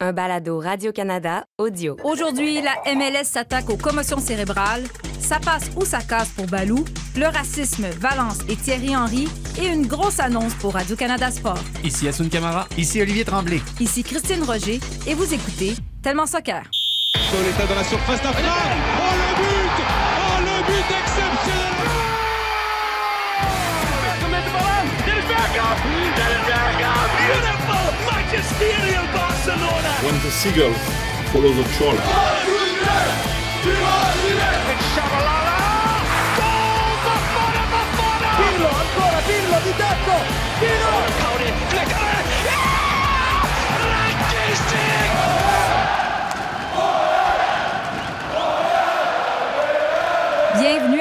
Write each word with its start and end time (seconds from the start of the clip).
un 0.00 0.12
balado 0.12 0.58
Radio-Canada 0.58 1.44
audio. 1.58 1.96
Aujourd'hui, 2.04 2.62
la 2.62 2.74
MLS 2.94 3.24
s'attaque 3.24 3.68
aux 3.68 3.76
commotions 3.76 4.18
cérébrales. 4.18 4.84
Ça 5.20 5.38
passe 5.38 5.70
ou 5.76 5.84
ça 5.84 6.00
casse 6.00 6.30
pour 6.30 6.46
Balou. 6.46 6.84
Le 7.16 7.26
racisme, 7.26 7.86
Valence 7.98 8.38
et 8.48 8.56
Thierry 8.56 8.96
Henry. 8.96 9.28
Et 9.60 9.66
une 9.66 9.86
grosse 9.86 10.18
annonce 10.18 10.54
pour 10.54 10.72
Radio-Canada 10.74 11.30
Sport. 11.30 11.58
Ici 11.84 12.08
Assun 12.08 12.28
Camara. 12.28 12.66
Ici 12.78 13.00
Olivier 13.02 13.24
Tremblay. 13.24 13.60
Ici 13.78 14.02
Christine 14.02 14.42
Roger. 14.42 14.80
Et 15.06 15.14
vous 15.14 15.32
écoutez 15.34 15.74
Tellement 16.02 16.26
Soccer. 16.26 16.62
Soleta 17.14 17.66
dans 17.66 17.74
la 17.74 17.84
surface 17.84 18.22
d'affaire. 18.22 18.52
Oh 18.96 19.14
le 19.14 19.36
but 19.36 19.84
Oh 19.84 20.40
le 20.40 20.66
but 20.66 20.99
Barcelona. 29.40 29.88
When 30.04 30.14
the 30.20 30.30
seagull 30.30 30.74
follows 31.32 31.56
the 31.56 31.64
trawler. 31.76 31.96
It's 34.68 34.84
Shabalala. 34.92 35.56
Goal 36.36 36.92
Bafana 37.06 37.62
Bafana 37.72 38.28
Pirlo 38.36 38.68
ancora 38.68 39.20
Pirlo 39.24 39.58
di 39.64 39.72
tecco 39.80 40.39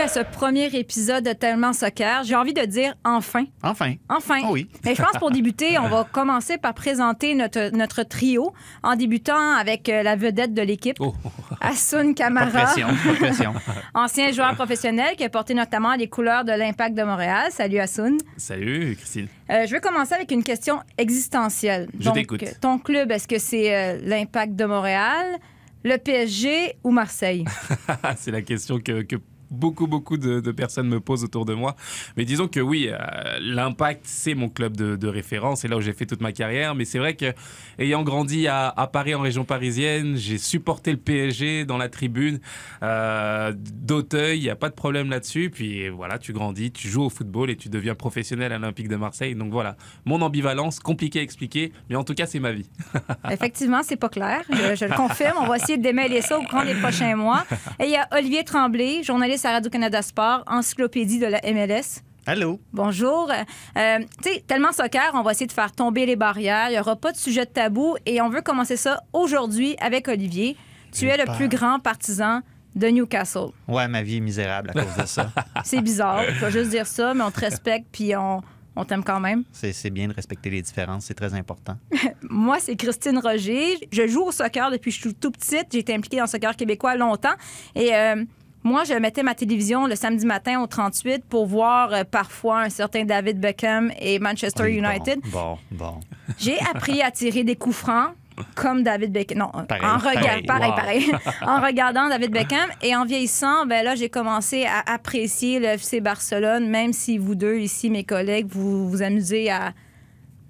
ce 0.10 0.22
premier 0.22 0.66
épisode 0.76 1.24
de 1.24 1.34
Tellement 1.34 1.72
Soccer. 1.72 2.24
J'ai 2.24 2.36
envie 2.36 2.54
de 2.56 2.66
dire 2.66 2.96
enfin. 3.06 3.46
Enfin. 3.62 3.94
Enfin. 4.10 4.40
Oh 4.44 4.54
oui. 4.54 4.68
Mais 4.86 4.96
je 4.96 5.04
pense 5.04 5.18
pour 5.20 5.30
débuter, 5.30 5.78
on 5.78 5.88
va 5.88 6.04
commencer 6.04 6.58
par 6.58 6.74
présenter 6.74 7.36
notre, 7.36 7.70
notre 7.76 8.02
trio 8.02 8.52
en 8.82 8.96
débutant 8.96 9.54
avec 9.56 9.88
euh, 9.88 10.02
la 10.02 10.16
vedette 10.16 10.56
de 10.56 10.64
l'équipe, 10.64 10.98
Oh. 11.00 11.14
Pas 11.62 11.74
Kamara, 12.16 12.50
pression, 12.50 12.88
pas 12.88 13.14
pression. 13.14 13.54
ancien 13.94 14.32
joueur 14.32 14.56
professionnel 14.56 15.16
qui 15.16 15.24
a 15.24 15.30
porté 15.30 15.54
notamment 15.54 15.94
les 15.94 16.08
couleurs 16.08 16.44
de 16.44 16.54
l'Impact 16.54 16.96
de 16.96 17.04
Montréal. 17.04 17.50
Salut 17.52 17.78
Hassoun. 17.78 18.18
Salut 18.38 18.96
Christine. 18.96 19.28
Euh, 19.52 19.68
je 19.68 19.72
vais 19.72 19.80
commencer 19.80 20.16
avec 20.16 20.32
une 20.32 20.44
question 20.44 20.80
existentielle. 20.98 21.88
Je 22.00 22.06
Donc, 22.06 22.16
t'écoute. 22.16 22.44
Ton 22.62 22.80
club, 22.80 23.12
est-ce 23.12 23.28
que 23.28 23.38
c'est 23.38 23.76
euh, 23.76 24.00
l'Impact 24.04 24.56
de 24.56 24.66
Montréal, 24.66 25.38
le 25.84 25.98
PSG 25.98 26.78
ou 26.84 26.92
Marseille? 26.92 27.46
C'est 28.18 28.32
la 28.32 28.42
question 28.42 28.80
que, 28.80 29.02
que 29.04 29.16
beaucoup, 29.52 29.88
beaucoup 29.88 30.18
de, 30.18 30.52
personnes 30.52 30.88
me 30.88 31.00
posent 31.00 31.24
autour 31.24 31.46
de 31.46 31.54
moi. 31.54 31.76
Mais 32.18 32.26
disons 32.26 32.48
que 32.48 32.60
oui, 32.60 32.90
euh, 32.90 32.98
l'Impact, 33.42 34.02
c'est 34.04 34.36
mon 34.36 34.50
club 34.50 34.76
de, 34.76 35.08
référence. 35.08 35.62
C'est 35.62 35.68
là 35.68 35.78
où 35.78 35.82
j'ai 35.82 35.94
fait 35.94 36.06
toute 36.06 36.22
ma 36.22 36.32
carrière. 36.32 36.76
Mais 36.76 36.86
c'est 36.86 37.00
vrai 37.00 37.16
que, 37.16 37.34
ayant 37.80 38.04
grandi 38.04 38.48
à, 38.48 38.90
Paris, 38.92 39.16
en 39.16 39.22
région 39.22 39.44
parisienne, 39.44 40.16
j'ai 40.18 40.38
supporté 40.38 40.92
le 40.92 40.98
PSG 40.98 41.66
dans 41.66 41.78
la 41.78 41.90
tribune 41.90 42.40
euh, 42.84 43.54
d'Auteuil. 43.56 44.40
Il 44.40 44.44
n'y 44.44 44.50
a 44.50 44.56
pas 44.56 44.70
de 44.70 44.76
problème 44.76 45.10
là-dessus. 45.10 45.50
Puis 45.50 45.90
voilà, 45.90 46.20
tu 46.20 46.34
grandis, 46.34 46.72
tu 46.72 46.88
joues 46.88 47.04
au 47.04 47.10
football 47.10 47.50
et 47.50 47.56
tu 47.56 47.70
deviens 47.70 47.96
professionnel 47.96 48.52
à 48.52 48.60
l'Olympique 48.60 48.88
de 48.88 48.96
Marseille. 48.96 49.36
Donc 49.36 49.52
voilà, 49.52 49.76
mon 50.06 50.22
ambivalence, 50.22 50.80
compliqué 50.80 51.20
à 51.20 51.24
expliquer. 51.24 51.72
Mais 51.90 51.96
en 51.96 52.04
tout 52.04 52.14
cas, 52.14 52.26
c'est 52.26 52.40
ma 52.40 52.52
vie. 52.52 52.70
Effectivement, 53.32 53.82
c'est 53.84 53.96
pas 53.96 54.10
clair. 54.10 54.44
Je 54.50 54.86
le 54.86 54.96
confirme. 54.96 55.38
On 55.42 55.48
va 55.48 55.58
essayer 55.58 55.78
de 55.78 55.84
démêler 55.84 56.22
ça 56.22 56.38
au 56.38 56.44
cours 56.44 56.64
des 56.64 56.76
prochains 56.76 57.16
mois. 57.16 57.46
Et 57.80 57.86
il 57.86 57.92
y 57.92 57.96
a 57.96 58.08
Olivier 58.12 58.44
Tremblay, 58.44 59.04
journaliste 59.04 59.39
à 59.46 59.52
Radio-Canada 59.52 60.02
Sport, 60.02 60.44
encyclopédie 60.48 61.20
de 61.20 61.28
la 61.28 61.40
MLS. 61.44 62.02
Allô? 62.26 62.60
Bonjour. 62.74 63.32
Euh, 63.32 64.00
tu 64.22 64.34
sais, 64.34 64.44
tellement 64.46 64.72
soccer, 64.72 65.12
on 65.14 65.22
va 65.22 65.32
essayer 65.32 65.48
de 65.48 65.52
faire 65.52 65.72
tomber 65.72 66.06
les 66.06 66.16
barrières. 66.16 66.70
Il 66.70 66.74
n'y 66.74 66.80
aura 66.80 66.96
pas 66.96 67.12
de 67.12 67.18
sujet 67.18 67.46
de 67.46 67.50
tabou 67.50 67.96
et 68.06 68.22
on 68.22 68.30
veut 68.30 68.42
commencer 68.42 68.76
ça 68.76 69.02
aujourd'hui 69.14 69.76
avec 69.80 70.08
Olivier. 70.08 70.58
Tu 70.92 71.08
es 71.08 71.18
le 71.18 71.32
plus 71.36 71.48
grand 71.48 71.80
partisan 71.80 72.42
de 72.76 72.88
Newcastle. 72.88 73.50
Ouais, 73.68 73.88
ma 73.88 74.02
vie 74.04 74.18
est 74.18 74.22
misérable 74.22 74.72
à 74.72 74.84
cause 74.84 74.96
de 74.98 75.06
ça. 75.06 75.32
C'est 75.64 75.82
bizarre, 75.82 76.24
je 76.28 76.46
vais 76.46 76.52
juste 76.52 76.70
dire 76.72 76.88
ça, 76.88 77.14
mais 77.14 77.24
on 77.24 77.32
te 77.32 77.40
respecte 77.40 77.88
puis 77.92 78.16
on, 78.16 78.42
on 78.76 78.86
t'aime 78.86 79.04
quand 79.04 79.20
même. 79.20 79.44
C'est 79.52 79.90
bien 79.90 80.08
de 80.08 80.14
respecter 80.14 80.50
les 80.50 80.62
différences, 80.62 81.06
c'est 81.06 81.14
très 81.14 81.34
important. 81.34 81.78
Moi, 82.30 82.58
c'est 82.60 82.76
Christine 82.76 83.20
Roger. 83.20 83.78
Je 83.92 84.08
joue 84.08 84.24
au 84.24 84.32
soccer 84.32 84.72
depuis 84.72 84.92
que 84.92 84.96
je 84.96 85.02
suis 85.02 85.16
toute 85.16 85.38
petite. 85.38 85.68
J'ai 85.72 85.80
été 85.80 85.94
impliquée 85.94 86.18
dans 86.18 86.24
le 86.24 86.30
soccer 86.30 86.56
québécois 86.56 86.96
longtemps. 86.96 87.34
Et 87.76 87.94
euh, 87.94 88.24
moi, 88.64 88.84
je 88.84 88.94
mettais 88.94 89.24
ma 89.24 89.36
télévision 89.36 89.88
le 89.88 89.96
samedi 89.96 90.26
matin 90.26 90.62
au 90.62 90.68
38 90.68 91.24
pour 91.26 91.46
voir 91.46 91.94
euh, 91.94 92.04
parfois 92.04 92.62
un 92.62 92.70
certain 92.70 93.06
David 93.06 93.40
Beckham 93.40 93.92
et 94.00 94.20
Manchester 94.20 94.64
Oui, 94.64 94.78
United. 94.78 95.20
Bon, 95.32 95.58
bon. 95.72 96.00
J'ai 96.38 96.60
appris 96.74 97.02
à 97.02 97.12
tirer 97.12 97.44
des 97.44 97.56
coups 97.56 97.76
francs. 97.78 98.10
Comme 98.56 98.84
David 98.84 99.12
Beckham. 99.12 99.38
Non, 99.40 99.52
Pareil, 99.68 99.84
en 99.86 99.98
regard, 99.98 100.38
pareil. 100.48 100.72
pareil. 100.74 101.12
en 101.42 101.60
regardant 101.60 102.08
David 102.08 102.32
Beckham. 102.32 102.70
Et 102.82 102.96
en 102.96 103.04
vieillissant, 103.04 103.66
ben 103.66 103.84
là, 103.84 103.96
j'ai 103.96 104.08
commencé 104.08 104.66
à 104.66 104.80
apprécier 104.94 105.60
le 105.60 105.66
FC 105.66 106.00
Barcelone, 106.00 106.70
même 106.70 106.94
si 106.94 107.18
vous 107.18 107.36
deux, 107.36 107.58
ici, 107.58 107.90
mes 107.90 108.06
collègues, 108.06 108.48
vous 108.50 108.90
vous 108.90 109.02
amusez 109.02 109.52
à, 109.52 109.74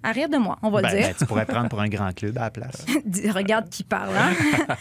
rire 0.03 0.29
de 0.29 0.37
moi, 0.37 0.57
on 0.61 0.69
va 0.69 0.81
Ben, 0.81 0.89
le 0.91 0.97
dire. 0.97 1.07
ben, 1.07 1.15
tu 1.17 1.25
pourrais 1.25 1.45
prendre 1.45 1.69
pour 1.69 1.79
un 1.81 1.87
grand 1.89 2.13
club 2.15 2.37
à 2.37 2.41
la 2.41 2.49
place. 2.51 2.85
Regarde 3.33 3.69
qui 3.69 3.83
parle. 3.83 4.15
hein? 4.17 4.31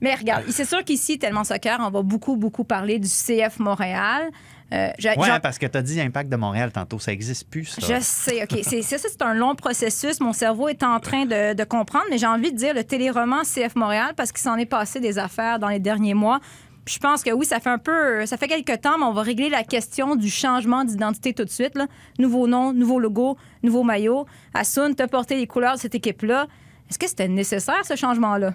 Mais 0.00 0.14
regarde, 0.14 0.44
c'est 0.50 0.64
sûr 0.64 0.84
qu'ici, 0.84 1.18
tellement 1.18 1.44
soccer, 1.44 1.78
on 1.80 1.90
va 1.90 2.02
beaucoup, 2.02 2.36
beaucoup 2.36 2.64
parler 2.64 2.98
du 2.98 3.08
CF 3.08 3.58
Montréal. 3.58 4.30
Euh, 4.72 4.90
j'en- 4.98 5.14
parce 5.42 5.58
que 5.58 5.64
tu 5.66 5.78
as 5.78 5.82
dit 5.82 5.98
Impact 5.98 6.28
de 6.30 6.36
Montréal 6.36 6.70
tantôt, 6.70 6.98
ça 6.98 7.10
n'existe 7.10 7.48
plus, 7.48 7.64
ça. 7.64 7.80
je 7.80 8.00
sais, 8.02 8.42
OK. 8.42 8.58
C'est, 8.62 8.82
c'est 8.82 8.98
ça, 8.98 9.08
c'est 9.10 9.22
un 9.22 9.32
long 9.32 9.54
processus. 9.54 10.20
Mon 10.20 10.34
cerveau 10.34 10.68
est 10.68 10.82
en 10.82 11.00
train 11.00 11.24
de, 11.24 11.54
de 11.54 11.64
comprendre, 11.64 12.04
mais 12.10 12.18
j'ai 12.18 12.26
envie 12.26 12.52
de 12.52 12.56
dire 12.58 12.74
le 12.74 12.84
téléroman 12.84 13.42
CF 13.44 13.74
Montréal 13.76 14.12
parce 14.16 14.30
qu'il 14.30 14.42
s'en 14.42 14.56
est 14.56 14.66
passé 14.66 15.00
des 15.00 15.18
affaires 15.18 15.58
dans 15.58 15.68
les 15.68 15.78
derniers 15.80 16.12
mois. 16.14 16.40
Je 16.88 16.98
pense 16.98 17.22
que 17.22 17.30
oui, 17.30 17.44
ça 17.44 17.60
fait 17.60 17.68
un 17.68 17.78
peu. 17.78 18.24
Ça 18.24 18.38
fait 18.38 18.48
quelques 18.48 18.80
temps, 18.80 18.96
mais 18.98 19.04
on 19.04 19.12
va 19.12 19.20
régler 19.20 19.50
la 19.50 19.62
question 19.62 20.16
du 20.16 20.30
changement 20.30 20.84
d'identité 20.84 21.34
tout 21.34 21.44
de 21.44 21.50
suite. 21.50 21.78
Nouveau 22.18 22.46
nom, 22.46 22.72
nouveau 22.72 22.98
logo, 22.98 23.36
nouveau 23.62 23.82
maillot. 23.82 24.24
Assun, 24.54 24.94
t'as 24.94 25.06
porté 25.06 25.36
les 25.36 25.46
couleurs 25.46 25.74
de 25.74 25.80
cette 25.80 25.94
équipe-là. 25.94 26.46
Est-ce 26.88 26.98
que 26.98 27.06
c'était 27.06 27.28
nécessaire, 27.28 27.84
ce 27.84 27.94
changement-là? 27.94 28.54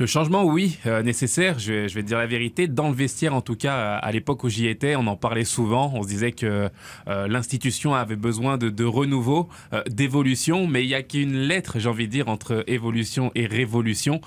Le 0.00 0.06
changement, 0.06 0.44
oui, 0.44 0.78
euh, 0.86 1.02
nécessaire. 1.02 1.58
Je 1.58 1.72
vais, 1.74 1.88
je 1.90 1.94
vais 1.94 2.00
te 2.00 2.06
dire 2.06 2.16
la 2.16 2.26
vérité. 2.26 2.66
Dans 2.66 2.88
le 2.88 2.94
vestiaire, 2.94 3.34
en 3.34 3.42
tout 3.42 3.54
cas, 3.54 3.96
à, 3.96 4.12
l'époque 4.12 4.44
où 4.44 4.48
j'y 4.48 4.66
étais, 4.66 4.96
on 4.96 5.06
en 5.06 5.14
parlait 5.14 5.44
souvent. 5.44 5.92
On 5.94 6.02
se 6.02 6.08
disait 6.08 6.32
que 6.32 6.70
euh, 7.06 7.28
l'institution 7.28 7.94
avait 7.94 8.16
besoin 8.16 8.56
de, 8.56 8.70
de 8.70 8.84
renouveau, 8.86 9.50
euh, 9.74 9.82
d'évolution. 9.90 10.66
Mais 10.66 10.84
il 10.84 10.88
y 10.88 10.94
a 10.94 11.02
qu'une 11.02 11.36
lettre, 11.36 11.78
j'ai 11.78 11.86
envie 11.90 12.06
de 12.06 12.12
dire, 12.12 12.30
entre 12.30 12.64
évolution 12.66 13.30
et 13.34 13.44
révolution. 13.44 14.22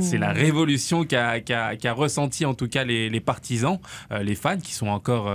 C'est 0.00 0.16
la 0.16 0.32
révolution 0.32 1.04
qu'a 1.04 1.40
qu'a 1.40 1.92
ressenti, 1.92 2.46
en 2.46 2.54
tout 2.54 2.68
cas, 2.68 2.84
les, 2.84 3.10
les 3.10 3.20
partisans, 3.20 3.78
les 4.10 4.34
fans, 4.34 4.56
qui 4.56 4.72
sont 4.72 4.88
encore 4.88 5.30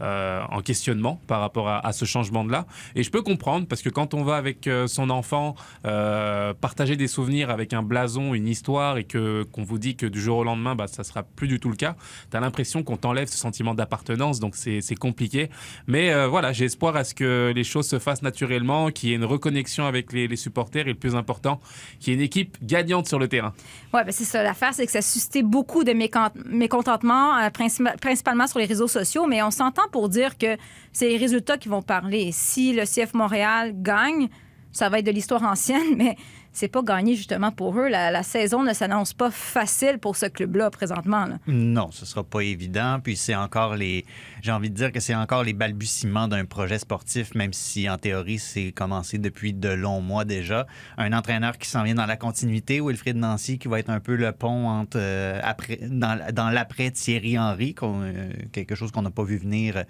en 0.00 0.60
questionnement 0.60 1.20
par 1.26 1.40
rapport 1.40 1.68
à, 1.68 1.84
à 1.84 1.92
ce 1.92 2.04
changement-là. 2.04 2.66
Et 2.94 3.02
je 3.02 3.10
peux 3.10 3.22
comprendre, 3.22 3.66
parce 3.66 3.82
que 3.82 3.88
quand 3.88 4.14
on 4.14 4.22
va 4.22 4.36
avec 4.36 4.68
son 4.86 5.10
enfant 5.10 5.56
partager 5.82 6.96
des 6.96 7.08
souvenirs 7.08 7.50
avec 7.50 7.72
un 7.72 7.82
blason, 7.82 8.32
une 8.32 8.46
histoire, 8.46 8.96
et 8.96 9.04
que 9.04 9.23
qu'on 9.52 9.62
vous 9.62 9.78
dit 9.78 9.96
que 9.96 10.06
du 10.06 10.20
jour 10.20 10.38
au 10.38 10.44
lendemain, 10.44 10.74
bah, 10.74 10.86
ça 10.86 11.04
sera 11.04 11.22
plus 11.22 11.48
du 11.48 11.60
tout 11.60 11.70
le 11.70 11.76
cas, 11.76 11.96
tu 12.30 12.36
as 12.36 12.40
l'impression 12.40 12.82
qu'on 12.82 12.96
t'enlève 12.96 13.28
ce 13.28 13.36
sentiment 13.38 13.74
d'appartenance, 13.74 14.40
donc 14.40 14.54
c'est 14.56 14.94
compliqué. 14.94 15.50
Mais 15.86 16.12
euh, 16.12 16.28
voilà, 16.28 16.52
j'ai 16.52 16.64
espoir 16.66 16.96
à 16.96 17.04
ce 17.04 17.14
que 17.14 17.52
les 17.54 17.64
choses 17.64 17.86
se 17.88 17.98
fassent 17.98 18.22
naturellement, 18.22 18.90
qu'il 18.90 19.08
y 19.08 19.12
ait 19.12 19.16
une 19.16 19.24
reconnexion 19.24 19.86
avec 19.86 20.12
les, 20.12 20.34
supporters, 20.36 20.82
et 20.86 20.92
le 20.92 20.98
plus 20.98 21.14
important, 21.14 21.60
qu'il 22.00 22.12
y 22.12 22.16
ait 22.16 22.18
une 22.18 22.24
équipe 22.24 22.56
gagnante 22.62 23.06
sur 23.08 23.18
le 23.18 23.28
terrain. 23.28 23.52
Oui, 23.92 24.00
ben 24.04 24.12
c'est 24.12 24.24
ça. 24.24 24.42
L'affaire, 24.42 24.74
c'est 24.74 24.86
que 24.86 24.92
ça 24.92 24.98
a 24.98 25.02
suscité 25.02 25.42
beaucoup 25.42 25.84
de 25.84 25.92
mécont- 25.92 26.30
mécontentement, 26.46 27.36
euh, 27.38 27.48
princi- 27.48 27.96
principalement 27.98 28.46
sur 28.46 28.58
les 28.58 28.66
réseaux 28.66 28.88
sociaux, 28.88 29.26
mais 29.26 29.42
on 29.42 29.50
s'entend 29.50 29.88
pour 29.92 30.08
dire 30.08 30.36
que 30.38 30.56
c'est 30.92 31.08
les 31.08 31.16
résultats 31.16 31.58
qui 31.58 31.68
vont 31.68 31.82
parler. 31.82 32.30
Si 32.32 32.72
le 32.72 32.84
CF 32.84 33.14
Montréal 33.14 33.72
gagne, 33.76 34.28
ça 34.72 34.88
va 34.88 34.98
être 34.98 35.06
de 35.06 35.10
l'histoire 35.12 35.42
ancienne, 35.44 35.80
mais 35.96 36.16
c'est 36.54 36.68
pas 36.68 36.82
gagné 36.82 37.14
justement 37.16 37.50
pour 37.50 37.78
eux. 37.78 37.88
La, 37.88 38.10
la 38.10 38.22
saison 38.22 38.62
ne 38.62 38.72
s'annonce 38.72 39.12
pas 39.12 39.30
facile 39.30 39.98
pour 39.98 40.16
ce 40.16 40.26
club-là 40.26 40.70
présentement. 40.70 41.26
là. 41.26 41.38
Non, 41.46 41.90
ce 41.90 42.06
sera 42.06 42.24
pas 42.24 42.40
évident. 42.40 43.00
Puis 43.02 43.16
c'est 43.16 43.34
encore 43.34 43.74
les. 43.76 44.06
J'ai 44.40 44.52
envie 44.52 44.70
de 44.70 44.74
dire 44.74 44.92
que 44.92 45.00
c'est 45.00 45.14
encore 45.14 45.42
les 45.42 45.52
balbutiements 45.52 46.28
d'un 46.28 46.44
projet 46.44 46.78
sportif, 46.78 47.34
même 47.34 47.52
si 47.52 47.90
en 47.90 47.98
théorie 47.98 48.38
c'est 48.38 48.72
commencé 48.72 49.18
depuis 49.18 49.52
de 49.52 49.68
longs 49.68 50.00
mois 50.00 50.24
déjà. 50.24 50.66
Un 50.96 51.12
entraîneur 51.12 51.58
qui 51.58 51.68
s'en 51.68 51.82
vient 51.82 51.94
dans 51.94 52.06
la 52.06 52.16
continuité, 52.16 52.80
Wilfried 52.80 53.16
Nancy, 53.16 53.58
qui 53.58 53.68
va 53.68 53.78
être 53.80 53.90
un 53.90 54.00
peu 54.00 54.14
le 54.14 54.32
pont 54.32 54.68
entre 54.68 54.96
euh, 55.00 55.40
après, 55.42 55.78
dans, 55.82 56.18
dans 56.32 56.50
l'après 56.50 56.90
Thierry 56.90 57.38
Henry, 57.38 57.74
euh, 57.82 58.30
quelque 58.52 58.74
chose 58.74 58.92
qu'on 58.92 59.02
n'a 59.02 59.10
pas 59.10 59.24
vu 59.24 59.36
venir 59.36 59.76
euh, 59.76 59.82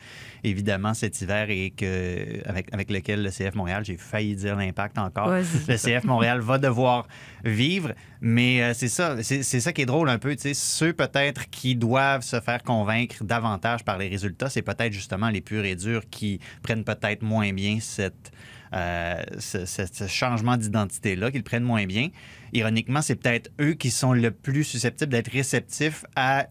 évidemment 0.42 0.94
cet 0.94 1.20
hiver 1.20 1.50
et 1.50 1.70
que 1.70 2.48
avec 2.48 2.72
avec 2.72 2.90
lequel 2.90 3.22
le 3.22 3.30
CF 3.30 3.54
Montréal, 3.54 3.84
j'ai 3.84 3.96
failli 3.96 4.34
dire 4.34 4.56
l'impact 4.56 4.98
encore. 4.98 5.28
Le 5.28 5.76
CF 5.76 6.04
Montréal 6.04 6.40
va 6.40 6.53
devoir 6.58 7.06
vivre. 7.44 7.92
Mais 8.20 8.62
euh, 8.62 8.74
c'est 8.74 8.88
ça, 8.88 9.22
c'est 9.22 9.42
ça 9.42 9.72
qui 9.72 9.82
est 9.82 9.86
drôle 9.86 10.08
un 10.08 10.18
peu. 10.18 10.34
Ceux 10.36 10.92
peut-être 10.92 11.50
qui 11.50 11.76
doivent 11.76 12.22
se 12.22 12.40
faire 12.40 12.62
convaincre 12.62 13.22
davantage 13.22 13.84
par 13.84 13.98
les 13.98 14.08
résultats, 14.08 14.48
c'est 14.48 14.62
peut-être 14.62 14.92
justement 14.92 15.28
les 15.28 15.40
purs 15.40 15.64
et 15.64 15.76
durs 15.76 16.02
qui 16.10 16.40
prennent 16.62 16.84
peut-être 16.84 17.22
moins 17.22 17.52
bien 17.52 17.78
cette, 17.80 18.32
euh, 18.74 19.22
ce 19.38 20.06
changement 20.08 20.56
d'identité-là, 20.56 21.30
qu'ils 21.30 21.44
prennent 21.44 21.64
moins 21.64 21.86
bien. 21.86 22.08
Ironiquement, 22.52 23.02
c'est 23.02 23.16
peut-être 23.16 23.50
eux 23.60 23.74
qui 23.74 23.90
sont 23.90 24.12
le 24.12 24.30
plus 24.30 24.64
susceptibles 24.64 25.12
d'être 25.12 25.30
réceptifs 25.30 26.04
à 26.16 26.46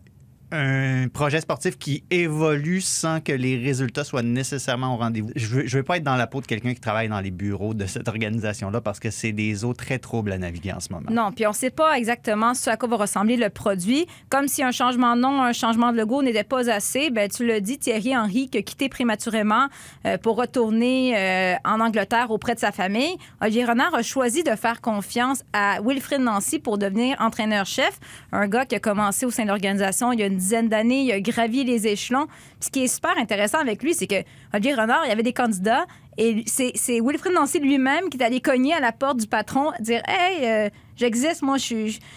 un 0.54 1.08
projet 1.08 1.42
sportif 1.42 1.78
qui 1.80 2.04
évolue 2.12 2.80
sans 2.80 3.22
que 3.22 3.32
les 3.32 3.58
résultats 3.58 4.04
soient 4.04 4.22
nécessairement 4.22 4.94
au 4.94 4.98
rendez-vous. 4.98 5.32
Je 5.36 5.66
je 5.66 5.78
veux 5.78 5.84
pas 5.84 5.98
être 5.98 6.04
dans 6.04 6.16
la 6.16 6.28
peau 6.28 6.42
de 6.42 6.46
quelqu'un 6.46 6.74
qui 6.74 6.80
travaille 6.80 7.10
dans 7.10 7.20
les 7.20 7.32
bureaux 7.32 7.74
de 7.74 7.86
cette 7.88 8.08
organisation-là 8.08 8.80
parce 8.82 9.00
que 9.00 9.10
c'est 9.10 9.32
des 9.32 9.66
eaux 9.66 9.74
très 9.74 9.98
troubles 9.98 10.32
à 10.32 10.38
naviguer 10.38 10.72
en 10.72 10.80
ce 10.80 10.94
moment. 10.94 11.10
Non, 11.10 11.32
puis 11.32 11.48
on 11.48 11.50
ne 11.50 11.56
sait 11.56 11.72
pas 11.72 11.98
exactement 11.98 12.54
ce 12.54 12.70
à 12.70 12.78
quoi 12.78 12.88
va 12.88 12.98
ressembler 12.98 13.36
le 13.36 13.50
produit. 13.50 14.06
Comme 14.30 14.48
si 14.48 14.62
un 14.62 14.72
changement 14.72 15.16
de 15.16 15.22
nom, 15.22 15.42
un 15.42 15.54
changement 15.54 15.92
de 15.92 15.98
logo 15.98 16.22
n'était 16.22 16.44
pas 16.44 16.70
assez, 16.70 17.10
ben, 17.10 17.30
tu 17.30 17.46
le 17.46 17.60
dis, 17.60 17.80
Thierry 17.80 18.16
Henry, 18.16 18.50
qui 18.50 18.60
a 18.60 18.62
quitté 18.62 18.90
prématurément 18.90 19.68
euh, 20.06 20.18
pour 20.18 20.36
retourner 20.36 21.18
euh, 21.18 21.56
en 21.66 21.80
Angleterre 21.80 22.30
auprès 22.30 22.54
de 22.54 22.60
sa 22.60 22.72
famille. 22.72 23.18
Olivier 23.42 23.66
Renard 23.66 23.96
a 23.96 24.04
choisi 24.04 24.44
de 24.44 24.56
faire 24.56 24.82
confiance 24.82 25.44
à 25.54 25.80
Wilfrid 25.84 26.22
Nancy 26.22 26.60
pour 26.60 26.78
devenir 26.78 27.18
entraîneur-chef, 27.20 28.00
un 28.32 28.48
gars 28.48 28.66
qui 28.66 28.76
a 28.76 28.80
commencé 28.80 29.26
au 29.26 29.32
sein 29.32 29.44
de 29.44 29.48
l'organisation 29.48 30.12
il 30.12 30.20
y 30.20 30.24
a 30.24 30.28
une 30.28 30.40
d'années, 30.50 31.02
il 31.02 31.12
a 31.12 31.22
gravi 31.22 31.64
les 31.64 31.88
échelons. 31.88 32.28
Ce 32.60 32.70
qui 32.70 32.84
est 32.84 32.88
super 32.88 33.18
intéressant 33.18 33.60
avec 33.60 33.84
lui, 33.84 33.94
c'est 33.94 34.08
que 34.08 34.24
Olivier 34.54 34.74
Renard, 34.74 35.02
il 35.06 35.10
y 35.10 35.12
avait 35.12 35.24
des 35.24 35.34
candidats 35.34 35.86
et 36.18 36.44
c'est 36.46 37.02
Wilfrid 37.02 37.34
Nancy 37.34 37.60
lui-même 37.60 38.10
qui 38.10 38.18
est 38.18 38.24
allé 38.24 38.40
cogner 38.40 38.74
à 38.74 38.80
la 38.80 38.92
porte 38.92 39.18
du 39.18 39.28
patron, 39.28 39.72
dire 39.80 40.02
Hey, 40.08 40.46
euh, 40.46 40.70
j'existe, 40.96 41.42
moi, 41.42 41.58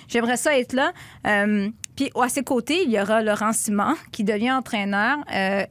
j'aimerais 0.08 0.36
ça 0.36 0.58
être 0.58 0.72
là. 0.72 0.92
Euh, 1.26 1.68
puis 1.96 2.10
à 2.14 2.28
ses 2.28 2.42
côtés, 2.42 2.82
il 2.84 2.90
y 2.90 3.00
aura 3.00 3.22
Laurent 3.22 3.52
Simon 3.52 3.94
qui 4.12 4.22
devient 4.24 4.52
entraîneur. 4.52 5.18
Euh, 5.34 5.64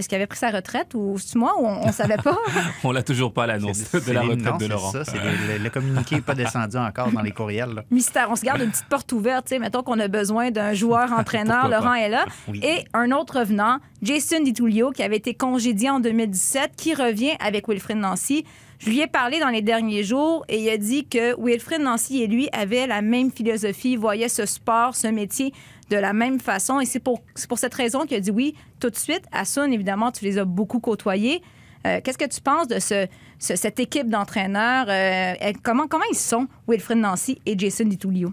Est-ce 0.00 0.08
qu'il 0.08 0.16
avait 0.16 0.26
pris 0.26 0.38
sa 0.38 0.48
retraite 0.48 0.94
ou 0.94 1.18
c'est 1.18 1.36
moi 1.36 1.52
ou 1.60 1.66
on, 1.66 1.86
ne 1.86 1.92
savait 1.92 2.16
pas? 2.16 2.38
On 2.84 2.90
l'a 2.90 3.02
toujours 3.02 3.34
pas 3.34 3.46
l'annonce 3.46 3.92
de 3.92 4.12
la 4.12 4.22
retraite 4.22 4.38
non, 4.52 4.56
de 4.56 4.66
Laurent. 4.66 4.92
ça, 4.92 5.04
c'est 5.04 5.18
le, 5.58 5.68
communiqué 5.68 6.14
n'est 6.14 6.20
pas 6.22 6.34
descendu 6.34 6.78
encore 6.78 7.12
dans 7.12 7.20
les 7.20 7.32
courriels. 7.32 7.74
là. 7.74 7.84
Mystère. 7.90 8.28
On 8.30 8.36
se 8.36 8.42
garde 8.42 8.62
une 8.62 8.70
petite 8.70 8.88
porte 8.88 9.12
ouverte. 9.12 9.44
tu 9.44 9.50
sais, 9.50 9.58
Mettons 9.58 9.82
qu'on 9.82 9.98
a 9.98 10.08
besoin 10.08 10.50
d'un 10.50 10.72
joueur 10.72 11.12
entraîneur. 11.12 11.60
Pourquoi 11.60 11.78
Laurent 11.78 11.92
pas? 11.92 12.00
est 12.00 12.08
là. 12.08 12.24
Oui. 12.48 12.60
Et 12.62 12.84
un 12.94 13.10
autre 13.12 13.40
revenant, 13.40 13.76
Jason 14.00 14.42
DiTullio, 14.42 14.90
qui 14.90 15.02
avait 15.02 15.18
été 15.18 15.34
congédié 15.34 15.90
en 15.90 16.00
2017, 16.00 16.70
qui 16.78 16.94
revient 16.94 17.32
avec 17.38 17.68
Wilfrid 17.68 17.98
Nancy. 17.98 18.46
Je 18.78 18.88
lui 18.88 19.00
ai 19.00 19.06
parlé 19.06 19.38
dans 19.38 19.50
les 19.50 19.60
derniers 19.60 20.02
jours 20.02 20.46
et 20.48 20.58
il 20.62 20.70
a 20.70 20.78
dit 20.78 21.06
que 21.06 21.38
Wilfrid 21.38 21.82
Nancy 21.82 22.22
et 22.22 22.26
lui 22.26 22.48
avaient 22.54 22.86
la 22.86 23.02
même 23.02 23.30
philosophie, 23.30 23.96
voyaient 23.96 24.30
ce 24.30 24.46
sport, 24.46 24.96
ce 24.96 25.08
métier 25.08 25.52
de 25.90 25.96
la 25.96 26.12
même 26.12 26.40
façon. 26.40 26.80
Et 26.80 26.86
c'est 26.86 27.00
pour, 27.00 27.20
pour 27.48 27.58
cette 27.58 27.74
raison 27.74 28.06
qu'il 28.06 28.16
a 28.16 28.20
dit 28.20 28.30
oui 28.30 28.54
tout 28.80 28.90
de 28.90 28.96
suite. 28.96 29.22
Assun, 29.32 29.70
évidemment, 29.70 30.10
tu 30.12 30.24
les 30.24 30.38
as 30.38 30.44
beaucoup 30.44 30.80
côtoyés. 30.80 31.42
Euh, 31.86 32.00
Qu'est-ce 32.04 32.18
que 32.18 32.28
tu 32.28 32.40
penses 32.40 32.68
de 32.68 32.78
ce, 32.78 33.06
ce- 33.38 33.56
cette 33.56 33.80
équipe 33.80 34.08
d'entraîneurs? 34.08 34.86
Euh, 34.88 35.52
comment, 35.62 35.86
comment 35.88 36.04
ils 36.12 36.16
sont, 36.18 36.46
Wilfrid 36.68 36.98
Nancy 36.98 37.40
et 37.46 37.58
Jason 37.58 37.84
DiTullio? 37.84 38.32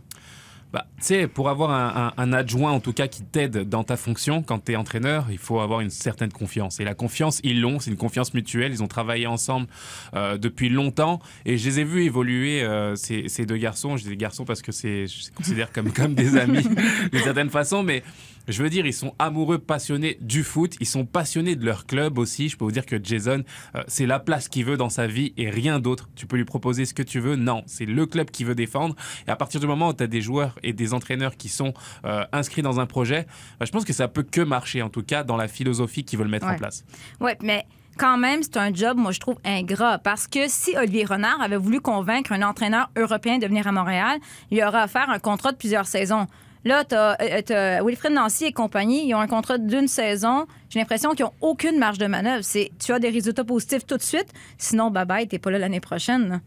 Bah, 0.74 0.86
tu 0.98 1.06
sais, 1.06 1.28
pour 1.28 1.48
avoir 1.48 2.14
un, 2.18 2.34
adjoint, 2.34 2.72
en 2.72 2.82
tout 2.82 2.92
cas, 2.92 3.08
qui 3.08 3.24
t'aide 3.24 3.70
dans 3.70 3.86
ta 3.86 3.96
fonction, 3.96 4.44
quand 4.44 4.66
tu 4.66 4.74
es 4.74 4.76
entraîneur, 4.76 5.28
il 5.32 5.38
faut 5.38 5.62
avoir 5.62 5.80
une 5.80 5.90
certaine 5.90 6.32
confiance. 6.32 6.82
Et 6.82 6.84
la 6.84 6.94
confiance, 6.94 7.40
ils 7.44 7.62
l'ont, 7.62 7.80
c'est 7.80 7.90
une 7.90 7.98
confiance 7.98 8.34
mutuelle. 8.34 8.74
Ils 8.74 8.84
ont 8.84 8.88
travaillé 8.88 9.28
ensemble 9.28 9.68
euh, 10.14 10.38
depuis 10.38 10.68
longtemps. 10.68 11.22
Et 11.46 11.58
je 11.58 11.70
les 11.70 11.80
ai 11.80 11.84
vus 11.86 12.04
évoluer, 12.04 12.64
euh, 12.64 12.96
ces, 12.96 13.46
deux 13.46 13.58
garçons. 13.58 13.96
Je 13.96 14.04
dis 14.04 14.18
garçons 14.18 14.44
parce 14.44 14.62
que 14.62 14.74
je 14.74 14.88
les 14.88 15.08
considère 15.36 15.72
comme, 15.72 15.92
comme 15.94 16.16
des 16.16 16.36
amis, 16.36 16.64
d'une 17.12 17.24
certaine 17.24 17.50
façon. 17.50 17.82
Mais 17.82 18.04
je 18.48 18.64
veux 18.64 18.70
dire, 18.70 18.86
ils 18.86 18.94
sont 18.94 19.14
amoureux, 19.20 19.58
passionnés 19.58 20.18
du 20.22 20.44
foot. 20.44 20.76
Ils 20.80 20.88
sont 20.88 21.06
passionnés 21.06 21.56
de 21.56 21.66
leur 21.66 21.86
club 21.86 22.18
aussi. 22.18 22.50
Je 22.50 22.58
peux 22.58 22.66
vous 22.66 22.72
dire 22.72 22.86
que 22.86 22.98
Jason, 23.02 23.44
euh, 23.76 23.84
c'est 23.88 24.06
la 24.06 24.20
place 24.20 24.48
qu'il 24.48 24.66
veut 24.66 24.78
dans 24.78 24.90
sa 24.90 25.08
vie 25.08 25.34
et 25.38 25.50
rien 25.50 25.80
d'autre. 25.80 26.10
Tu 26.16 26.26
peux 26.26 26.38
lui 26.38 26.46
proposer 26.46 26.86
ce 26.86 26.94
que 26.94 27.04
tu 27.04 27.20
veux. 27.20 27.36
Non, 27.36 27.64
c'est 27.66 27.86
le 27.86 28.06
club 28.06 28.32
qu'il 28.32 28.46
veut 28.46 28.56
défendre. 28.56 28.96
Et 29.28 29.32
à 29.32 29.36
partir 29.36 29.60
du 29.60 29.68
moment 29.68 29.90
où 29.90 29.94
tu 29.94 30.04
as 30.04 30.08
des 30.08 30.22
joueurs 30.22 30.58
et 30.64 30.74
des 30.74 30.94
entraîneurs 30.94 31.36
qui 31.36 31.50
sont 31.50 31.74
euh, 32.06 32.26
inscrits 32.32 32.62
dans 32.62 32.80
un 32.80 32.86
projet, 32.86 33.28
bah, 33.60 33.66
je 33.66 33.72
pense 33.72 33.86
que 33.86 33.94
ça 33.94 34.08
peut 34.08 34.24
que 34.24 34.42
marcher, 34.42 34.82
en 34.82 34.90
tout 34.90 35.04
cas 35.04 35.24
dans 35.24 35.38
la 35.38 35.48
philosophie 35.48 36.04
qu'ils 36.04 36.20
veulent 36.20 36.28
mettre 36.28 36.48
en 36.48 36.56
place. 36.56 36.86
Oui, 37.20 37.32
mais 37.42 37.66
quand 37.98 38.18
même, 38.18 38.44
c'est 38.44 38.58
un 38.58 38.74
job, 38.74 38.98
moi, 38.98 39.12
je 39.12 39.20
trouve 39.20 39.38
ingrat. 39.44 39.98
Parce 39.98 40.28
que 40.28 40.48
si 40.48 40.78
Olivier 40.78 41.06
Renard 41.06 41.42
avait 41.42 41.58
voulu 41.58 41.82
convaincre 41.82 42.32
un 42.32 42.44
entraîneur 42.44 42.90
européen 42.96 43.40
de 43.40 43.48
venir 43.48 43.68
à 43.68 43.72
Montréal, 43.72 44.20
il 44.52 44.64
aura 44.64 44.86
offert 44.86 45.10
un 45.10 45.20
contrat 45.20 45.52
de 45.52 45.58
plusieurs 45.58 45.88
saisons. 45.88 46.28
Là, 46.68 46.84
tu 46.84 46.96
as, 47.54 47.82
Wilfred 47.84 48.12
Nancy 48.12 48.46
et 48.46 48.52
compagnie, 48.52 49.08
ils 49.08 49.16
ont 49.16 49.20
un 49.22 49.28
contrat 49.28 49.58
d'une 49.58 49.88
saison. 49.88 50.46
J'ai 50.70 50.80
l'impression 50.80 51.12
qu'ils 51.14 51.24
n'ont 51.26 51.34
aucune 51.40 51.80
marge 51.80 51.98
de 51.98 52.08
manœuvre. 52.08 52.44
C'est 52.44 52.72
tu 52.84 52.92
as 52.92 53.00
des 53.00 53.10
résultats 53.10 53.46
positifs 53.46 53.86
tout 53.86 53.96
de 53.96 54.04
suite, 54.04 54.28
sinon, 54.58 54.92
bye 54.92 55.06
bye, 55.06 55.28
t'es 55.28 55.40
pas 55.40 55.50
là 55.50 55.60
l'année 55.60 55.80
prochaine. 55.80 56.42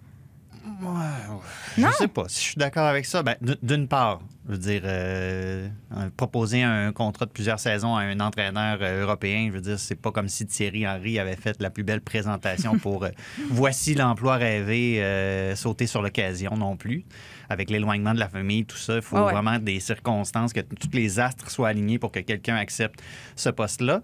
Je 1.76 1.80
Non? 1.80 1.88
sais 1.96 2.08
pas 2.08 2.24
si 2.28 2.36
je 2.36 2.46
suis 2.48 2.56
d'accord 2.56 2.86
avec 2.86 3.06
ça. 3.06 3.22
Ben, 3.22 3.34
D'une 3.62 3.88
part, 3.88 4.20
je 4.46 4.52
veux 4.52 4.58
dire, 4.58 4.82
euh, 4.84 5.68
euh, 5.96 6.08
proposer 6.16 6.62
un 6.62 6.92
contrat 6.92 7.24
de 7.26 7.30
plusieurs 7.30 7.58
saisons 7.60 7.96
à 7.96 8.02
un 8.02 8.20
entraîneur 8.20 8.78
euh, 8.82 9.02
européen, 9.02 9.46
je 9.48 9.52
veux 9.54 9.60
dire, 9.60 9.78
c'est 9.78 9.94
pas 10.00 10.10
comme 10.10 10.28
si 10.28 10.46
Thierry 10.46 10.86
Henry 10.86 11.18
avait 11.18 11.36
fait 11.36 11.56
la 11.60 11.70
plus 11.70 11.82
belle 11.82 12.00
présentation 12.02 12.78
pour 12.78 13.04
euh, 13.04 13.10
voici 13.50 13.94
l'emploi 13.94 14.36
rêvé, 14.36 15.02
euh, 15.02 15.56
sauter 15.56 15.86
sur 15.86 16.02
l'occasion 16.02 16.56
non 16.56 16.76
plus. 16.76 17.04
Avec 17.50 17.68
l'éloignement 17.68 18.14
de 18.14 18.18
la 18.20 18.28
famille, 18.28 18.64
tout 18.64 18.76
ça, 18.78 18.96
il 18.96 19.02
faut 19.02 19.18
ouais. 19.18 19.32
vraiment 19.32 19.58
des 19.58 19.80
circonstances, 19.80 20.52
que 20.54 20.60
tous 20.60 20.88
les 20.94 21.20
astres 21.20 21.50
soient 21.50 21.68
alignés 21.68 21.98
pour 21.98 22.12
que 22.12 22.20
quelqu'un 22.20 22.56
accepte 22.56 23.02
ce 23.36 23.50
poste-là. 23.50 24.00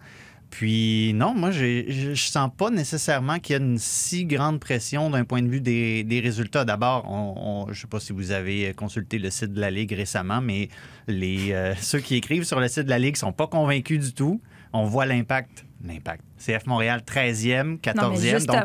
Puis 0.50 1.12
non, 1.14 1.34
moi, 1.34 1.50
je 1.50 1.84
je 1.90 2.14
sens 2.14 2.50
pas 2.56 2.70
nécessairement 2.70 3.38
qu'il 3.38 3.54
y 3.54 3.58
a 3.58 3.62
une 3.62 3.78
si 3.78 4.24
grande 4.26 4.60
pression 4.60 5.10
d'un 5.10 5.24
point 5.24 5.42
de 5.42 5.48
vue 5.48 5.60
des, 5.60 6.04
des 6.04 6.20
résultats. 6.20 6.64
D'abord, 6.64 7.04
on, 7.10 7.66
on- 7.68 7.72
je 7.72 7.80
sais 7.80 7.86
pas 7.88 7.98
si 8.00 8.12
vous 8.12 8.30
avez 8.30 8.72
consulté 8.74 9.18
le 9.18 9.30
site 9.30 9.52
de 9.52 9.60
la 9.60 9.70
Ligue 9.70 9.92
récemment, 9.92 10.40
mais 10.40 10.68
les, 11.08 11.52
euh, 11.52 11.74
ceux 11.80 11.98
qui 11.98 12.14
écrivent 12.16 12.44
sur 12.44 12.60
le 12.60 12.68
site 12.68 12.84
de 12.84 12.90
la 12.90 12.98
Ligue 12.98 13.16
sont 13.16 13.32
pas 13.32 13.46
convaincus 13.48 14.00
du 14.00 14.12
tout. 14.12 14.40
On 14.72 14.84
voit 14.84 15.06
l'impact. 15.06 15.64
L'impact. 15.86 16.22
CF 16.38 16.66
Montréal, 16.66 17.02
13e, 17.06 17.78
14e. 17.78 17.94
Non, 17.94 18.10
mais 18.10 18.18
donc 18.46 18.56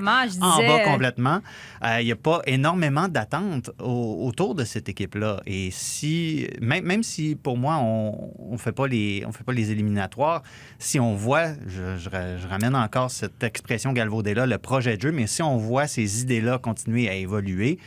en 0.42 0.58
bas 0.68 0.80
complètement. 0.84 1.42
Euh, 1.84 2.02
Il 2.02 2.06
n'y 2.06 2.12
a 2.12 2.16
pas 2.16 2.42
énormément 2.48 3.08
d'attentes 3.08 3.70
au- 3.80 4.26
autour 4.28 4.56
de 4.56 4.64
cette 4.64 4.90
équipe-là. 4.90 5.42
Et 5.46 5.70
si, 5.72 6.48
même, 6.62 6.84
même 6.86 7.04
si 7.04 7.36
pour 7.36 7.58
moi, 7.58 7.78
on 7.78 8.32
ne 8.52 8.58
fait, 8.58 8.72
pas 8.72 8.88
les- 8.88 9.24
on 9.28 9.32
fait 9.32 9.44
pas 9.44 9.54
les 9.54 9.72
éliminatoires, 9.72 10.42
si 10.80 11.00
on 11.00 11.16
voit, 11.16 11.50
je, 11.68 11.98
je 11.98 12.10
ra- 12.10 12.38
je 12.38 12.48
ramène 12.48 12.76
encore 12.76 13.12
cette 13.12 13.44
expression 13.44 13.94
galvaudée-là, 13.94 14.46
le 14.48 14.58
projet 14.58 14.98
de 14.98 15.02
jeu, 15.02 15.12
mais 15.12 15.28
si 15.28 15.42
on 15.42 15.58
voit 15.58 15.88
ces 15.88 16.22
idées-là 16.22 16.58
continuer 16.58 17.08
à 17.10 17.14
évoluer, 17.14 17.78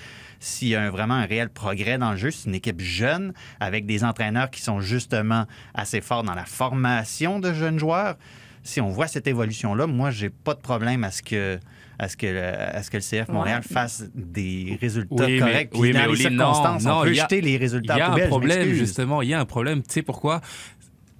s'il 0.40 0.68
y 0.68 0.74
a 0.76 0.82
un- 0.82 0.90
vraiment 0.90 1.14
un 1.14 1.26
réel 1.26 1.48
progrès 1.48 1.98
dans 1.98 2.12
le 2.12 2.16
jeu, 2.16 2.30
c'est 2.30 2.48
une 2.48 2.54
équipe 2.54 2.80
jeune 2.80 3.32
avec 3.60 3.86
des 3.86 4.04
entraîneurs 4.04 4.50
qui 4.50 4.60
sont 4.60 4.80
justement 4.80 5.46
assez 5.74 6.00
forts 6.00 6.22
dans 6.22 6.34
la 6.34 6.44
formation 6.44 7.38
de 7.40 7.52
jeunes 7.52 7.78
joueurs. 7.78 8.16
Si 8.64 8.80
on 8.80 8.88
voit 8.88 9.06
cette 9.06 9.26
évolution-là, 9.26 9.86
moi, 9.86 10.10
j'ai 10.10 10.30
pas 10.30 10.54
de 10.54 10.60
problème 10.60 11.04
à 11.04 11.10
ce 11.10 11.22
que 11.22 11.58
à 11.96 12.08
ce 12.08 12.16
que, 12.16 12.26
le- 12.26 12.42
à 12.42 12.82
ce 12.82 12.90
que 12.90 12.96
le 12.96 13.02
CF 13.02 13.28
Montréal 13.28 13.62
Ouais. 13.64 13.72
fasse 13.72 14.04
des 14.16 14.76
résultats 14.80 15.26
Oui, 15.26 15.34
mais- 15.34 15.38
corrects. 15.38 15.70
Puis 15.70 15.80
oui, 15.80 15.92
dans 15.92 15.98
mais 16.00 16.04
les 16.06 16.10
Oli, 16.10 16.22
circonstances, 16.22 16.82
non, 16.84 16.98
on 16.98 17.02
peut 17.04 17.10
il 17.10 17.14
y 17.14 17.20
a- 17.20 17.22
jeter 17.22 17.40
les 17.40 17.52
Il 17.52 17.56
résultats 17.58 17.96
y 17.96 18.00
a 18.00 18.10
un 18.12 18.26
problème, 18.26 18.72
justement. 18.72 19.22
Il 19.22 19.28
y 19.28 19.34
a 19.34 19.38
un 19.38 19.44
problème. 19.44 19.80
Tu 19.82 19.92
sais 19.92 20.02
pourquoi? 20.02 20.40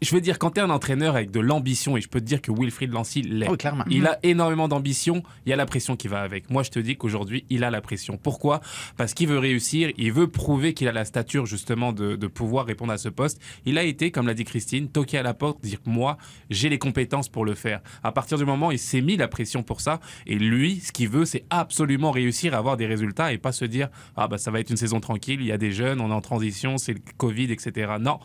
Je 0.04 0.14
veux 0.14 0.20
dire, 0.20 0.38
quand 0.38 0.50
tu 0.50 0.60
es 0.60 0.62
un 0.62 0.70
entraîneur 0.70 1.16
avec 1.16 1.30
de 1.30 1.40
l'ambition, 1.40 1.96
et 1.96 2.00
je 2.00 2.08
peux 2.08 2.20
te 2.20 2.26
dire 2.26 2.42
que 2.42 2.52
Wilfried 2.52 2.92
Lancy 2.92 3.22
l'est, 3.22 3.48
il 3.88 4.06
a 4.06 4.18
énormément 4.22 4.68
d'ambition, 4.68 5.22
il 5.46 5.50
y 5.50 5.52
a 5.52 5.56
la 5.56 5.66
pression 5.66 5.96
qui 5.96 6.08
va 6.08 6.20
avec. 6.20 6.50
Moi, 6.50 6.62
je 6.62 6.70
te 6.70 6.78
dis 6.78 6.96
qu'aujourd'hui, 6.96 7.46
il 7.48 7.64
a 7.64 7.70
la 7.70 7.80
pression. 7.80 8.18
Pourquoi? 8.18 8.60
Parce 8.96 9.14
qu'il 9.14 9.28
veut 9.28 9.38
réussir, 9.38 9.90
il 9.96 10.12
veut 10.12 10.28
prouver 10.28 10.74
qu'il 10.74 10.88
a 10.88 10.92
la 10.92 11.06
stature, 11.06 11.46
justement, 11.46 11.92
de, 11.92 12.16
de 12.16 12.26
pouvoir 12.26 12.66
répondre 12.66 12.92
à 12.92 12.98
ce 12.98 13.08
poste. 13.08 13.40
Il 13.64 13.78
a 13.78 13.82
été, 13.82 14.10
comme 14.10 14.26
l'a 14.26 14.34
dit 14.34 14.44
Christine, 14.44 14.88
toqué 14.88 15.16
à 15.16 15.22
la 15.22 15.32
porte, 15.32 15.62
dire 15.62 15.78
moi, 15.86 16.18
j'ai 16.50 16.68
les 16.68 16.78
compétences 16.78 17.30
pour 17.30 17.46
le 17.46 17.54
faire. 17.54 17.80
À 18.02 18.12
partir 18.12 18.36
du 18.36 18.44
moment 18.44 18.68
où 18.68 18.72
il 18.72 18.78
s'est 18.78 19.00
mis 19.00 19.16
la 19.16 19.28
pression 19.28 19.62
pour 19.62 19.80
ça, 19.80 20.00
et 20.26 20.36
lui, 20.36 20.80
ce 20.80 20.92
qu'il 20.92 21.08
veut, 21.08 21.24
c'est 21.24 21.44
absolument 21.48 22.10
réussir 22.10 22.54
à 22.54 22.58
avoir 22.58 22.76
des 22.76 22.86
résultats 22.86 23.32
et 23.32 23.38
pas 23.38 23.52
se 23.52 23.64
dire 23.64 23.88
ah 24.16 24.28
bah 24.28 24.38
ça 24.38 24.50
va 24.50 24.60
être 24.60 24.70
une 24.70 24.76
saison 24.76 25.00
tranquille, 25.00 25.40
il 25.40 25.46
y 25.46 25.52
a 25.52 25.58
des 25.58 25.72
jeunes, 25.72 26.00
on 26.00 26.10
est 26.10 26.14
en 26.14 26.20
transition, 26.20 26.78
c'est 26.78 26.92
le 26.92 27.00
Covid, 27.16 27.50
etc. 27.52 27.94
Non. 28.00 28.18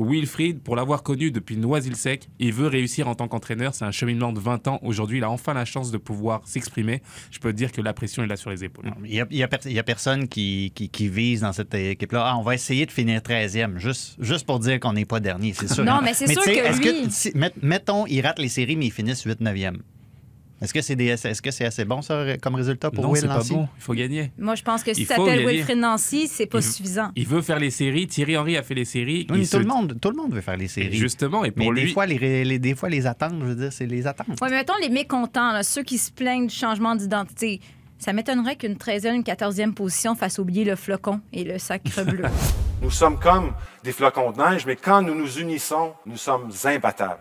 Wilfried, 0.00 0.60
pour 0.62 0.76
l'avoir 0.76 1.02
connu 1.02 1.30
depuis 1.30 1.56
Noisy-le-Sec, 1.56 2.28
il 2.38 2.52
veut 2.52 2.66
réussir 2.66 3.06
en 3.08 3.14
tant 3.14 3.28
qu'entraîneur. 3.28 3.74
C'est 3.74 3.84
un 3.84 3.90
cheminement 3.90 4.32
de 4.32 4.40
20 4.40 4.66
ans. 4.68 4.78
Aujourd'hui, 4.82 5.18
il 5.18 5.24
a 5.24 5.30
enfin 5.30 5.54
la 5.54 5.64
chance 5.64 5.90
de 5.90 5.98
pouvoir 5.98 6.40
s'exprimer. 6.44 7.02
Je 7.30 7.38
peux 7.38 7.52
te 7.52 7.56
dire 7.56 7.70
que 7.72 7.80
la 7.80 7.92
pression 7.92 8.22
est 8.22 8.26
là 8.26 8.36
sur 8.36 8.50
les 8.50 8.64
épaules. 8.64 8.90
Il 9.04 9.10
n'y 9.10 9.20
a, 9.20 9.26
il 9.30 9.36
y 9.36 9.42
a 9.42 9.48
per- 9.48 9.58
il 9.66 9.72
y 9.72 9.78
a 9.78 9.82
personne 9.82 10.26
qui, 10.28 10.72
qui, 10.74 10.88
qui 10.88 11.08
vise 11.08 11.42
dans 11.42 11.52
cette 11.52 11.74
équipe-là. 11.74 12.22
Ah, 12.26 12.36
on 12.38 12.42
va 12.42 12.54
essayer 12.54 12.86
de 12.86 12.90
finir 12.92 13.20
13e, 13.20 13.78
juste, 13.78 14.16
juste 14.18 14.46
pour 14.46 14.58
dire 14.58 14.80
qu'on 14.80 14.92
n'est 14.94 15.04
pas 15.04 15.20
dernier, 15.20 15.52
c'est 15.52 15.68
sûr. 15.72 15.84
Non, 15.84 15.92
hein. 15.92 16.00
mais 16.02 16.14
c'est 16.14 16.26
sûr 16.32 16.42
que 16.42 16.78
lui- 17.04 17.10
si- 17.10 17.32
met- 17.34 17.52
mettons, 17.62 18.06
ils 18.06 18.20
ratent 18.20 18.38
les 18.38 18.48
séries, 18.48 18.76
mais 18.76 18.86
ils 18.86 18.92
finissent 18.92 19.24
8-9e. 19.26 19.76
Est-ce 20.62 20.74
que 20.74 20.82
c'est 20.82 20.94
des- 20.96 21.10
assez 21.12 21.84
bon, 21.86 22.02
ça, 22.02 22.36
comme 22.42 22.54
résultat 22.54 22.90
pour 22.90 23.04
non, 23.04 23.10
Will 23.12 23.20
c'est 23.22 23.28
pas 23.28 23.36
Nancy? 23.36 23.54
bon. 23.54 23.68
Il 23.78 23.82
faut 23.82 23.94
gagner. 23.94 24.30
Moi, 24.38 24.54
je 24.56 24.62
pense 24.62 24.82
que 24.82 24.92
si 24.92 25.06
t'appelles 25.06 25.28
aller. 25.30 25.46
Wilfrid 25.46 25.78
Nancy, 25.78 26.28
c'est 26.28 26.44
pas 26.46 26.58
Il- 26.58 26.62
suffisant. 26.64 27.10
Il 27.16 27.26
veut 27.26 27.40
faire 27.40 27.58
les 27.58 27.70
séries. 27.70 28.06
Thierry 28.06 28.36
Henry 28.36 28.56
a 28.58 28.62
fait 28.62 28.74
les 28.74 28.84
séries. 28.84 29.26
Oui, 29.30 29.38
mais 29.38 29.44
se- 29.46 29.56
tout, 29.56 29.62
le 29.62 29.68
monde, 29.68 29.98
tout 30.00 30.10
le 30.10 30.16
monde 30.16 30.34
veut 30.34 30.42
faire 30.42 30.58
les 30.58 30.66
Et 30.66 30.68
séries. 30.68 30.96
Justement, 30.98 31.44
et 31.44 31.52
mais 31.56 31.64
pour 31.64 31.74
des, 31.74 31.82
lui, 31.82 31.92
fois, 31.92 32.04
les, 32.04 32.58
des 32.58 32.74
fois, 32.74 32.90
les 32.90 33.06
attentes, 33.06 33.34
je 33.40 33.44
veux 33.46 33.54
dire, 33.54 33.72
c'est 33.72 33.86
les 33.86 34.06
attentes. 34.06 34.26
Oui, 34.28 34.48
mais 34.50 34.56
mettons 34.58 34.74
les 34.82 34.90
mécontents, 34.90 35.52
là, 35.52 35.62
ceux 35.62 35.82
qui 35.82 35.96
se 35.96 36.10
plaignent 36.12 36.46
du 36.48 36.54
changement 36.54 36.94
d'identité. 36.94 37.60
Ça 37.98 38.12
m'étonnerait 38.12 38.56
qu'une 38.56 38.76
13e, 38.76 39.14
une 39.14 39.22
14e 39.22 39.72
position 39.74 40.14
fasse 40.14 40.38
oublier 40.38 40.64
le 40.64 40.76
flocon 40.76 41.20
et 41.32 41.44
le 41.44 41.58
sacre 41.58 42.02
bleu. 42.04 42.24
Nous 42.82 42.90
sommes 42.90 43.18
comme 43.18 43.52
des 43.84 43.92
flocons 43.92 44.30
de 44.32 44.38
neige, 44.38 44.64
mais 44.66 44.76
quand 44.76 45.02
nous 45.02 45.14
nous 45.14 45.38
unissons, 45.38 45.92
nous 46.06 46.16
sommes 46.16 46.50
imbattables. 46.64 47.20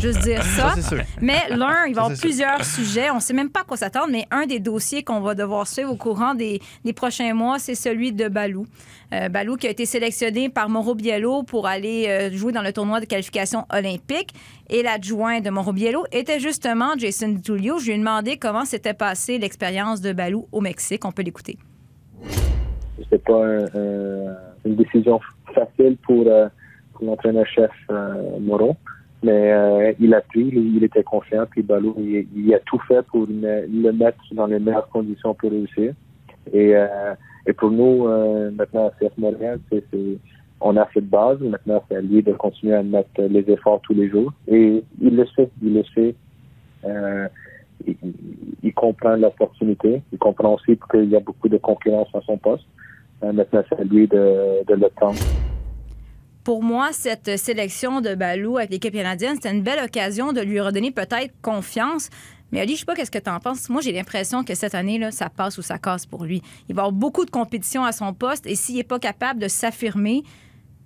Juste 0.00 0.20
dire 0.20 0.42
ça. 0.44 0.70
Ça, 0.70 0.74
c'est 0.76 0.82
sûr. 0.96 1.04
Mais 1.20 1.40
l'un, 1.50 1.86
il 1.86 1.94
va 1.94 2.02
y 2.02 2.04
avoir 2.04 2.08
c'est 2.10 2.14
sûr. 2.16 2.22
plusieurs 2.28 2.64
sujets. 2.64 3.10
On 3.10 3.16
ne 3.16 3.20
sait 3.20 3.34
même 3.34 3.50
pas 3.50 3.60
à 3.60 3.64
quoi 3.64 3.76
s'attendre, 3.76 4.08
mais 4.12 4.26
un 4.30 4.46
des 4.46 4.60
dossiers 4.60 5.02
qu'on 5.02 5.20
va 5.20 5.34
devoir 5.34 5.66
suivre 5.66 5.90
au 5.92 5.96
courant 5.96 6.34
des, 6.34 6.60
des 6.84 6.92
prochains 6.92 7.34
mois, 7.34 7.58
c'est 7.58 7.74
celui 7.74 8.12
de 8.12 8.28
Balou. 8.28 8.66
Euh, 9.12 9.28
Balou 9.28 9.56
qui 9.56 9.66
a 9.66 9.70
été 9.70 9.86
sélectionné 9.86 10.50
par 10.50 10.68
Mauro 10.68 10.94
Biello 10.94 11.42
pour 11.42 11.66
aller 11.66 12.06
euh, 12.08 12.30
jouer 12.30 12.52
dans 12.52 12.62
le 12.62 12.72
tournoi 12.72 13.00
de 13.00 13.06
qualification 13.06 13.64
olympique. 13.72 14.34
Et 14.70 14.82
l'adjoint 14.82 15.40
de 15.40 15.50
Mauro 15.50 15.72
Biello 15.72 16.04
était 16.12 16.38
justement 16.38 16.90
Jason 16.96 17.28
DiTullio. 17.30 17.78
Je 17.80 17.86
lui 17.86 17.92
ai 17.94 17.98
demandé 17.98 18.36
comment 18.36 18.64
s'était 18.64 18.94
passée 18.94 19.38
l'expérience 19.38 20.00
de 20.00 20.12
Balou 20.12 20.46
au 20.52 20.60
Mexique. 20.60 21.04
On 21.06 21.12
peut 21.12 21.22
l'écouter. 21.22 21.58
C'était 22.98 23.18
pas 23.18 23.44
un- 23.44 23.64
un- 23.64 24.36
une 24.64 24.76
décision 24.76 25.18
facile 25.54 25.96
pour, 26.04 26.24
euh, 26.26 26.48
pour 26.92 27.06
l'entraîneur-chef 27.06 27.70
euh, 27.90 28.38
Moreau, 28.40 28.76
mais 29.22 29.52
euh, 29.52 29.92
il 29.98 30.14
a 30.14 30.20
pris, 30.20 30.48
il, 30.52 30.76
il 30.76 30.84
était 30.84 31.02
confiant, 31.02 31.44
puis 31.50 31.62
Balou, 31.62 31.94
il, 31.98 32.26
il 32.36 32.54
a 32.54 32.60
tout 32.60 32.78
fait 32.86 33.02
pour 33.06 33.26
le 33.28 33.90
mettre 33.92 34.18
dans 34.32 34.46
les 34.46 34.58
meilleures 34.58 34.88
conditions 34.90 35.34
pour 35.34 35.50
réussir. 35.50 35.92
Et, 36.52 36.76
euh, 36.76 37.14
et 37.46 37.52
pour 37.52 37.70
nous, 37.70 38.06
euh, 38.06 38.50
maintenant, 38.50 38.88
à 38.88 38.90
CF 38.92 39.16
Montréal, 39.18 39.58
c'est, 39.70 39.82
on 40.60 40.76
a 40.76 40.88
cette 40.94 41.08
base. 41.08 41.40
Maintenant, 41.40 41.82
c'est 41.88 41.96
à 41.96 42.00
lui 42.00 42.22
de 42.22 42.32
continuer 42.32 42.74
à 42.74 42.82
mettre 42.82 43.20
les 43.22 43.50
efforts 43.50 43.80
tous 43.82 43.94
les 43.94 44.08
jours. 44.08 44.32
Et 44.46 44.82
il 45.00 45.16
le 45.16 45.26
sait, 45.34 45.48
il 45.62 45.74
le 45.74 45.84
sait. 45.94 46.14
Euh, 46.84 47.28
il, 47.86 47.96
il- 48.62 48.74
comprend 48.74 49.16
l'opportunité. 49.16 50.02
Il 50.12 50.18
comprend 50.18 50.54
aussi 50.54 50.78
qu'il 50.90 51.08
y 51.10 51.16
a 51.16 51.20
beaucoup 51.20 51.48
de 51.48 51.58
concurrence 51.58 52.08
à 52.14 52.20
son 52.22 52.36
poste. 52.38 52.64
Euh, 53.24 53.32
maintenant, 53.32 53.62
c'est 53.68 53.80
à 53.80 53.84
lui 53.84 54.06
de, 54.06 54.64
de 54.66 54.74
le. 54.74 54.88
Pour 56.48 56.62
moi, 56.62 56.94
cette 56.94 57.36
sélection 57.36 58.00
de 58.00 58.14
Balou 58.14 58.56
avec 58.56 58.70
l'équipe 58.70 58.94
canadienne, 58.94 59.34
c'était 59.34 59.50
une 59.50 59.62
belle 59.62 59.84
occasion 59.84 60.32
de 60.32 60.40
lui 60.40 60.58
redonner 60.62 60.90
peut-être 60.90 61.34
confiance. 61.42 62.08
Mais 62.52 62.60
Ali, 62.60 62.72
je 62.72 62.78
sais 62.78 62.84
pas 62.86 62.94
qu'est-ce 62.94 63.10
que 63.10 63.18
tu 63.18 63.28
en 63.28 63.38
penses. 63.38 63.68
Moi, 63.68 63.82
j'ai 63.82 63.92
l'impression 63.92 64.42
que 64.44 64.54
cette 64.54 64.74
année, 64.74 64.98
là, 64.98 65.10
ça 65.10 65.28
passe 65.28 65.58
ou 65.58 65.62
ça 65.62 65.76
casse 65.76 66.06
pour 66.06 66.24
lui. 66.24 66.40
Il 66.70 66.74
va 66.74 66.84
avoir 66.84 66.92
beaucoup 66.92 67.26
de 67.26 67.30
compétition 67.30 67.84
à 67.84 67.92
son 67.92 68.14
poste 68.14 68.46
et 68.46 68.54
s'il 68.54 68.76
n'est 68.76 68.82
pas 68.82 68.98
capable 68.98 69.40
de 69.40 69.46
s'affirmer, 69.46 70.22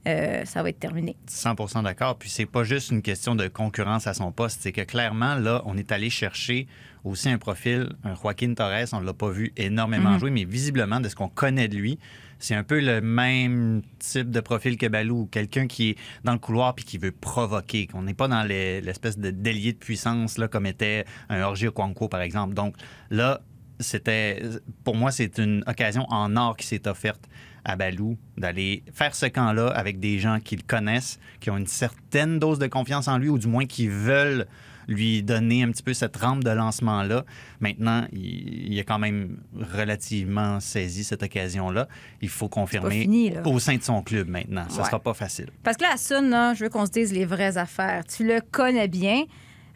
euh, 0.08 0.44
ça 0.44 0.64
va 0.64 0.70
être 0.70 0.80
terminé. 0.80 1.14
100% 1.30 1.84
d'accord. 1.84 2.18
Puis 2.18 2.28
c'est 2.28 2.46
pas 2.46 2.64
juste 2.64 2.90
une 2.90 3.00
question 3.00 3.36
de 3.36 3.46
concurrence 3.46 4.08
à 4.08 4.14
son 4.14 4.32
poste, 4.32 4.58
c'est 4.62 4.72
que 4.72 4.80
clairement, 4.80 5.36
là, 5.36 5.62
on 5.64 5.76
est 5.76 5.92
allé 5.92 6.10
chercher 6.10 6.66
aussi 7.04 7.28
un 7.28 7.38
profil, 7.38 7.90
un 8.02 8.16
Joaquin 8.16 8.54
Torres, 8.54 8.88
on 8.94 8.98
l'a 9.00 9.12
pas 9.12 9.30
vu 9.30 9.52
énormément 9.56 10.10
Mhm. 10.10 10.18
jouer, 10.18 10.30
mais 10.32 10.42
visiblement, 10.44 10.98
de 10.98 11.08
ce 11.08 11.14
qu'on 11.14 11.28
connaît 11.28 11.68
de 11.68 11.76
lui, 11.76 12.00
c'est 12.42 12.54
un 12.54 12.64
peu 12.64 12.80
le 12.80 13.00
même 13.00 13.82
type 13.98 14.30
de 14.30 14.40
profil 14.40 14.76
que 14.76 14.86
Balou, 14.86 15.26
quelqu'un 15.30 15.66
qui 15.66 15.90
est 15.90 15.96
dans 16.24 16.32
le 16.32 16.38
couloir 16.38 16.74
puis 16.74 16.84
qui 16.84 16.98
veut 16.98 17.12
provoquer, 17.12 17.86
qu'on 17.86 18.02
n'est 18.02 18.14
pas 18.14 18.28
dans 18.28 18.42
les- 18.42 18.80
l'espèce 18.80 19.16
de 19.18 19.30
délier 19.30 19.72
de 19.72 19.78
puissance 19.78 20.38
là, 20.38 20.48
comme 20.48 20.66
était 20.66 21.04
un 21.28 21.40
Orgi 21.42 21.68
Okonkwo, 21.68 22.08
par 22.08 22.20
exemple. 22.20 22.54
Donc 22.54 22.74
là, 23.10 23.40
c'était 23.80 24.42
pour 24.84 24.96
moi, 24.96 25.10
c'est 25.10 25.38
une 25.38 25.64
occasion 25.66 26.04
en 26.10 26.36
or 26.36 26.56
qui 26.56 26.66
s'est 26.66 26.86
offerte 26.88 27.22
à 27.64 27.76
Balou 27.76 28.18
d'aller 28.36 28.82
faire 28.92 29.14
ce 29.14 29.26
camp-là 29.26 29.68
avec 29.68 30.00
des 30.00 30.18
gens 30.18 30.40
qui 30.40 30.56
le 30.56 30.62
connaissent, 30.66 31.20
qui 31.40 31.48
ont 31.50 31.56
une 31.56 31.68
certaine 31.68 32.40
dose 32.40 32.58
de 32.58 32.66
confiance 32.66 33.06
en 33.06 33.18
lui, 33.18 33.28
ou 33.28 33.38
du 33.38 33.46
moins 33.46 33.66
qui 33.66 33.86
veulent 33.86 34.46
lui 34.88 35.22
donner 35.22 35.62
un 35.62 35.70
petit 35.70 35.82
peu 35.82 35.94
cette 35.94 36.16
rampe 36.16 36.44
de 36.44 36.50
lancement-là. 36.50 37.24
Maintenant, 37.60 38.06
il, 38.12 38.72
il 38.72 38.78
a 38.80 38.84
quand 38.84 38.98
même 38.98 39.38
relativement 39.74 40.60
saisi 40.60 41.04
cette 41.04 41.22
occasion-là. 41.22 41.88
Il 42.20 42.28
faut 42.28 42.48
confirmer 42.48 43.02
fini, 43.02 43.32
au 43.44 43.58
sein 43.58 43.76
de 43.76 43.82
son 43.82 44.02
club 44.02 44.28
maintenant. 44.28 44.64
Ça 44.68 44.80
Ouais. 44.82 44.86
sera 44.86 44.98
pas 45.00 45.14
facile. 45.14 45.48
Parce 45.62 45.76
que 45.76 45.82
là, 45.82 45.96
Sun, 45.96 46.30
là, 46.30 46.54
je 46.54 46.64
veux 46.64 46.70
qu'on 46.70 46.86
se 46.86 46.90
dise 46.90 47.12
les 47.12 47.24
vraies 47.24 47.56
affaires. 47.58 48.04
Tu 48.04 48.24
le 48.26 48.40
connais 48.50 48.88
bien. 48.88 49.24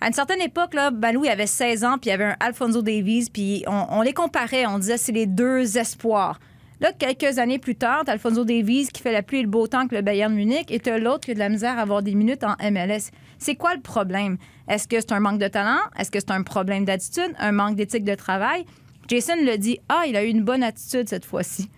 À 0.01 0.09
une 0.09 0.13
certaine 0.13 0.41
époque, 0.43 0.75
là, 0.75 0.91
Balou, 0.91 1.25
il 1.25 1.31
avait 1.31 1.47
16 1.47 1.85
ans, 1.85 1.93
puis 1.99 2.09
il 2.09 2.11
y 2.11 2.13
avait 2.13 2.25
un 2.25 2.37
Alfonso 2.41 2.83
Davies, 2.83 3.29
puis 3.33 3.65
on, 3.67 3.87
on 3.91 4.03
les 4.03 4.13
comparait. 4.13 4.67
On 4.67 4.79
disait 4.79 4.99
c'est 4.99 5.13
les 5.13 5.27
deux 5.27 5.79
espoirs. 5.79 6.39
Là, 6.81 6.93
quelques 6.93 7.39
années 7.39 7.59
plus 7.59 7.77
tard, 7.77 8.03
t'as 8.05 8.13
Alfonso 8.13 8.45
Davies 8.45 8.89
qui 8.93 9.01
fait 9.01 9.13
la 9.13 9.23
pluie 9.23 9.39
et 9.39 9.43
le 9.43 9.49
beau 9.49 9.67
temps 9.67 9.89
que 9.89 9.95
le 9.95 10.03
Bayern 10.03 10.35
Munich, 10.35 10.71
et 10.71 10.79
t'as 10.81 10.99
l'autre 10.99 11.25
qui 11.25 11.31
a 11.31 11.35
de 11.35 11.39
la 11.39 11.49
misère 11.49 11.79
à 11.79 11.83
avoir 11.83 12.03
des 12.03 12.15
minutes 12.15 12.45
en 12.45 12.55
MLS. 12.71 13.11
C'est 13.39 13.55
quoi 13.55 13.75
le 13.75 13.81
problème? 13.81 14.39
Est-ce 14.69 14.89
que 14.89 15.01
c'est 15.01 15.13
un 15.13 15.21
manque 15.21 15.39
de 15.39 15.49
talent? 15.49 15.81
Est-ce 15.99 16.11
que 16.11 16.21
c'est 16.21 16.31
un 16.31 16.43
problème 16.43 16.85
d'attitude? 16.85 17.35
Un 17.39 17.53
manque 17.53 17.77
d'éthique 17.77 18.05
de 18.05 18.15
travail? 18.15 18.65
Jason 19.09 19.35
le 19.37 19.57
dit, 19.57 19.79
ah, 19.89 20.05
il 20.07 20.17
a 20.17 20.25
eu 20.25 20.29
une 20.29 20.43
bonne 20.43 20.63
attitude 20.63 21.09
cette 21.09 21.25
fois-ci. 21.25 21.71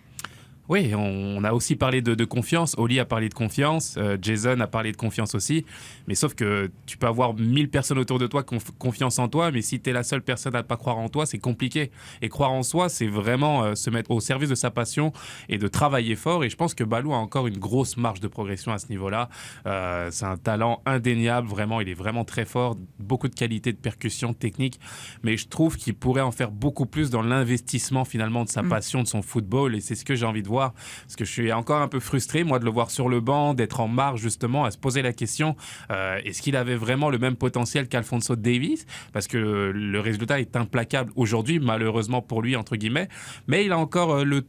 Oui, 0.69 0.93
on 0.95 1.43
a 1.45 1.53
aussi 1.53 1.77
parlé 1.77 2.03
de, 2.03 2.15
de 2.15 2.25
confiance. 2.27 2.75
Oli 2.77 3.01
a 3.01 3.07
parlé 3.07 3.31
de 3.31 3.35
confiance. 3.35 3.95
euh, 3.97 4.19
Jason 4.21 4.61
a 4.61 4.67
parlé 4.67 4.93
de 4.93 4.99
confiance 4.99 5.35
aussi. 5.35 5.65
Mais 6.07 6.15
sauf 6.15 6.35
que 6.35 6.71
tu 6.85 6.99
peux 6.99 7.07
avoir 7.07 7.33
1000 7.35 7.71
personnes 7.71 7.99
autour 7.99 8.19
de 8.19 8.27
toi 8.27 8.43
qui 8.43 8.55
ont 8.55 8.59
confiance 8.79 9.19
en 9.19 9.29
toi, 9.29 9.51
mais 9.51 9.63
si 9.63 9.81
tu 9.81 9.89
es 9.89 9.93
la 9.95 10.03
seule 10.03 10.21
personne 10.21 10.55
à 10.55 10.59
ne 10.59 10.67
pas 10.67 10.77
croire 10.77 10.99
en 10.99 11.09
toi, 11.09 11.25
c'est 11.25 11.39
compliqué. 11.39 11.91
Et 12.21 12.29
croire 12.29 12.53
en 12.53 12.63
soi, 12.63 12.91
c'est 12.91 13.07
vraiment 13.07 13.65
euh, 13.65 13.75
se 13.75 13.89
mettre 13.89 14.11
au 14.11 14.21
service 14.21 14.51
de 14.51 14.55
sa 14.55 14.71
passion 14.71 15.13
et 15.49 15.57
de 15.57 15.69
travailler 15.69 16.17
fort. 16.17 16.45
Et 16.45 16.51
je 16.51 16.57
pense 16.57 16.75
que 16.75 16.85
Balou 16.85 17.15
a 17.15 17.17
encore 17.17 17.47
une 17.47 17.59
grosse 17.59 17.97
marge 17.97 18.21
de 18.21 18.29
progression 18.29 18.71
à 18.71 18.79
ce 18.79 18.89
niveau-là. 18.91 19.31
Euh, 19.67 20.09
c'est 20.11 20.27
un 20.27 20.37
talent 20.37 20.83
indéniable, 20.85 21.49
vraiment. 21.49 21.81
Il 21.81 21.89
est 21.89 21.95
vraiment 21.95 22.25
très 22.27 22.45
fort. 22.45 22.77
Beaucoup 22.99 23.29
de 23.29 23.35
qualité 23.35 23.73
de 23.73 23.79
percussion 23.79 24.35
technique. 24.35 24.79
Mais 25.23 25.39
je 25.39 25.49
trouve 25.49 25.79
qu'il 25.79 25.95
pourrait 25.95 26.21
en 26.21 26.31
faire 26.33 26.51
beaucoup 26.51 26.85
plus 26.85 27.09
dans 27.09 27.23
l'investissement 27.23 28.05
finalement 28.05 28.45
de 28.45 28.51
sa 28.51 28.63
passion, 28.63 29.03
de 29.03 29.09
son 29.09 29.23
football. 29.23 29.75
Et 29.75 29.81
c'est 29.81 29.95
ce 29.95 30.05
que 30.05 30.15
j'ai 30.15 30.27
envie 30.27 30.43
de 30.43 30.49
voir. 30.49 30.58
Parce 30.59 31.17
que 31.17 31.25
je 31.25 31.31
suis 31.31 31.53
encore 31.53 31.81
un 31.81 31.89
peu 31.89 32.01
frustré, 32.01 32.45
moi, 32.45 32.59
de 32.59 32.65
le 32.65 32.71
voir 32.71 32.91
sur 32.91 33.09
le 33.09 33.21
banc, 33.21 33.55
d'être 33.55 33.81
en 33.81 33.89
marge 33.89 34.21
justement, 34.21 34.65
à 34.65 34.71
se 34.71 34.79
poser 34.79 35.03
la 35.03 35.13
question 35.13 35.57
euh, 35.91 36.21
est-ce 36.25 36.43
qu'il 36.43 36.57
avait 36.57 36.77
vraiment 36.77 37.11
le 37.11 37.19
même 37.19 37.37
potentiel 37.37 37.89
qu'Alfonso 37.89 38.37
Davis 38.37 38.87
Parce 39.13 39.27
que 39.27 39.37
le 39.37 40.01
résultat 40.01 40.41
est 40.41 40.57
implacable 40.57 41.13
aujourd'hui, 41.17 41.59
malheureusement 41.59 42.23
pour 42.23 42.43
lui, 42.43 42.57
entre 42.57 42.77
guillemets. 42.77 43.09
Mais 43.47 43.65
il 43.65 43.73
a 43.73 43.79
encore 43.79 44.17
euh, 44.17 44.25
le 44.25 44.43
temps, 44.43 44.49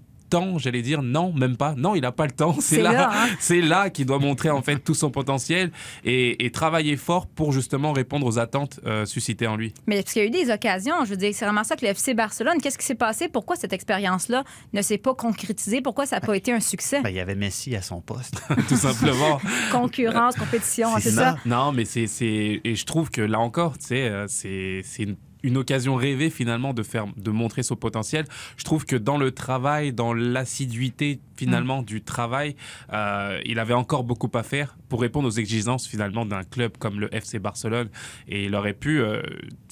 j'allais 0.57 0.81
dire, 0.81 1.01
non, 1.01 1.33
même 1.33 1.57
pas. 1.57 1.75
Non, 1.75 1.95
il 1.95 2.01
n'a 2.01 2.11
pas 2.11 2.25
le 2.25 2.31
temps. 2.31 2.55
C'est 2.59 2.81
là, 2.81 3.11
hein. 3.11 3.29
c'est 3.39 3.61
là 3.61 3.89
qu'il 3.89 4.05
doit 4.05 4.19
montrer 4.19 4.49
en 4.49 4.61
fait 4.61 4.77
tout 4.77 4.93
son 4.93 5.09
potentiel 5.09 5.71
et, 6.03 6.45
et 6.45 6.51
travailler 6.51 6.97
fort 6.97 7.25
pour 7.27 7.51
justement 7.51 7.93
répondre 7.93 8.25
aux 8.25 8.37
attentes 8.37 8.79
euh, 8.85 9.05
suscitées 9.05 9.47
en 9.47 9.55
lui. 9.55 9.73
Mais 9.87 10.01
parce 10.01 10.13
qu'il 10.13 10.21
y 10.21 10.25
a 10.25 10.27
eu 10.27 10.31
des 10.31 10.51
occasions, 10.51 10.93
je 11.05 11.09
veux 11.11 11.17
dire, 11.17 11.31
c'est 11.33 11.45
vraiment 11.45 11.63
ça 11.63 11.75
que 11.75 11.85
le 11.85 11.91
FC 11.91 12.13
Barcelone. 12.13 12.61
Qu'est-ce 12.61 12.77
qui 12.77 12.85
s'est 12.85 12.95
passé? 12.95 13.27
Pourquoi 13.27 13.55
cette 13.55 13.73
expérience-là 13.73 14.43
ne 14.73 14.81
s'est 14.81 14.97
pas 14.97 15.15
concrétisée? 15.15 15.81
Pourquoi 15.81 16.05
ça 16.05 16.17
n'a 16.17 16.21
pas 16.21 16.35
été 16.35 16.51
un 16.51 16.59
succès? 16.59 17.01
Ben, 17.01 17.09
il 17.09 17.15
y 17.15 17.19
avait 17.19 17.35
Messi 17.35 17.75
à 17.75 17.81
son 17.81 18.01
poste. 18.01 18.41
tout 18.67 18.77
simplement. 18.77 19.39
Concurrence, 19.71 20.35
compétition, 20.35 20.89
C'est 20.99 21.11
ça. 21.11 21.33
ça? 21.33 21.37
Non, 21.45 21.71
mais 21.71 21.85
c'est, 21.85 22.07
c'est, 22.07 22.61
et 22.63 22.75
je 22.75 22.85
trouve 22.85 23.09
que 23.09 23.21
là 23.21 23.39
encore, 23.39 23.77
tu 23.77 23.87
sais, 23.87 24.07
euh, 24.09 24.25
c'est, 24.27 24.81
c'est 24.83 25.03
une, 25.03 25.15
une 25.43 25.57
occasion 25.57 25.95
rêvée 25.95 26.29
finalement 26.29 26.73
de 26.73 26.83
faire, 26.83 27.07
de 27.17 27.31
montrer 27.31 27.63
son 27.63 27.75
potentiel. 27.75 28.25
Je 28.57 28.63
trouve 28.63 28.85
que 28.85 28.95
dans 28.95 29.17
le 29.17 29.31
travail, 29.31 29.93
dans 29.93 30.13
l'assiduité 30.13 31.19
finalement 31.39 31.81
du 31.81 32.01
travail, 32.01 32.55
euh, 32.91 33.39
il 33.45 33.59
avait 33.59 33.73
encore 33.73 34.03
beaucoup 34.03 34.29
à 34.33 34.43
faire 34.43 34.77
pour 34.89 34.99
répondre 35.01 35.27
aux 35.27 35.31
exigences 35.31 35.87
finalement 35.87 36.25
d'un 36.25 36.43
club 36.43 36.77
comme 36.77 36.99
le 36.99 37.13
FC 37.15 37.39
Barcelone. 37.39 37.89
Et 38.27 38.45
il 38.45 38.55
aurait 38.55 38.73
pu 38.73 38.99
euh, 38.99 39.21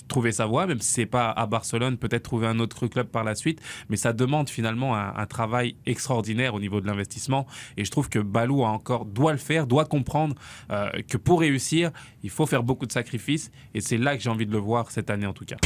trouver 0.08 0.32
sa 0.32 0.46
voie, 0.46 0.66
même 0.66 0.80
si 0.80 0.94
c'est 0.94 1.06
pas 1.06 1.30
à 1.30 1.46
Barcelone, 1.46 1.98
peut-être 1.98 2.24
trouver 2.24 2.48
un 2.48 2.60
autre 2.60 2.88
club 2.88 3.08
par 3.08 3.24
la 3.24 3.36
suite. 3.36 3.62
Mais 3.90 3.98
ça 3.98 4.14
demande 4.14 4.50
finalement 4.50 4.96
un, 4.96 5.26
travail 5.28 5.76
extraordinaire 5.86 6.54
au 6.54 6.60
niveau 6.62 6.80
de 6.80 6.88
l'investissement. 6.88 7.46
Et 7.76 7.84
je 7.84 7.92
trouve 7.92 8.08
que 8.08 8.20
Balou 8.20 8.64
a 8.64 8.70
encore 8.70 9.06
doit 9.06 9.34
le 9.34 9.38
faire, 9.38 9.68
doit 9.68 9.84
comprendre 9.84 10.36
euh, 10.72 10.90
que 11.10 11.18
pour 11.18 11.42
réussir, 11.42 11.92
il 12.24 12.30
faut 12.30 12.46
faire 12.46 12.64
beaucoup 12.64 12.86
de 12.86 12.94
sacrifices. 12.94 13.52
Et 13.74 13.82
c'est 13.82 13.98
là 13.98 14.16
que 14.16 14.24
j'ai 14.24 14.30
envie 14.30 14.46
de 14.46 14.54
le 14.54 14.58
voir 14.58 14.90
cette 14.90 15.10
année 15.10 15.28
en 15.28 15.34
tout 15.34 15.46
cas. 15.46 15.58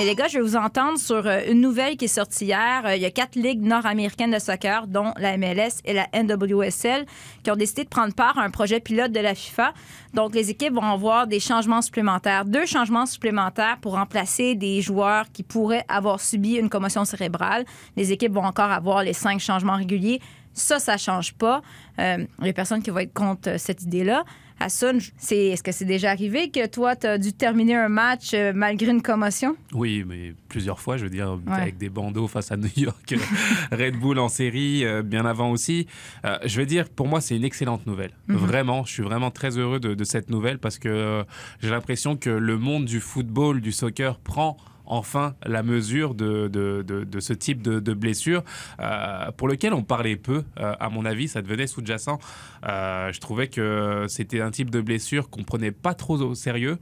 Mais 0.00 0.06
les 0.06 0.14
gars, 0.14 0.28
je 0.28 0.38
vais 0.38 0.42
vous 0.42 0.56
entendre 0.56 0.96
sur 0.98 1.26
euh, 1.26 1.40
une 1.46 1.60
nouvelle 1.60 1.98
qui 1.98 2.06
est 2.06 2.08
sortie 2.08 2.46
hier. 2.46 2.86
Euh, 2.86 2.96
Il 2.96 3.02
y 3.02 3.04
a 3.04 3.10
quatre 3.10 3.34
ligues 3.34 3.60
nord-américaines 3.60 4.30
de 4.30 4.38
soccer, 4.38 4.86
dont 4.86 5.12
la 5.18 5.36
MLS 5.36 5.82
et 5.84 5.92
la 5.92 6.06
NWSL, 6.14 7.04
qui 7.42 7.50
ont 7.50 7.56
décidé 7.56 7.84
de 7.84 7.90
prendre 7.90 8.14
part 8.14 8.38
à 8.38 8.42
un 8.42 8.48
projet 8.48 8.80
pilote 8.80 9.12
de 9.12 9.20
la 9.20 9.34
FIFA. 9.34 9.74
Donc, 10.14 10.34
les 10.34 10.48
équipes 10.48 10.72
vont 10.72 10.90
avoir 10.90 11.26
des 11.26 11.38
changements 11.38 11.82
supplémentaires, 11.82 12.46
deux 12.46 12.64
changements 12.64 13.04
supplémentaires 13.04 13.76
pour 13.82 13.92
remplacer 13.92 14.54
des 14.54 14.80
joueurs 14.80 15.30
qui 15.34 15.42
pourraient 15.42 15.84
avoir 15.86 16.18
subi 16.18 16.54
une 16.54 16.70
commotion 16.70 17.04
cérébrale. 17.04 17.66
Les 17.94 18.10
équipes 18.10 18.32
vont 18.32 18.46
encore 18.46 18.70
avoir 18.70 19.02
les 19.02 19.12
cinq 19.12 19.38
changements 19.38 19.76
réguliers. 19.76 20.22
Ça, 20.54 20.78
ça 20.78 20.96
change 20.96 21.34
pas. 21.34 21.62
Euh, 21.98 22.24
il 22.40 22.46
y 22.46 22.50
a 22.50 22.52
personne 22.52 22.82
qui 22.82 22.90
va 22.90 23.02
être 23.02 23.12
contre 23.12 23.50
euh, 23.50 23.58
cette 23.58 23.82
idée-là. 23.82 24.24
Hassan, 24.60 25.00
c'est, 25.16 25.46
est-ce 25.46 25.62
que 25.62 25.72
c'est 25.72 25.86
déjà 25.86 26.10
arrivé 26.10 26.50
que 26.50 26.66
toi, 26.66 26.94
tu 26.94 27.06
as 27.06 27.16
dû 27.18 27.32
terminer 27.32 27.76
un 27.76 27.88
match 27.88 28.34
euh, 28.34 28.52
malgré 28.54 28.90
une 28.90 29.00
commotion? 29.02 29.56
Oui, 29.72 30.04
mais 30.06 30.34
plusieurs 30.48 30.78
fois, 30.78 30.98
je 30.98 31.04
veux 31.04 31.10
dire, 31.10 31.38
avec 31.46 31.78
des 31.78 31.88
bandeaux 31.88 32.28
face 32.28 32.52
à 32.52 32.56
New 32.58 32.68
York, 32.76 33.14
Red 33.72 33.96
Bull 33.96 34.18
en 34.18 34.28
série, 34.28 34.84
euh, 34.84 35.02
bien 35.02 35.24
avant 35.24 35.50
aussi. 35.50 35.86
Euh, 36.24 36.38
je 36.44 36.60
veux 36.60 36.66
dire, 36.66 36.88
pour 36.88 37.08
moi, 37.08 37.20
c'est 37.20 37.36
une 37.36 37.44
excellente 37.44 37.86
nouvelle. 37.86 38.12
Mhm. 38.28 38.36
Vraiment, 38.36 38.84
je 38.84 38.92
suis 38.92 39.02
vraiment 39.02 39.30
très 39.30 39.56
heureux 39.56 39.80
de, 39.80 39.94
de 39.94 40.04
cette 40.04 40.28
nouvelle 40.28 40.58
parce 40.58 40.78
que 40.78 40.88
euh, 40.88 41.24
j'ai 41.62 41.70
l'impression 41.70 42.16
que 42.16 42.30
le 42.30 42.58
monde 42.58 42.84
du 42.84 43.00
football, 43.00 43.60
du 43.60 43.72
soccer 43.72 44.18
prend 44.18 44.56
enfin 44.90 45.34
la 45.46 45.62
mesure 45.62 46.14
de, 46.14 46.48
de, 46.48 46.82
de, 46.82 47.20
ce 47.20 47.32
type 47.32 47.62
de, 47.62 47.94
blessure 47.94 48.42
euh, 48.80 49.30
pour 49.36 49.48
lequel 49.48 49.72
on 49.72 49.82
parlait 49.82 50.16
peu. 50.16 50.42
Euh, 50.58 50.74
à 50.78 50.90
mon 50.90 51.04
avis, 51.04 51.28
ça 51.28 51.42
devenait 51.42 51.66
sous-jacent. 51.66 52.18
Euh, 52.66 53.12
je 53.12 53.20
trouvais 53.20 53.48
que 53.48 54.06
c'était 54.08 54.40
un 54.40 54.50
type 54.50 54.70
de 54.70 54.80
blessure 54.80 55.30
qu'on 55.30 55.44
prenait 55.44 55.70
pas 55.70 55.94
trop 55.94 56.20
au 56.20 56.34
sérieux. 56.34 56.78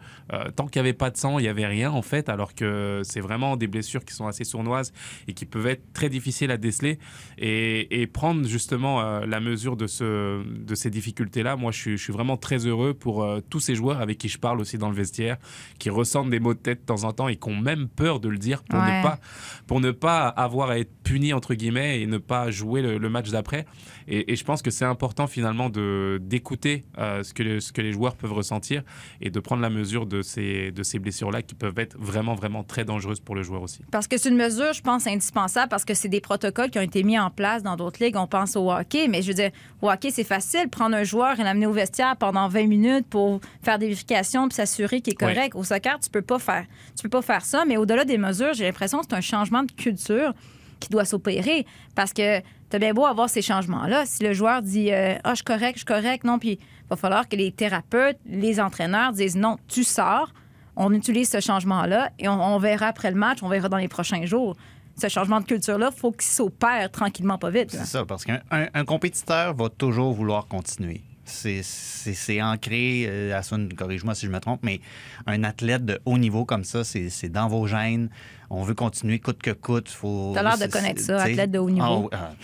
Tant 0.57 0.67
qu'il 0.67 0.81
n'y 0.83 0.89
avait 0.89 0.97
pas 0.97 1.11
de 1.11 1.17
sang, 1.17 1.39
il 1.39 1.43
n'y 1.43 1.49
avait 1.49 1.67
rien 1.67 1.91
en 1.91 2.03
fait, 2.03 2.29
alors 2.29 2.55
que 2.55 3.03
c'est 3.05 3.21
vraiment 3.21 3.57
des 3.57 3.67
blessures 3.67 4.05
qui 4.05 4.15
sont 4.15 4.27
assez 4.27 4.45
sournoises 4.45 4.93
et 5.27 5.35
qui 5.35 5.45
peuvent 5.45 5.67
être 5.67 5.93
très 5.93 6.09
difficiles 6.09 6.51
à 6.51 6.57
déceler. 6.57 6.99
Et, 7.37 8.09
prendre 8.13 8.47
justement 8.49 9.21
la 9.21 9.41
mesure 9.41 9.77
de, 9.77 9.87
ce, 9.87 10.43
de 10.43 10.75
ces 10.75 10.89
difficultés-là, 10.89 11.57
moi 11.57 11.73
je 11.73 11.79
suis, 11.79 11.99
je 11.99 12.03
suis 12.03 12.13
vraiment 12.13 12.37
très 12.37 12.67
heureux 12.67 12.95
pour 12.95 13.27
tous 13.51 13.61
ces 13.61 13.75
joueurs 13.75 14.01
avec 14.01 14.19
qui 14.19 14.29
je 14.29 14.39
parle 14.39 14.61
aussi 14.61 14.79
dans 14.79 14.89
le 14.89 14.95
vestiaire, 14.95 15.37
qui 15.79 15.91
ressentent 15.91 16.31
des 16.31 16.41
maux 16.41 16.55
de 16.55 16.59
tête 16.59 16.81
de 16.81 16.87
temps 16.87 17.05
en 17.05 17.13
temps 17.13 17.29
et 17.29 17.37
qui 17.37 17.49
ont 17.49 17.57
même 17.57 17.89
peur 17.99 18.21
de 18.21 18.29
le 18.29 18.39
dire 18.39 18.63
pour, 18.63 18.79
Ouais. 18.79 18.99
ne, 18.99 19.03
pas, 19.03 19.19
pour 19.67 19.81
ne 19.81 19.91
pas 19.91 20.29
avoir 20.29 20.71
à 20.71 20.79
être 20.79 20.98
puni 21.09 21.33
entre 21.33 21.55
guillemets 21.55 22.03
et 22.03 22.07
ne 22.07 22.19
pas 22.19 22.51
jouer 22.51 22.83
le, 22.83 22.99
le 22.99 23.09
match 23.09 23.31
d'après. 23.31 23.65
Et, 24.09 24.33
et 24.33 24.37
je 24.37 24.45
pense 24.45 24.61
que 24.61 24.71
c'est 24.71 24.85
important 24.85 25.27
finalement 25.27 25.71
de 25.71 26.21
d'écouter 26.21 26.85
euh, 26.99 27.23
ce, 27.23 27.33
que 27.33 27.43
les, 27.43 27.61
ce 27.61 27.73
que 27.73 27.81
les 27.81 27.93
joueurs 27.93 28.15
peuvent 28.15 28.33
ressentir 28.35 28.83
et 29.23 29.31
de 29.31 29.41
prendre 29.41 29.63
la 29.63 29.71
mesure 29.71 30.05
de 30.05 30.21
ces, 30.21 30.71
de 30.71 30.83
ces 30.83 30.99
blessures-là 30.99 31.41
qui 31.41 31.55
peuvent 31.55 31.79
être 31.79 31.97
vraiment, 31.99 32.35
vraiment 32.35 32.63
très 32.63 32.85
dangereuses 32.85 33.21
pour 33.21 33.35
le 33.35 33.43
joueur 33.43 33.63
aussi. 33.63 33.81
Parce 33.91 34.07
que 34.07 34.19
c'est 34.19 34.29
une 34.29 34.37
mesure, 34.37 34.75
je 34.75 34.83
pense, 34.83 35.07
indispensable 35.07 35.69
parce 35.71 35.87
que 35.87 35.95
c'est 35.95 36.11
des 36.11 36.21
protocoles 36.21 36.71
qui 36.71 36.79
ont 36.79 36.83
été 36.83 37.03
mis 37.03 37.19
en 37.19 37.31
place 37.31 37.63
dans 37.63 37.77
d'autres 37.77 38.05
ligues. 38.05 38.17
On 38.17 38.27
pense 38.27 38.55
au 38.57 38.71
hockey, 38.71 39.09
mais 39.09 39.23
je 39.23 39.29
veux 39.29 39.35
dire, 39.35 39.51
au 39.81 39.91
hockey, 39.91 40.11
c'est 40.11 40.25
facile. 40.25 40.69
Prendre 40.69 40.95
un 40.95 41.05
joueur 41.05 41.41
et 41.41 41.43
l'amener 41.43 41.67
au 41.67 41.73
vestiaire 41.73 42.17
pendant 42.17 42.49
20 42.49 42.67
minutes 42.67 43.07
pour 43.09 43.41
faire 43.63 43.79
des 43.79 43.87
vérifications 43.87 44.47
puis 44.49 44.57
s'assurer 44.57 45.01
qu'il 45.01 45.15
est 45.15 45.17
correct. 45.17 45.55
Au 45.55 45.65
soccer, 45.65 45.99
tu 46.01 46.11
peux 46.11 46.21
pas 46.21 46.39
faire, 46.39 46.67
tu 46.97 47.03
peux 47.05 47.09
pas 47.09 47.23
faire 47.23 47.47
ça. 47.47 47.65
Mais 47.67 47.79
au-delà 47.79 48.05
des 48.05 48.19
mesures, 48.19 48.53
j'ai 48.53 48.65
l'impression 48.65 48.99
que 48.99 49.07
c'est 49.09 49.17
un 49.17 49.23
changement 49.23 49.63
de 49.63 49.73
culture 49.73 50.35
qui 50.81 50.89
doit 50.89 51.05
s'opérer 51.05 51.67
parce 51.95 52.13
que 52.13 52.41
t'as 52.71 52.79
bien 52.79 52.93
beau 52.95 53.07
avoir 53.07 53.29
ces 53.29 53.43
changements-là. 53.43 54.05
Si 54.07 54.23
le 54.23 54.33
joueur 54.33 54.63
dit 54.63 54.93
euh, 54.93 55.15
Ah, 55.25 55.31
je 55.31 55.37
suis 55.37 55.45
correct, 55.45 55.75
je 55.75 55.79
suis 55.79 55.85
correct, 55.87 56.25
non, 56.25 56.39
puis 56.39 56.53
il 56.61 56.89
va 56.91 56.97
falloir 56.97 57.29
que 57.29 57.37
les 57.37 57.53
thérapeutes, 57.53 58.19
les 58.27 58.61
entraîneurs 58.61 59.13
disent 59.13 59.37
non, 59.37 59.57
tu 59.69 59.85
sors, 59.85 60.33
on 60.77 60.93
utilise 60.93 61.29
ce 61.31 61.41
changement-là 61.41 62.11
et 62.19 62.29
on, 62.29 62.59
verra 62.59 62.87
après 62.87 63.11
le 63.11 63.17
match, 63.17 63.39
on 63.43 63.49
verra 63.49 63.69
dans 63.69 63.77
les 63.79 63.89
prochains 63.89 64.25
jours. 64.27 64.57
Ce 65.01 65.09
changement 65.09 65.41
de 65.41 65.45
culture-là, 65.47 65.91
il 65.95 65.99
faut 65.99 66.11
qu'il 66.13 66.23
s'opère 66.29 66.91
tranquillement, 66.91 67.39
pas 67.39 67.51
vite. 67.51 67.71
C'est 67.71 67.85
ça, 67.85 68.05
parce 68.05 68.25
qu'un 68.25 68.41
un- 68.51 68.67
un 68.75 68.85
compétiteur 68.85 69.55
va 69.55 69.69
toujours 69.69 70.13
vouloir 70.13 70.47
continuer. 70.49 71.03
C'est- 71.29 72.43
ancré, 72.43 73.05
euh, 73.07 73.37
Hassoun, 73.37 73.73
corrige-moi 73.75 74.15
si 74.15 74.27
je 74.27 74.31
me 74.31 74.41
trompe, 74.41 74.61
mais 74.63 74.81
un 75.27 75.45
athlète 75.45 75.85
de 75.85 76.01
haut 76.05 76.19
niveau 76.19 76.45
comme 76.45 76.65
ça, 76.65 76.85
c'est 76.85 77.29
dans 77.29 77.49
vos 77.49 77.67
gènes. 77.67 78.09
On 78.51 78.63
veut 78.63 78.75
continuer 78.75 79.19
coûte 79.19 79.43
que 79.43 79.51
coûte. 79.51 79.91
Faut, 79.91 80.33
T'as 80.35 80.43
l'air 80.43 80.57
de 80.57 80.73
connaître 80.73 81.03
ça, 81.03 81.19
t'sais- 81.19 81.33
athlète 81.33 81.51
de 81.51 81.59
haut 81.59 81.69
niveau. 81.69 82.09
Ah, 82.13 82.31
ah. 82.31 82.35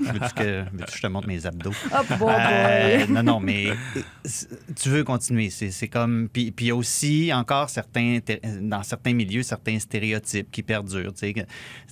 Veux-tu 0.00 0.34
que, 0.34 0.64
je 0.94 1.00
te 1.02 1.06
montre 1.08 1.26
mes 1.26 1.44
abdos? 1.46 1.72
Hop, 1.92 2.06
Euh, 2.20 3.06
non, 3.08 3.22
non, 3.24 3.40
mais 3.40 3.70
euh, 3.70 3.74
tu 4.80 4.88
veux 4.88 5.02
continuer. 5.02 5.50
C'est 5.50 5.88
comme. 5.88 6.28
Puis 6.32 6.54
il 6.60 6.66
y 6.66 6.70
a 6.70 6.76
aussi 6.76 7.32
encore 7.34 7.70
certains, 7.70 8.18
dans 8.60 8.84
certains 8.84 9.14
milieux, 9.14 9.42
certains 9.42 9.78
stéréotypes 9.80 10.50
qui 10.52 10.62
perdurent. 10.62 11.12
Tu 11.14 11.18
sais, 11.20 11.32
que- 11.32 11.40
tu 11.40 11.46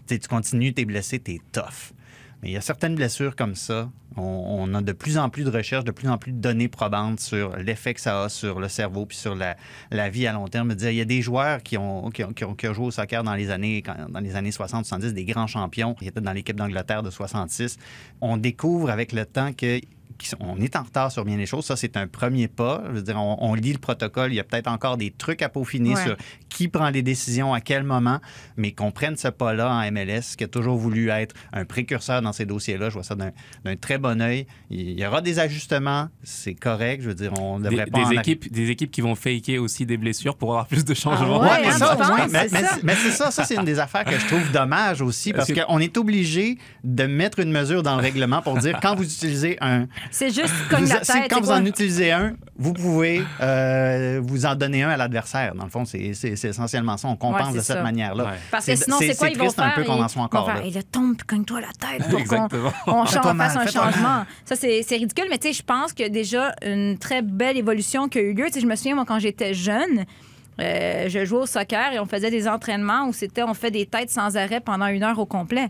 sais, 0.06 0.18
tu 0.20 0.28
continues, 0.28 0.72
t'es 0.72 0.84
blessé, 0.84 1.18
t'es 1.18 1.40
tough. 1.52 1.92
Mais 2.42 2.50
il 2.50 2.52
y 2.52 2.56
a 2.56 2.60
certaines 2.60 2.94
blessures 2.94 3.36
comme 3.36 3.54
ça. 3.54 3.90
On, 4.16 4.74
a 4.74 4.82
de 4.82 4.92
plus 4.92 5.18
en 5.18 5.28
plus 5.30 5.44
de 5.44 5.50
recherches, 5.50 5.84
de 5.84 5.92
plus 5.92 6.08
en 6.08 6.18
plus 6.18 6.32
de 6.32 6.38
données 6.38 6.68
probantes 6.68 7.20
sur 7.20 7.56
l'effet 7.56 7.94
que 7.94 8.00
ça 8.00 8.24
a 8.24 8.28
sur 8.28 8.58
le 8.58 8.68
cerveau 8.68 9.06
puis 9.06 9.16
sur 9.16 9.34
la, 9.34 9.56
la 9.90 10.10
vie 10.10 10.26
à 10.26 10.32
long 10.32 10.48
terme. 10.48 10.74
Il 10.80 10.92
y 10.94 11.00
a 11.00 11.04
des 11.04 11.22
joueurs 11.22 11.62
qui 11.62 11.78
ont, 11.78 12.10
qui 12.10 12.24
ont, 12.24 12.32
qui 12.32 12.44
ont- 12.44 12.74
joué 12.74 12.86
au 12.86 12.90
soccer 12.90 13.22
dans 13.22 13.34
les 13.34 13.50
années, 13.50 13.82
dans 14.08 14.20
les 14.20 14.34
années 14.34 14.50
60, 14.52 14.84
70, 14.84 15.14
des 15.14 15.24
grands 15.24 15.46
champions 15.46 15.94
qui 15.94 16.08
étaient 16.08 16.20
dans 16.20 16.32
l'équipe 16.32 16.56
d'Angleterre 16.56 17.02
de 17.02 17.10
66. 17.10 17.76
On 18.20 18.36
découvre 18.36 18.90
avec 18.90 19.12
le 19.12 19.26
temps 19.26 19.52
que 19.52 19.80
qui 20.18 20.30
on 20.40 20.60
est 20.60 20.76
en 20.76 20.82
retard 20.82 21.10
sur 21.12 21.24
bien 21.24 21.36
des 21.36 21.46
choses. 21.46 21.64
Ça, 21.64 21.76
c'est 21.76 21.96
un 21.96 22.06
premier 22.06 22.48
pas. 22.48 22.82
Je 22.88 22.92
veux 22.96 23.02
dire, 23.02 23.16
on, 23.16 23.36
on 23.40 23.54
lit 23.54 23.72
le 23.72 23.78
protocole. 23.78 24.32
Il 24.32 24.36
y 24.36 24.40
a 24.40 24.44
peut-être 24.44 24.68
encore 24.68 24.96
des 24.96 25.10
trucs 25.10 25.42
à 25.42 25.48
peaufiner 25.48 25.94
Ouais. 25.94 26.02
sur 26.04 26.16
qui 26.48 26.68
prend 26.68 26.90
les 26.90 27.02
décisions 27.02 27.52
à 27.54 27.60
quel 27.60 27.82
moment, 27.84 28.20
mais 28.56 28.72
qu'on 28.72 28.90
prenne 28.90 29.16
ce 29.16 29.28
pas-là 29.28 29.70
en 29.72 29.90
MLS, 29.92 30.36
qui 30.36 30.44
a 30.44 30.48
toujours 30.48 30.76
voulu 30.76 31.08
être 31.10 31.34
un 31.52 31.64
précurseur 31.64 32.22
dans 32.22 32.32
ces 32.32 32.46
dossiers-là. 32.46 32.88
Je 32.90 32.94
vois 32.94 33.02
ça 33.02 33.14
d'un 33.14 33.76
très 33.76 33.98
bon 33.98 34.20
œil. 34.20 34.46
Il 34.70 34.98
y 34.98 35.06
aura 35.06 35.20
des 35.20 35.38
ajustements. 35.38 36.08
C'est 36.22 36.54
correct. 36.54 37.02
Je 37.02 37.08
veux 37.08 37.14
dire, 37.14 37.32
on 37.40 37.58
Des, 37.60 37.68
devrait 37.70 37.86
pas 37.86 37.98
des 38.00 38.04
en 38.04 38.10
équipes, 38.20 38.50
des 38.52 38.70
équipes 38.70 38.90
qui 38.90 39.00
vont 39.00 39.14
faker 39.14 39.58
aussi 39.58 39.86
des 39.86 39.96
blessures 39.96 40.36
pour 40.36 40.50
avoir 40.50 40.66
plus 40.66 40.84
de 40.84 40.94
changements. 40.94 41.40
Ah 41.42 41.44
ouais, 41.44 41.50
Ouais, 41.50 41.60
mais 41.62 41.68
hein, 41.68 41.78
ça, 41.78 41.96
mais, 42.30 42.48
c'est 42.48 42.52
mais- 42.52 42.66
ça. 42.66 42.76
mais 42.82 42.94
c'est 42.94 43.10
ça, 43.10 43.30
ça 43.30 43.44
c'est 43.44 43.56
une 43.56 43.64
des 43.64 43.78
affaires 43.78 44.04
que 44.04 44.18
je 44.18 44.26
trouve 44.26 44.50
dommage 44.52 45.00
aussi 45.02 45.32
parce 45.32 45.52
qu'on 45.52 45.78
est 45.78 45.96
obligé 45.96 46.58
de 46.84 47.04
mettre 47.04 47.38
une 47.40 47.50
mesure 47.52 47.82
dans 47.82 47.96
le 47.96 48.02
règlement 48.02 48.42
pour 48.42 48.56
dire 48.58 48.78
quand 48.82 48.94
vous 48.94 49.04
utilisez 49.04 49.56
un, 49.60 49.86
C'est 50.10 50.30
juste 50.30 50.52
cogne 50.68 50.86
la 50.88 51.02
si- 51.04 51.12
tête. 51.12 51.30
quand 51.30 51.40
vous 51.40 51.46
quoi? 51.46 51.56
en 51.56 51.64
utilisez 51.66 52.12
un, 52.12 52.34
vous 52.56 52.72
pouvez 52.72 53.22
euh, 53.40 54.20
vous 54.22 54.46
en 54.46 54.54
donner 54.54 54.82
un 54.82 54.90
à 54.90 54.96
l'adversaire. 54.96 55.54
Dans 55.54 55.64
le 55.64 55.70
fond, 55.70 55.84
c'est 55.84 56.12
essentiellement 56.44 56.96
ça. 56.96 57.08
On 57.08 57.16
compense 57.16 57.48
Ouais, 57.52 57.58
de 57.58 57.62
cette 57.62 57.82
manière-là. 57.82 58.24
Ouais. 58.24 58.30
Parce 58.50 58.66
que 58.66 58.76
sinon, 58.76 58.96
c'est 58.98 59.16
quoi 59.16 59.28
ils 59.28 59.36
vont 59.38 59.44
triste 59.44 59.56
faire? 59.56 59.66
un 59.66 59.70
peu 59.70 59.84
qu'on 59.84 59.96
Ils 59.96 60.02
en 60.02 60.08
soit 60.08 60.22
encore 60.22 60.48
là. 60.48 60.60
Il 60.64 60.84
tombe, 60.84 61.16
puis 61.16 61.26
cogne-toi 61.26 61.60
la 61.60 61.68
tête 61.68 62.08
pour 62.08 62.24
qu'on 62.84 63.06
fasse 63.06 63.56
un 63.56 63.66
changement. 63.66 64.24
Ça, 64.44 64.56
c'est 64.56 64.82
c'est 64.86 64.96
ridicule, 64.96 65.26
mais 65.30 65.38
tu 65.38 65.48
sais, 65.48 65.52
je 65.54 65.62
pense 65.62 65.92
que 65.92 66.08
déjà 66.08 66.54
une 66.64 66.98
très 66.98 67.22
belle 67.22 67.56
évolution 67.56 68.08
qui 68.08 68.18
a 68.18 68.22
eu 68.22 68.32
lieu. 68.34 68.46
Tu 68.46 68.54
sais, 68.54 68.60
je 68.60 68.66
me 68.66 68.76
souviens, 68.76 68.94
moi, 68.94 69.04
quand 69.06 69.18
j'étais 69.18 69.54
jeune, 69.54 70.04
euh, 70.60 71.08
je 71.08 71.24
jouais 71.24 71.40
au 71.40 71.46
soccer 71.46 71.92
et 71.92 71.98
on 71.98 72.06
faisait 72.06 72.30
des 72.30 72.46
entraînements 72.48 73.06
où 73.08 73.12
c'était 73.12 73.42
on 73.42 73.54
fait 73.54 73.70
des 73.70 73.86
têtes 73.86 74.10
sans 74.10 74.36
arrêt 74.36 74.60
pendant 74.60 74.86
une 74.86 75.02
heure 75.02 75.18
au 75.18 75.26
complet. 75.26 75.68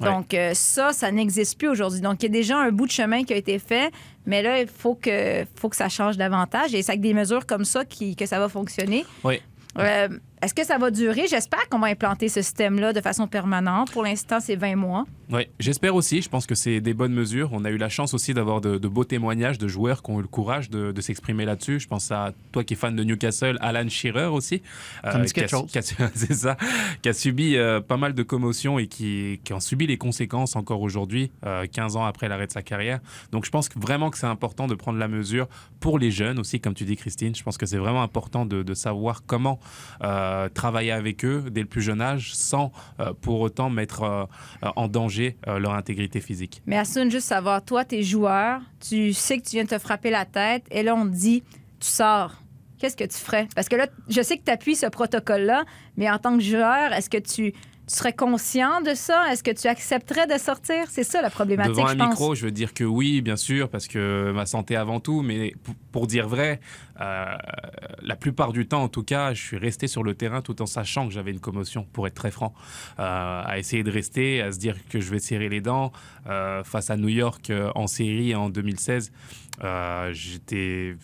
Donc, 0.00 0.34
euh, 0.34 0.52
ça, 0.54 0.92
ça 0.92 1.12
n'existe 1.12 1.58
plus 1.58 1.68
aujourd'hui. 1.68 2.00
Donc, 2.00 2.22
il 2.22 2.26
y 2.26 2.28
a 2.28 2.32
déjà 2.32 2.58
un 2.58 2.70
bout 2.70 2.86
de 2.86 2.90
chemin 2.90 3.24
qui 3.24 3.32
a 3.32 3.36
été 3.36 3.58
fait, 3.58 3.92
mais 4.26 4.42
là, 4.42 4.60
il 4.60 4.66
faut 4.68 4.94
que, 4.94 5.44
faut 5.56 5.68
que 5.68 5.76
ça 5.76 5.88
change 5.88 6.16
davantage. 6.16 6.74
Et 6.74 6.82
c'est 6.82 6.92
avec 6.92 7.02
des 7.02 7.14
mesures 7.14 7.46
comme 7.46 7.64
ça 7.64 7.84
qui, 7.84 8.16
que 8.16 8.26
ça 8.26 8.38
va 8.38 8.48
fonctionner. 8.48 9.04
Oui. 9.24 9.40
Euh, 9.78 10.08
Est-ce 10.42 10.54
que 10.54 10.64
ça 10.64 10.78
va 10.78 10.90
durer? 10.90 11.26
J'espère 11.28 11.68
qu'on 11.68 11.78
va 11.80 11.88
implanter 11.88 12.30
ce 12.30 12.40
système-là 12.40 12.94
de 12.94 13.00
façon 13.02 13.26
permanente. 13.26 13.90
Pour 13.92 14.02
l'instant, 14.02 14.38
c'est 14.40 14.56
20 14.56 14.74
mois. 14.76 15.04
Oui, 15.30 15.42
j'espère 15.58 15.94
aussi. 15.94 16.22
Je 16.22 16.28
pense 16.30 16.46
que 16.46 16.54
c'est 16.54 16.80
des 16.80 16.94
bonnes 16.94 17.12
mesures. 17.12 17.50
On 17.52 17.64
a 17.66 17.70
eu 17.70 17.76
la 17.76 17.90
chance 17.90 18.14
aussi 18.14 18.32
d'avoir 18.32 18.60
de, 18.62 18.78
de 18.78 18.88
beaux 18.88 19.04
témoignages 19.04 19.58
de 19.58 19.68
joueurs 19.68 20.02
qui 20.02 20.10
ont 20.10 20.18
eu 20.18 20.22
le 20.22 20.28
courage 20.28 20.70
de, 20.70 20.92
de 20.92 21.00
s'exprimer 21.02 21.44
là-dessus. 21.44 21.78
Je 21.80 21.86
pense 21.88 22.10
à 22.10 22.32
toi 22.52 22.64
qui 22.64 22.72
es 22.72 22.76
fan 22.76 22.96
de 22.96 23.04
Newcastle, 23.04 23.58
Alan 23.60 23.86
Shearer 23.88 24.26
aussi. 24.32 24.56
Dit 24.56 24.62
qui 25.02 25.08
a- 25.08 25.24
quelque 25.24 25.50
chose. 25.50 25.70
qui 25.70 25.78
a- 25.78 25.82
C'est 26.14 26.32
ça. 26.34 26.56
Qui 27.02 27.10
a 27.10 27.12
subi 27.12 27.56
euh, 27.56 27.80
pas 27.82 27.98
mal 27.98 28.14
de 28.14 28.22
commotions 28.22 28.78
et 28.78 28.86
qui, 28.86 29.40
qui 29.44 29.52
en 29.52 29.60
subit 29.60 29.86
les 29.86 29.98
conséquences 29.98 30.56
encore 30.56 30.80
aujourd'hui, 30.80 31.30
euh, 31.44 31.66
15 31.70 31.96
ans 31.96 32.04
après 32.06 32.28
l'arrêt 32.28 32.46
de 32.46 32.52
sa 32.52 32.62
carrière. 32.62 33.00
Donc 33.30 33.44
je 33.44 33.50
pense 33.50 33.68
que 33.68 33.78
vraiment 33.78 34.08
que 34.10 34.16
c'est 34.16 34.26
important 34.26 34.66
de 34.66 34.74
prendre 34.74 34.98
la 34.98 35.06
mesure 35.08 35.48
pour 35.80 35.98
les 35.98 36.10
jeunes 36.10 36.38
aussi, 36.38 36.60
comme 36.60 36.74
tu 36.74 36.84
dis 36.84 36.96
Christine. 36.96 37.34
Je 37.36 37.42
pense 37.42 37.58
que 37.58 37.66
c'est 37.66 37.76
vraiment 37.78 38.02
important 38.02 38.46
de, 38.46 38.62
de 38.62 38.74
savoir 38.74 39.22
comment 39.26 39.60
euh, 40.02 40.29
travailler 40.54 40.92
avec 40.92 41.24
eux 41.24 41.44
dès 41.50 41.60
le 41.60 41.66
plus 41.66 41.82
jeune 41.82 42.00
âge 42.00 42.34
sans 42.34 42.72
euh, 42.98 43.12
pour 43.20 43.40
autant 43.40 43.70
mettre 43.70 44.02
euh, 44.02 44.24
en 44.76 44.88
danger 44.88 45.36
euh, 45.46 45.58
leur 45.58 45.74
intégrité 45.74 46.20
physique. 46.20 46.62
Mais 46.66 46.76
Assun, 46.76 47.10
juste 47.10 47.26
savoir, 47.26 47.64
toi, 47.64 47.84
t'es 47.84 48.02
joueur, 48.02 48.60
tu 48.80 49.12
sais 49.12 49.38
que 49.38 49.44
tu 49.44 49.56
viens 49.56 49.64
de 49.64 49.68
te 49.68 49.78
frapper 49.78 50.10
la 50.10 50.24
tête, 50.24 50.64
et 50.70 50.82
là, 50.82 50.94
on 50.94 51.04
te 51.04 51.14
dit, 51.14 51.42
tu 51.78 51.88
sors. 51.88 52.34
Qu'est-ce 52.78 52.96
que 52.96 53.04
tu 53.04 53.18
ferais? 53.18 53.46
Parce 53.54 53.68
que 53.68 53.76
là, 53.76 53.88
je 54.08 54.22
sais 54.22 54.38
que 54.38 54.44
tu 54.44 54.50
appuies 54.50 54.74
ce 54.74 54.86
protocole-là, 54.86 55.64
mais 55.98 56.10
en 56.10 56.18
tant 56.18 56.36
que 56.36 56.42
joueur, 56.42 56.92
est-ce 56.94 57.10
que 57.10 57.18
tu, 57.18 57.52
tu 57.90 57.96
serais 57.96 58.12
conscient 58.12 58.80
de 58.82 58.94
ça? 58.94 59.32
Est-ce 59.32 59.42
que 59.42 59.50
tu 59.50 59.66
accepterais 59.66 60.26
de 60.28 60.38
sortir? 60.38 60.84
C'est 60.88 61.02
ça 61.02 61.22
la 61.22 61.30
problématique, 61.30 61.74
Devant 61.74 61.88
un 61.88 61.92
je 61.92 61.98
pense. 61.98 62.10
micro, 62.10 62.34
je 62.36 62.44
veux 62.44 62.52
dire 62.52 62.72
que 62.72 62.84
oui, 62.84 63.20
bien 63.20 63.34
sûr, 63.36 63.68
parce 63.68 63.88
que 63.88 64.30
ma 64.32 64.46
santé 64.46 64.76
avant 64.76 65.00
tout, 65.00 65.22
mais 65.22 65.54
pour 65.90 66.06
dire 66.06 66.28
vrai, 66.28 66.60
euh, 67.00 67.24
la 68.02 68.14
plupart 68.14 68.52
du 68.52 68.68
temps, 68.68 68.82
en 68.84 68.88
tout 68.88 69.02
cas, 69.02 69.34
je 69.34 69.42
suis 69.42 69.56
resté 69.58 69.88
sur 69.88 70.04
le 70.04 70.14
terrain 70.14 70.40
tout 70.40 70.62
en 70.62 70.66
sachant 70.66 71.08
que 71.08 71.12
j'avais 71.12 71.32
une 71.32 71.40
commotion, 71.40 71.84
pour 71.92 72.06
être 72.06 72.14
très 72.14 72.30
franc, 72.30 72.54
Euh, 72.98 73.42
à 73.44 73.58
essayer 73.58 73.82
de 73.82 73.90
rester, 73.90 74.40
à 74.40 74.52
se 74.52 74.58
dire 74.58 74.76
que 74.88 75.00
je 75.00 75.10
vais 75.10 75.18
serrer 75.18 75.48
les 75.48 75.60
dents. 75.60 75.92
Euh, 76.28 76.62
face 76.62 76.90
à 76.90 76.96
New 76.96 77.08
York 77.08 77.50
en 77.74 77.86
série 77.88 78.34
en 78.36 78.50
2016, 78.50 79.10
euh, 79.64 80.12
j'étais... 80.12 80.94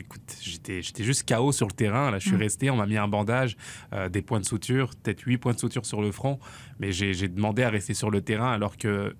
Écoute, 0.00 0.38
j'étais, 0.40 0.82
juste 0.82 1.28
KO 1.28 1.52
sur 1.52 1.66
le 1.66 1.72
terrain. 1.72 2.10
Là, 2.10 2.18
je 2.18 2.26
suis 2.26 2.36
Mm. 2.36 2.40
resté, 2.40 2.70
on 2.70 2.76
m'a 2.76 2.86
mis 2.86 2.96
un 2.96 3.08
bandage, 3.08 3.56
euh, 3.92 4.08
des 4.08 4.22
points 4.22 4.40
de 4.40 4.46
suture, 4.46 4.90
peut-être 5.02 5.22
8 5.22 5.36
points 5.38 5.52
de 5.52 5.58
suture 5.58 5.84
sur 5.84 6.00
le 6.00 6.10
front, 6.10 6.38
mais 6.78 6.90
j'ai, 6.90 7.12
demandé 7.28 7.62
à 7.62 7.70
rester 7.70 7.92
sur 7.92 8.10
le 8.10 8.22
terrain 8.22 8.50
alors 8.50 8.76
que 8.78 9.14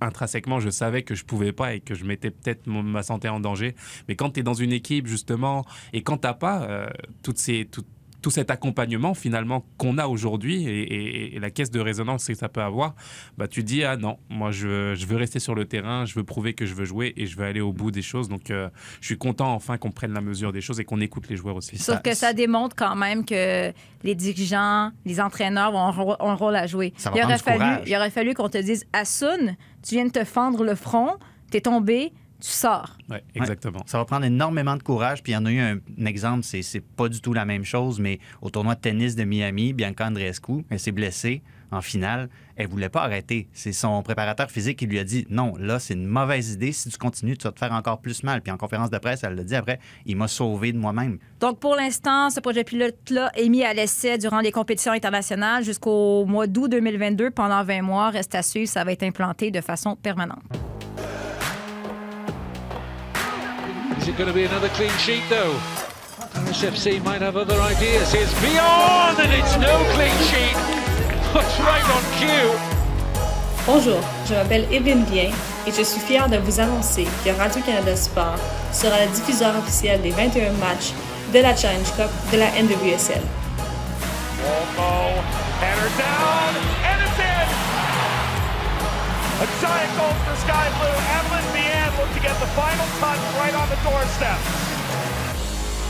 intrinsèquement, 0.00 0.60
je 0.60 0.70
savais 0.70 1.02
que 1.02 1.14
je 1.14 1.24
pouvais 1.24 1.52
pas 1.52 1.74
et 1.74 1.80
que 1.80 1.94
je 1.94 2.04
mettais 2.04 2.30
peut-être 2.30 2.66
ma 2.68 3.02
santé 3.02 3.28
en 3.28 3.40
danger. 3.40 3.74
Mais 4.06 4.14
quand 4.14 4.30
tu 4.30 4.40
es 4.40 4.42
dans 4.42 4.54
une 4.54 4.72
équipe, 4.72 5.06
justement, 5.06 5.64
et 5.92 6.02
quand 6.02 6.18
tu 6.18 6.26
n'as 6.26 6.34
pas 6.34 6.62
euh, 6.62 6.88
toutes 7.22 7.38
ces, 7.38 7.64
toutes, 7.64 7.88
tout 8.28 8.34
cet 8.34 8.50
accompagnement 8.50 9.14
finalement 9.14 9.64
qu'on 9.78 9.96
a 9.96 10.06
aujourd'hui 10.06 10.66
et, 10.68 11.38
la 11.40 11.50
caisse 11.50 11.70
de 11.70 11.80
résonance 11.80 12.26
que 12.26 12.34
ça 12.34 12.50
peut 12.50 12.60
avoir, 12.60 12.94
bah, 13.38 13.48
tu 13.48 13.62
dis 13.62 13.84
ah 13.84 13.96
non, 13.96 14.18
moi 14.28 14.50
je, 14.50 14.94
je, 14.94 15.06
veux 15.06 15.16
rester 15.16 15.38
sur 15.38 15.54
le 15.54 15.64
terrain, 15.64 16.04
je 16.04 16.14
veux 16.14 16.24
prouver 16.24 16.52
que 16.52 16.66
je 16.66 16.74
veux 16.74 16.84
jouer 16.84 17.14
et 17.16 17.26
je 17.26 17.36
veux 17.38 17.44
aller 17.44 17.60
au 17.60 17.72
bout 17.72 17.90
des 17.90 18.02
choses. 18.02 18.28
Donc 18.28 18.50
euh, 18.50 18.68
je 19.00 19.06
suis 19.06 19.16
content 19.16 19.54
enfin 19.54 19.78
qu'on 19.78 19.92
prenne 19.92 20.12
la 20.12 20.20
mesure 20.20 20.52
des 20.52 20.60
choses 20.60 20.78
et 20.78 20.84
qu'on 20.84 21.00
écoute 21.00 21.28
les 21.30 21.36
joueurs 21.36 21.56
aussi. 21.56 21.78
Sauf 21.78 22.02
que 22.02 22.12
ça 22.12 22.34
démontre 22.34 22.76
quand 22.76 22.96
même 22.96 23.24
que 23.24 23.72
les 24.02 24.14
dirigeants, 24.14 24.90
les 25.06 25.20
entraîneurs 25.20 25.74
ont 25.74 26.16
un, 26.20 26.34
rôle 26.34 26.56
à 26.56 26.66
jouer. 26.66 26.92
il, 27.14 27.22
aurait 27.22 27.38
fallu, 27.38 27.82
il 27.86 27.96
aurait 27.96 28.10
fallu 28.10 28.34
qu'on 28.34 28.48
te 28.48 28.58
dise 28.58 28.84
Assun, 28.92 29.56
tu 29.82 29.94
viens 29.94 30.06
de 30.06 30.10
te 30.10 30.24
fendre 30.24 30.64
le 30.64 30.74
front, 30.74 31.14
t'es 31.50 31.60
tombé, 31.60 32.12
tu 32.40 32.50
sors. 32.50 32.96
Oui, 33.10 33.18
exactement. 33.34 33.82
Ça 33.86 33.98
va 33.98 34.04
prendre 34.04 34.24
énormément 34.24 34.76
de 34.76 34.82
courage. 34.82 35.22
Puis 35.22 35.32
il 35.32 35.34
y 35.34 35.38
en 35.38 35.46
a 35.46 35.50
eu 35.50 35.60
un, 35.60 36.06
exemple, 36.06 36.44
c'est, 36.44 36.62
c'est 36.62 36.80
pas 36.80 37.08
du 37.08 37.20
tout 37.20 37.32
la 37.32 37.44
même 37.44 37.64
chose, 37.64 37.98
mais 37.98 38.20
au 38.42 38.50
tournoi 38.50 38.74
de 38.74 38.80
tennis 38.80 39.16
de 39.16 39.24
Miami, 39.24 39.72
Bianca 39.72 40.06
Andreescu, 40.06 40.64
elle 40.70 40.78
s'est 40.78 40.92
blessée 40.92 41.42
en 41.70 41.80
finale. 41.80 42.28
Elle 42.56 42.68
voulait 42.68 42.88
pas 42.88 43.02
arrêter. 43.02 43.48
C'est 43.52 43.72
son 43.72 44.02
préparateur 44.02 44.50
physique 44.50 44.78
qui 44.78 44.86
lui 44.86 44.98
a 44.98 45.04
dit 45.04 45.26
non, 45.30 45.54
là, 45.58 45.78
c'est 45.78 45.94
une 45.94 46.06
mauvaise 46.06 46.52
idée. 46.52 46.72
Si 46.72 46.88
tu 46.88 46.98
continues, 46.98 47.36
tu 47.36 47.44
vas 47.44 47.52
te 47.52 47.58
faire 47.58 47.72
encore 47.72 48.00
plus 48.00 48.22
mal. 48.22 48.40
Puis 48.40 48.52
en 48.52 48.56
conférence 48.56 48.90
de 48.90 48.98
presse, 48.98 49.22
elle 49.24 49.34
l'a 49.34 49.44
dit 49.44 49.54
après, 49.54 49.78
il 50.06 50.16
m'a 50.16 50.28
sauvé 50.28 50.72
de 50.72 50.78
moi-même. 50.78 51.18
Donc 51.40 51.58
pour 51.58 51.74
l'instant, 51.74 52.30
ce 52.30 52.40
projet 52.40 52.64
pilote-là 52.64 53.30
est 53.34 53.48
mis 53.48 53.64
à 53.64 53.74
l'essai 53.74 54.16
durant 54.18 54.40
les 54.40 54.52
compétitions 54.52 54.92
internationales 54.92 55.64
jusqu'au 55.64 56.24
mois 56.24 56.46
d'août 56.46 56.68
2022 56.70 57.30
pendant 57.30 57.62
20 57.64 57.82
mois. 57.82 58.10
Reste 58.10 58.34
à 58.34 58.42
suivre, 58.42 58.68
ça 58.68 58.84
va 58.84 58.92
être 58.92 59.02
implanté 59.02 59.50
de 59.50 59.60
façon 59.60 59.96
permanente. 59.96 60.42
Is 63.98 64.06
it 64.06 64.16
going 64.16 64.28
to 64.28 64.34
be 64.34 64.44
another 64.44 64.68
clean 64.70 64.96
sheet 64.98 65.24
though? 65.28 65.58
RSFC 66.46 67.02
might 67.04 67.20
have 67.20 67.36
other 67.36 67.60
ideas. 67.60 68.12
Here's 68.12 68.32
beyond 68.40 69.18
and 69.18 69.32
it's 69.34 69.56
no 69.58 69.74
clean 69.98 70.14
sheet. 70.30 70.54
Looks 71.34 71.58
right 71.58 71.82
on 71.90 72.02
cue. 72.16 72.54
Bonjour, 73.66 74.00
je 74.26 74.34
m'appelle 74.34 74.72
Evelyne 74.72 75.04
Bien 75.10 75.30
et 75.66 75.72
je 75.72 75.82
suis 75.82 76.00
fière 76.00 76.28
de 76.28 76.36
vous 76.36 76.60
annoncer 76.60 77.08
que 77.24 77.30
Radio-Canada 77.30 77.96
Sport 77.96 78.38
sera 78.72 79.04
le 79.04 79.08
diffuseur 79.08 79.56
officiel 79.58 80.00
des 80.00 80.10
21 80.10 80.52
matchs 80.52 80.92
de 81.34 81.40
la 81.40 81.56
Challenge 81.56 81.90
Cup 81.96 82.10
de 82.32 82.38
la 82.38 82.50
NWSL. 82.52 83.20
Waldo, 84.44 85.20
header 85.60 85.90
down, 85.98 86.54
and 86.86 87.02
it's 87.02 87.18
in! 87.18 87.48
A 89.42 89.46
giant 89.60 89.92
goal 89.98 90.14
for 90.24 90.36
Sky 90.36 90.68
Blue. 90.78 90.98
Evelyn 91.18 91.52
Bien 91.52 91.77
looked 91.98 92.14
to 92.14 92.20
get 92.20 92.34
the 92.38 92.46
final 92.54 92.86
touch 93.00 93.18
right 93.40 93.54
on 93.54 93.66
the 93.68 93.78
doorstep. 93.82 94.38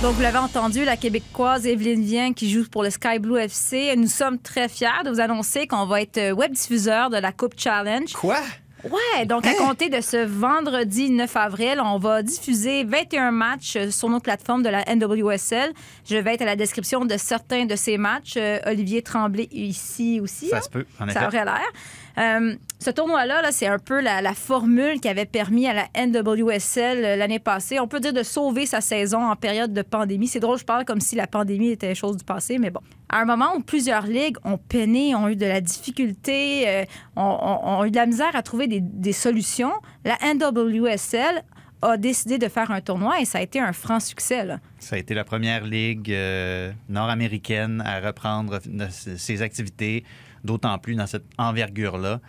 Donc, 0.01 0.15
vous 0.15 0.23
l'avez 0.23 0.39
entendu, 0.39 0.85
la 0.85 0.97
Québécoise 0.97 1.67
Evelyne 1.67 2.05
Vien 2.05 2.33
qui 2.33 2.49
joue 2.49 2.65
pour 2.71 2.85
le 2.85 2.91
Sky 2.91 3.19
Blue 3.19 3.37
FC. 3.37 3.95
Nous 3.97 4.07
sommes 4.07 4.39
très 4.39 4.69
fiers 4.69 5.03
de 5.05 5.11
vous 5.11 5.21
annoncer 5.21 5.67
qu'on 5.67 5.87
va 5.87 6.01
être 6.01 6.33
web 6.33 6.53
diffuseur 6.53 7.11
de 7.11 7.17
la 7.17 7.33
Coupe 7.33 7.55
Challenge. 7.57 8.13
Quoi? 8.13 8.39
Ouais, 8.85 9.27
donc 9.27 9.45
à 9.45 9.55
compter 9.55 9.89
de 9.89 10.01
ce 10.01 10.25
vendredi 10.25 11.11
9 11.11 11.37
avril, 11.37 11.81
on 11.85 11.99
va 11.99 12.23
diffuser 12.23 12.85
21 12.85 13.33
matchs 13.33 13.77
sur 13.91 14.09
nos 14.09 14.21
plateformes 14.21 14.63
de 14.63 14.69
la 14.69 14.85
NWSL. 14.85 15.73
Je 16.09 16.17
vais 16.17 16.35
être 16.35 16.43
à 16.43 16.47
la 16.47 16.55
description 16.55 17.05
de 17.05 17.17
certains 17.17 17.67
de 17.67 17.75
ces 17.75 17.99
matchs. 17.99 18.35
Euh, 18.37 18.61
Olivier 18.67 19.03
Tremblay 19.03 19.49
ici 19.51 20.21
aussi. 20.23 20.49
Ça 20.49 20.61
se 20.61 20.71
peut, 20.71 20.87
en 21.01 21.09
Ça 21.09 21.27
aurait 21.27 21.45
l'air. 21.45 21.69
Euh, 22.19 22.55
ce 22.81 22.91
tournoi-là, 22.91 23.43
-là, 23.43 23.49
c'est 23.51 23.67
un 23.67 23.81
peu 23.81 24.01
la, 24.01 24.35
formule 24.35 25.01
qui 25.01 25.09
avait 25.09 25.27
permis 25.27 25.67
à 25.67 25.75
la 25.75 25.89
NWSL 25.97 27.05
euh, 27.05 27.17
l'année 27.17 27.41
passée, 27.41 27.81
on 27.81 27.89
peut 27.89 27.99
dire, 27.99 28.13
de 28.13 28.23
sauver 28.23 28.67
sa 28.67 28.81
saison 28.81 29.25
en 29.25 29.35
période 29.35 29.73
de 29.73 29.83
pandémie. 29.83 30.29
C'est 30.29 30.39
drôle, 30.39 30.59
je 30.59 30.65
parle 30.65 30.85
comme 30.85 31.01
si 31.01 31.17
la 31.17 31.27
pandémie 31.27 31.71
était 31.71 31.97
chose 31.97 32.17
du 32.17 32.25
passé, 32.25 32.59
mais 32.59 32.71
bon. 32.71 32.81
À 33.09 33.21
un 33.21 33.25
moment 33.25 33.57
où 33.57 33.61
plusieurs 33.61 34.07
ligues 34.07 34.37
ont 34.45 34.59
peiné, 34.59 35.15
ont 35.17 35.29
eu 35.29 35.35
de 35.35 35.47
la 35.47 35.61
difficulté, 35.61 36.69
euh, 36.69 36.85
ont, 37.17 37.85
eu 37.85 37.91
de 37.91 37.97
la 37.97 38.07
misère 38.07 38.37
à 38.37 38.43
trouver 38.43 38.69
des, 38.69 39.13
solutions, 39.13 39.73
la 40.05 40.17
NWSL 40.35 41.43
a 41.83 41.97
décidé 41.97 42.39
de 42.39 42.49
faire 42.49 42.71
un 42.71 42.81
tournoi 42.81 43.21
et 43.21 43.25
ça 43.25 43.39
a 43.39 43.41
été 43.41 43.59
un 43.61 43.73
franc 43.73 43.99
succès. 43.99 44.47
Ça 44.79 44.97
a 44.97 44.99
été 44.99 45.15
la 45.15 45.25
première 45.25 45.65
ligue 45.65 46.15
nord-américaine 46.89 47.83
à 47.85 48.01
reprendre 48.01 48.61
ses 48.91 49.43
activités, 49.43 50.05
d'autant 50.45 50.77
plus 50.79 50.97
dans 50.97 51.07
cette 51.07 51.27
envergure-là. 51.39 52.21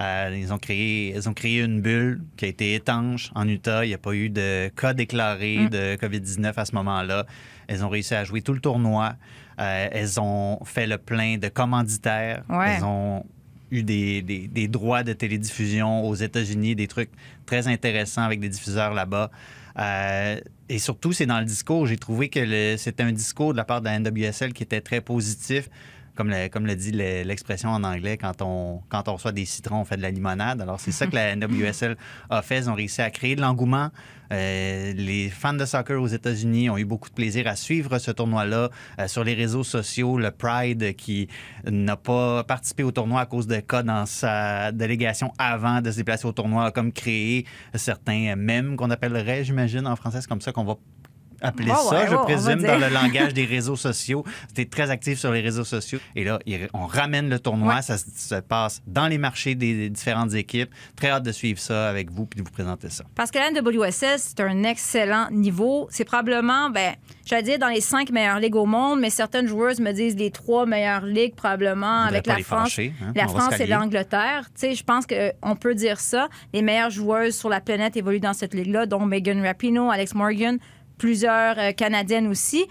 Euh, 0.00 0.36
ils, 0.38 0.52
ont 0.52 0.58
créé, 0.58 1.12
ils 1.16 1.28
ont 1.28 1.34
créé 1.34 1.60
une 1.60 1.80
bulle 1.80 2.22
qui 2.36 2.44
a 2.44 2.48
été 2.48 2.74
étanche 2.74 3.30
en 3.34 3.48
Utah. 3.48 3.84
Il 3.84 3.88
n'y 3.88 3.94
a 3.94 3.98
pas 3.98 4.12
eu 4.12 4.30
de 4.30 4.68
cas 4.68 4.94
déclarés 4.94 5.58
mm. 5.58 5.68
de 5.70 5.96
COVID-19 5.96 6.52
à 6.56 6.64
ce 6.64 6.74
moment-là. 6.76 7.26
Elles 7.66 7.84
ont 7.84 7.88
réussi 7.88 8.14
à 8.14 8.24
jouer 8.24 8.42
tout 8.42 8.52
le 8.52 8.60
tournoi. 8.60 9.14
Euh, 9.60 9.88
elles 9.90 10.20
ont 10.20 10.60
fait 10.64 10.86
le 10.86 10.98
plein 10.98 11.36
de 11.38 11.48
commanditaires. 11.48 12.44
Elles 12.48 12.84
ont 12.84 13.24
eu 13.70 13.82
des, 13.82 14.22
des, 14.22 14.68
droits 14.68 15.02
de 15.02 15.12
télédiffusion 15.12 16.06
aux 16.06 16.14
États-Unis, 16.14 16.74
des 16.74 16.86
trucs 16.86 17.10
très 17.44 17.66
intéressants 17.68 18.22
avec 18.22 18.40
des 18.40 18.48
diffuseurs 18.48 18.94
là-bas. 18.94 19.30
Euh, 19.78 20.40
et 20.68 20.78
surtout, 20.78 21.12
c'est 21.12 21.26
dans 21.26 21.40
le 21.40 21.44
discours. 21.44 21.86
J'ai 21.86 21.96
trouvé 21.96 22.28
que 22.28 22.76
c'était 22.76 23.02
un 23.02 23.12
discours 23.12 23.52
de 23.52 23.56
la 23.56 23.64
part 23.64 23.80
de 23.80 23.86
la 23.86 23.98
NWSL 23.98 24.52
qui 24.52 24.62
était 24.62 24.80
très 24.80 25.00
positif 25.00 25.68
comme, 26.18 26.30
le, 26.30 26.48
comme 26.48 26.66
le 26.66 26.74
dit 26.74 26.90
l'expression 26.90 27.70
en 27.70 27.84
anglais, 27.84 28.16
quand 28.16 28.42
on, 28.42 28.82
quand 28.88 29.06
on 29.06 29.12
reçoit 29.12 29.30
des 29.30 29.44
citrons, 29.44 29.82
on 29.82 29.84
fait 29.84 29.96
de 29.96 30.02
la 30.02 30.10
limonade. 30.10 30.60
Alors, 30.60 30.80
c'est 30.80 30.90
ça 30.90 31.06
que 31.06 31.14
la 31.14 31.36
NWSL 31.36 31.96
a 32.28 32.42
fait. 32.42 32.58
Ils 32.58 32.68
ont 32.68 32.74
réussi 32.74 33.00
à 33.00 33.10
créer 33.10 33.36
de 33.36 33.40
l'engouement. 33.40 33.90
Euh, 34.32 34.92
les 34.94 35.30
fans 35.30 35.54
de 35.54 35.64
soccer 35.64 36.02
aux 36.02 36.08
États-Unis 36.08 36.70
ont 36.70 36.76
eu 36.76 36.84
beaucoup 36.84 37.08
de 37.08 37.14
plaisir 37.14 37.46
à 37.46 37.54
suivre 37.54 37.98
ce 37.98 38.10
tournoi-là. 38.10 38.68
Euh, 38.98 39.06
sur 39.06 39.22
les 39.22 39.34
réseaux 39.34 39.62
sociaux, 39.62 40.18
le 40.18 40.32
Pride 40.32 40.96
qui 40.96 41.28
n'a 41.70 41.96
pas 41.96 42.42
participé 42.42 42.82
au 42.82 42.90
tournoi 42.90 43.20
à 43.20 43.26
cause 43.26 43.46
de 43.46 43.60
cas 43.60 43.84
dans 43.84 44.04
sa 44.04 44.72
délégation 44.72 45.32
avant 45.38 45.80
de 45.80 45.92
se 45.92 45.98
déplacer 45.98 46.26
au 46.26 46.32
tournoi 46.32 46.64
a 46.64 46.70
comme 46.72 46.90
créé 46.90 47.46
certains 47.74 48.34
mèmes 48.34 48.76
qu'on 48.76 48.90
appellerait, 48.90 49.44
j'imagine, 49.44 49.86
en 49.86 49.94
français, 49.94 50.20
c'est 50.20 50.28
comme 50.28 50.40
ça 50.40 50.50
qu'on 50.50 50.64
va 50.64 50.74
appeler 51.40 51.72
ça, 51.72 52.06
je 52.06 52.16
présume, 52.16 52.62
dans 52.62 52.78
le 52.78 52.88
langage 52.88 53.34
des 53.34 53.44
réseaux 53.44 53.76
sociaux. 53.76 54.24
C'était 54.48 54.66
très 54.66 54.90
actif 54.90 55.18
sur 55.18 55.32
les 55.32 55.40
réseaux 55.40 55.64
sociaux. 55.64 55.98
Et 56.16 56.24
là, 56.24 56.38
on 56.74 56.86
ramène 56.86 57.28
le 57.28 57.38
tournoi. 57.38 57.82
Ça 57.82 57.96
se 57.98 58.40
passe 58.40 58.82
dans 58.86 59.08
les 59.08 59.18
marchés 59.18 59.54
des 59.54 59.90
différentes 59.90 60.34
équipes. 60.34 60.70
Très 60.96 61.10
hâte 61.10 61.22
de 61.22 61.32
suivre 61.32 61.58
ça 61.58 61.88
avec 61.88 62.10
vous 62.10 62.26
puis 62.26 62.40
de 62.40 62.44
vous 62.44 62.52
présenter 62.52 62.90
ça. 62.90 63.04
Parce 63.14 63.30
que 63.30 63.38
la 63.38 63.50
NWSS, 63.50 64.34
c'est 64.36 64.40
un 64.40 64.64
excellent 64.64 65.28
niveau. 65.30 65.88
C'est 65.90 66.04
probablement, 66.04 66.70
ben, 66.70 66.94
j'allais 67.24 67.42
dire 67.42 67.58
dans 67.58 67.68
les 67.68 67.80
cinq 67.80 68.10
meilleures 68.10 68.40
ligues 68.40 68.56
au 68.56 68.66
monde, 68.66 69.00
mais 69.00 69.10
certaines 69.10 69.46
joueuses 69.46 69.80
me 69.80 69.92
disent 69.92 70.16
les 70.16 70.30
trois 70.30 70.66
meilleures 70.66 71.04
ligues 71.04 71.34
probablement 71.34 72.02
avec 72.04 72.26
la 72.26 72.38
France. 72.38 72.78
Hein? 72.78 73.12
La 73.14 73.28
France 73.28 73.58
et 73.60 73.66
l'Angleterre. 73.66 74.48
Tu 74.54 74.60
sais, 74.60 74.74
je 74.74 74.84
pense 74.84 75.04
qu'on 75.06 75.56
peut 75.56 75.74
dire 75.74 76.00
ça. 76.00 76.28
Les 76.52 76.62
meilleures 76.62 76.90
joueuses 76.90 77.36
sur 77.36 77.48
la 77.48 77.60
planète 77.60 77.96
évoluent 77.96 78.20
dans 78.20 78.32
cette 78.34 78.54
ligue-là, 78.54 78.86
dont 78.86 79.04
Megan 79.04 79.42
Rapinoe, 79.44 79.90
Alex 79.90 80.14
Morgan, 80.14 80.58
plusieurs 80.98 81.58
euh, 81.58 81.72
Canadiennes 81.72 82.26
aussi. 82.26 82.66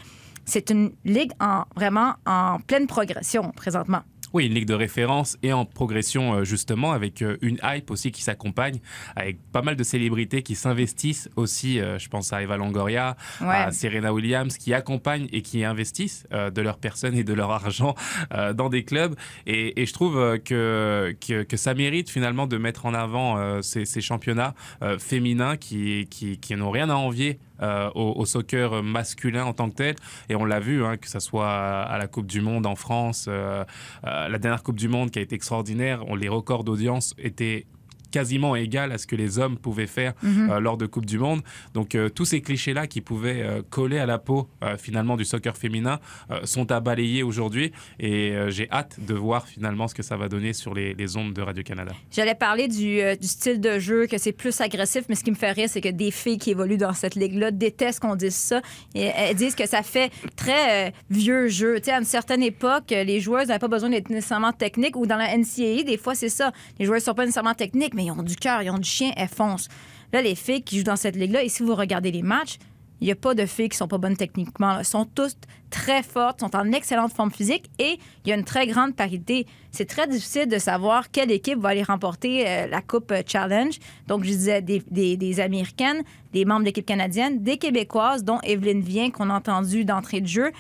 C'est 0.46 0.70
une 0.70 0.92
ligue 1.04 1.32
en, 1.40 1.63
vraiment 1.76 2.16
en 2.26 2.60
pleine 2.60 2.88
progression 2.88 3.52
présentement. 3.52 4.04
Oui, 4.34 4.46
une 4.46 4.54
ligue 4.54 4.68
de 4.68 4.74
référence 4.74 5.38
et 5.42 5.54
en 5.54 5.66
progression 5.66 6.34
euh, 6.34 6.44
justement 6.44 6.92
avec 6.92 7.22
euh, 7.22 7.38
une 7.42 7.60
hype 7.63 7.90
aussi 7.90 8.12
qui 8.12 8.22
s'accompagne, 8.22 8.80
avec 9.16 9.40
pas 9.54 9.62
mal 9.62 9.78
de 9.78 9.84
célébrités 9.84 10.44
qui 10.44 10.56
s'investissent 10.56 11.30
aussi. 11.38 11.80
Je 11.80 12.08
pense 12.10 12.34
à 12.34 12.42
Eva 12.42 12.58
Longoria, 12.58 13.16
à 13.40 13.72
Serena 13.72 14.13
Williams, 14.13 14.58
qui 14.58 14.74
accompagnent 14.74 15.28
et 15.32 15.42
qui 15.42 15.63
investissent 15.63 16.28
de 16.32 16.62
leur 16.62 16.78
personne 16.78 17.18
et 17.18 17.24
de 17.24 17.34
leur 17.34 17.52
argent 17.52 17.96
dans 18.56 18.70
des 18.70 18.84
clubs. 18.84 19.16
Et, 19.46 19.86
je 19.86 19.94
trouve 19.94 20.40
que, 20.40 21.16
que, 21.20 21.58
ça 21.58 21.74
mérite 21.74 22.10
finalement 22.10 22.48
de 22.48 22.58
mettre 22.58 22.86
en 22.86 22.94
avant 22.94 23.62
ces, 23.62 23.86
championnats 24.02 24.54
féminins 25.00 25.56
qui, 25.58 26.08
qui, 26.10 26.38
qui 26.38 26.56
n'ont 26.56 26.72
rien 26.72 26.90
à 26.90 26.96
envier 26.96 27.40
euh, 27.62 27.89
au, 27.96 28.26
soccer 28.26 28.84
masculin 28.84 29.46
en 29.46 29.54
tant 29.54 29.70
que 29.70 29.76
tel. 29.76 29.96
Et 30.30 30.36
on 30.36 30.46
l'a 30.46 30.60
vu, 30.60 30.84
hein, 30.84 30.98
que 30.98 31.10
ce 31.10 31.20
soit 31.20 31.50
à 31.50 31.98
la 31.98 32.08
Coupe 32.08 32.28
du 32.28 32.41
Monde 32.41 32.65
en 32.65 32.76
France, 32.76 33.26
euh, 33.28 33.63
euh, 34.06 34.28
la 34.28 34.38
dernière 34.38 34.63
Coupe 34.63 34.78
du 34.78 34.88
Monde 34.88 35.12
qui 35.12 35.20
a 35.20 35.22
été 35.22 35.36
extraordinaire, 35.36 36.04
on, 36.08 36.15
les 36.15 36.30
records 36.30 36.63
d'audience 36.63 37.15
étaient 37.17 37.65
quasiment 38.12 38.56
égal 38.56 38.91
à 38.91 38.98
ce 38.98 39.08
que 39.08 39.15
les 39.15 39.39
hommes 39.39 39.58
pouvaient 39.58 39.88
faire 39.88 40.13
mhm. 40.24 40.50
euh, 40.50 40.60
lors 40.60 40.78
de 40.78 40.86
Coupe 40.86 41.06
du 41.06 41.20
Monde. 41.20 41.41
Donc 41.74 41.96
euh, 41.96 42.10
tous 42.10 42.26
ces 42.26 42.41
clichés-là 42.41 42.88
qui 42.88 43.02
pouvaient 43.02 43.43
euh, 43.43 43.62
coller 43.70 44.00
à 44.00 44.06
la 44.06 44.17
peau 44.17 44.50
finalement 44.78 45.17
du 45.17 45.26
soccer 45.26 45.56
féminin 45.56 46.00
sont 46.43 46.72
à 46.72 46.80
balayer 46.80 47.24
aujourd'hui 47.24 47.72
et 48.00 48.34
j'ai 48.50 48.70
hâte 48.72 49.00
de 49.00 49.13
voir 49.13 49.48
finalement 49.48 49.88
ce 49.88 49.96
que 49.96 50.04
ça 50.04 50.17
va 50.17 50.30
donner 50.30 50.54
sur 50.54 50.74
les, 50.74 51.17
ondes 51.17 51.34
de 51.34 51.41
Radio-Canada. 51.41 51.93
J'allais 52.12 52.36
parler 52.36 52.67
du, 52.67 53.00
style 53.22 53.60
de 53.62 53.80
jeu, 53.80 54.08
que 54.08 54.17
c'est 54.17 54.32
plus 54.32 54.60
agressif, 54.62 55.06
mais 55.10 55.15
ce 55.15 55.24
qui 55.24 55.32
me 55.32 55.36
fait 55.36 55.52
rire, 55.52 55.70
c'est 55.70 55.82
que 55.82 55.89
des 55.89 56.12
filles 56.12 56.38
qui 56.38 56.52
évoluent 56.52 56.78
dans 56.78 56.93
cette 56.93 57.15
ligue-là 57.15 57.52
détestent 57.52 58.00
qu'on 58.00 58.15
dise 58.15 58.36
ça. 58.36 58.62
Et 58.93 59.10
elles 59.15 59.36
disent 59.36 59.56
que 59.56 59.67
ça 59.67 59.84
fait 59.84 60.12
très 60.36 60.93
vieux 61.10 61.48
jeu. 61.48 61.78
Tu 61.78 61.86
sais, 61.86 61.91
à 61.91 62.00
une 62.00 62.06
certaine 62.06 62.43
époque, 62.43 62.89
les 62.89 63.20
joueuses 63.20 63.48
n'avaient 63.48 63.60
pas 63.60 63.67
besoin 63.67 63.89
d'être 63.89 64.10
nécessairement 64.10 64.54
techniques 64.54 64.96
ou 64.96 65.06
dans 65.06 65.17
la 65.17 65.38
NCAA, 65.38 65.84
des 65.84 65.98
fois 65.98 66.15
c'est 66.15 66.30
ça. 66.30 66.52
Les 66.80 66.86
joueuses 66.86 67.02
ne 67.02 67.06
sont 67.06 67.13
pas 67.13 67.26
nécessairement 67.26 67.54
techniques, 67.54 67.93
mais 67.98 68.06
ils 68.06 68.12
ont 68.12 68.24
du 68.24 68.38
cœur, 68.38 68.62
ils 68.62 68.70
ont 68.70 68.78
du 68.78 68.90
chien, 68.90 69.12
elles 69.18 69.28
foncent. 69.28 69.68
Là, 70.14 70.22
les 70.22 70.36
filles 70.36 70.62
qui 70.64 70.78
jouent 70.78 70.84
dans 70.86 70.96
cette 70.96 71.18
ligue-là, 71.18 71.44
et 71.44 71.50
si 71.50 71.64
vous 71.64 71.76
regardez 71.76 72.12
les 72.12 72.22
matchs, 72.22 72.58
il 73.02 73.06
n'y 73.06 73.12
a 73.12 73.16
pas 73.16 73.36
de 73.36 73.46
filles 73.46 73.70
qui 73.70 73.78
sont 73.78 73.88
pas 73.88 74.00
bonnes 74.00 74.18
techniquement. 74.18 74.80
Elles 74.80 74.86
sont 74.86 75.06
toutes 75.06 75.38
très 75.70 76.02
fortes, 76.02 76.40
sont 76.40 76.56
en 76.56 76.72
excellente 76.72 77.14
forme 77.14 77.30
physique 77.30 77.70
et 77.78 78.00
il 78.26 78.30
y 78.30 78.32
a 78.32 78.36
une 78.36 78.44
très 78.44 78.66
grande 78.66 78.96
parité. 78.96 79.46
C'est 79.72 79.86
très 79.86 80.08
difficile 80.08 80.48
de 80.48 80.58
savoir 80.58 81.12
quelle 81.12 81.30
équipe 81.30 81.60
va 81.60 81.70
aller 81.70 81.84
remporter 81.84 82.48
euh, 82.48 82.66
la 82.68 82.82
Coupe 82.82 83.12
euh, 83.12 83.22
Challenge. 83.28 83.78
Donc, 84.08 84.24
je 84.24 84.30
disais 84.30 84.62
des, 84.64 84.82
des- 84.90 85.40
Américaines, 85.40 86.02
des 86.34 86.44
membres 86.46 86.62
de 86.62 86.66
l'équipe 86.66 86.88
canadienne, 86.88 87.44
des 87.44 87.58
Québécoises, 87.58 88.24
dont 88.24 88.40
Evelyne 88.42 88.82
Vien, 88.82 89.12
qu'on 89.12 89.30
a 89.30 89.36
entendu 89.36 89.86
d'entrée 89.86 90.22
de 90.22 90.28
jeu. 90.28 90.52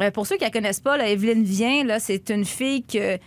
Euh, 0.00 0.10
pour 0.10 0.26
ceux 0.26 0.36
qui 0.36 0.44
ne 0.44 0.48
la 0.48 0.52
connaissent 0.52 0.80
pas, 0.80 0.96
Evelyne 1.06 1.44
Vien, 1.44 1.98
c'est 1.98 2.30
une 2.30 2.46
fille 2.46 2.82
que- 2.84 3.18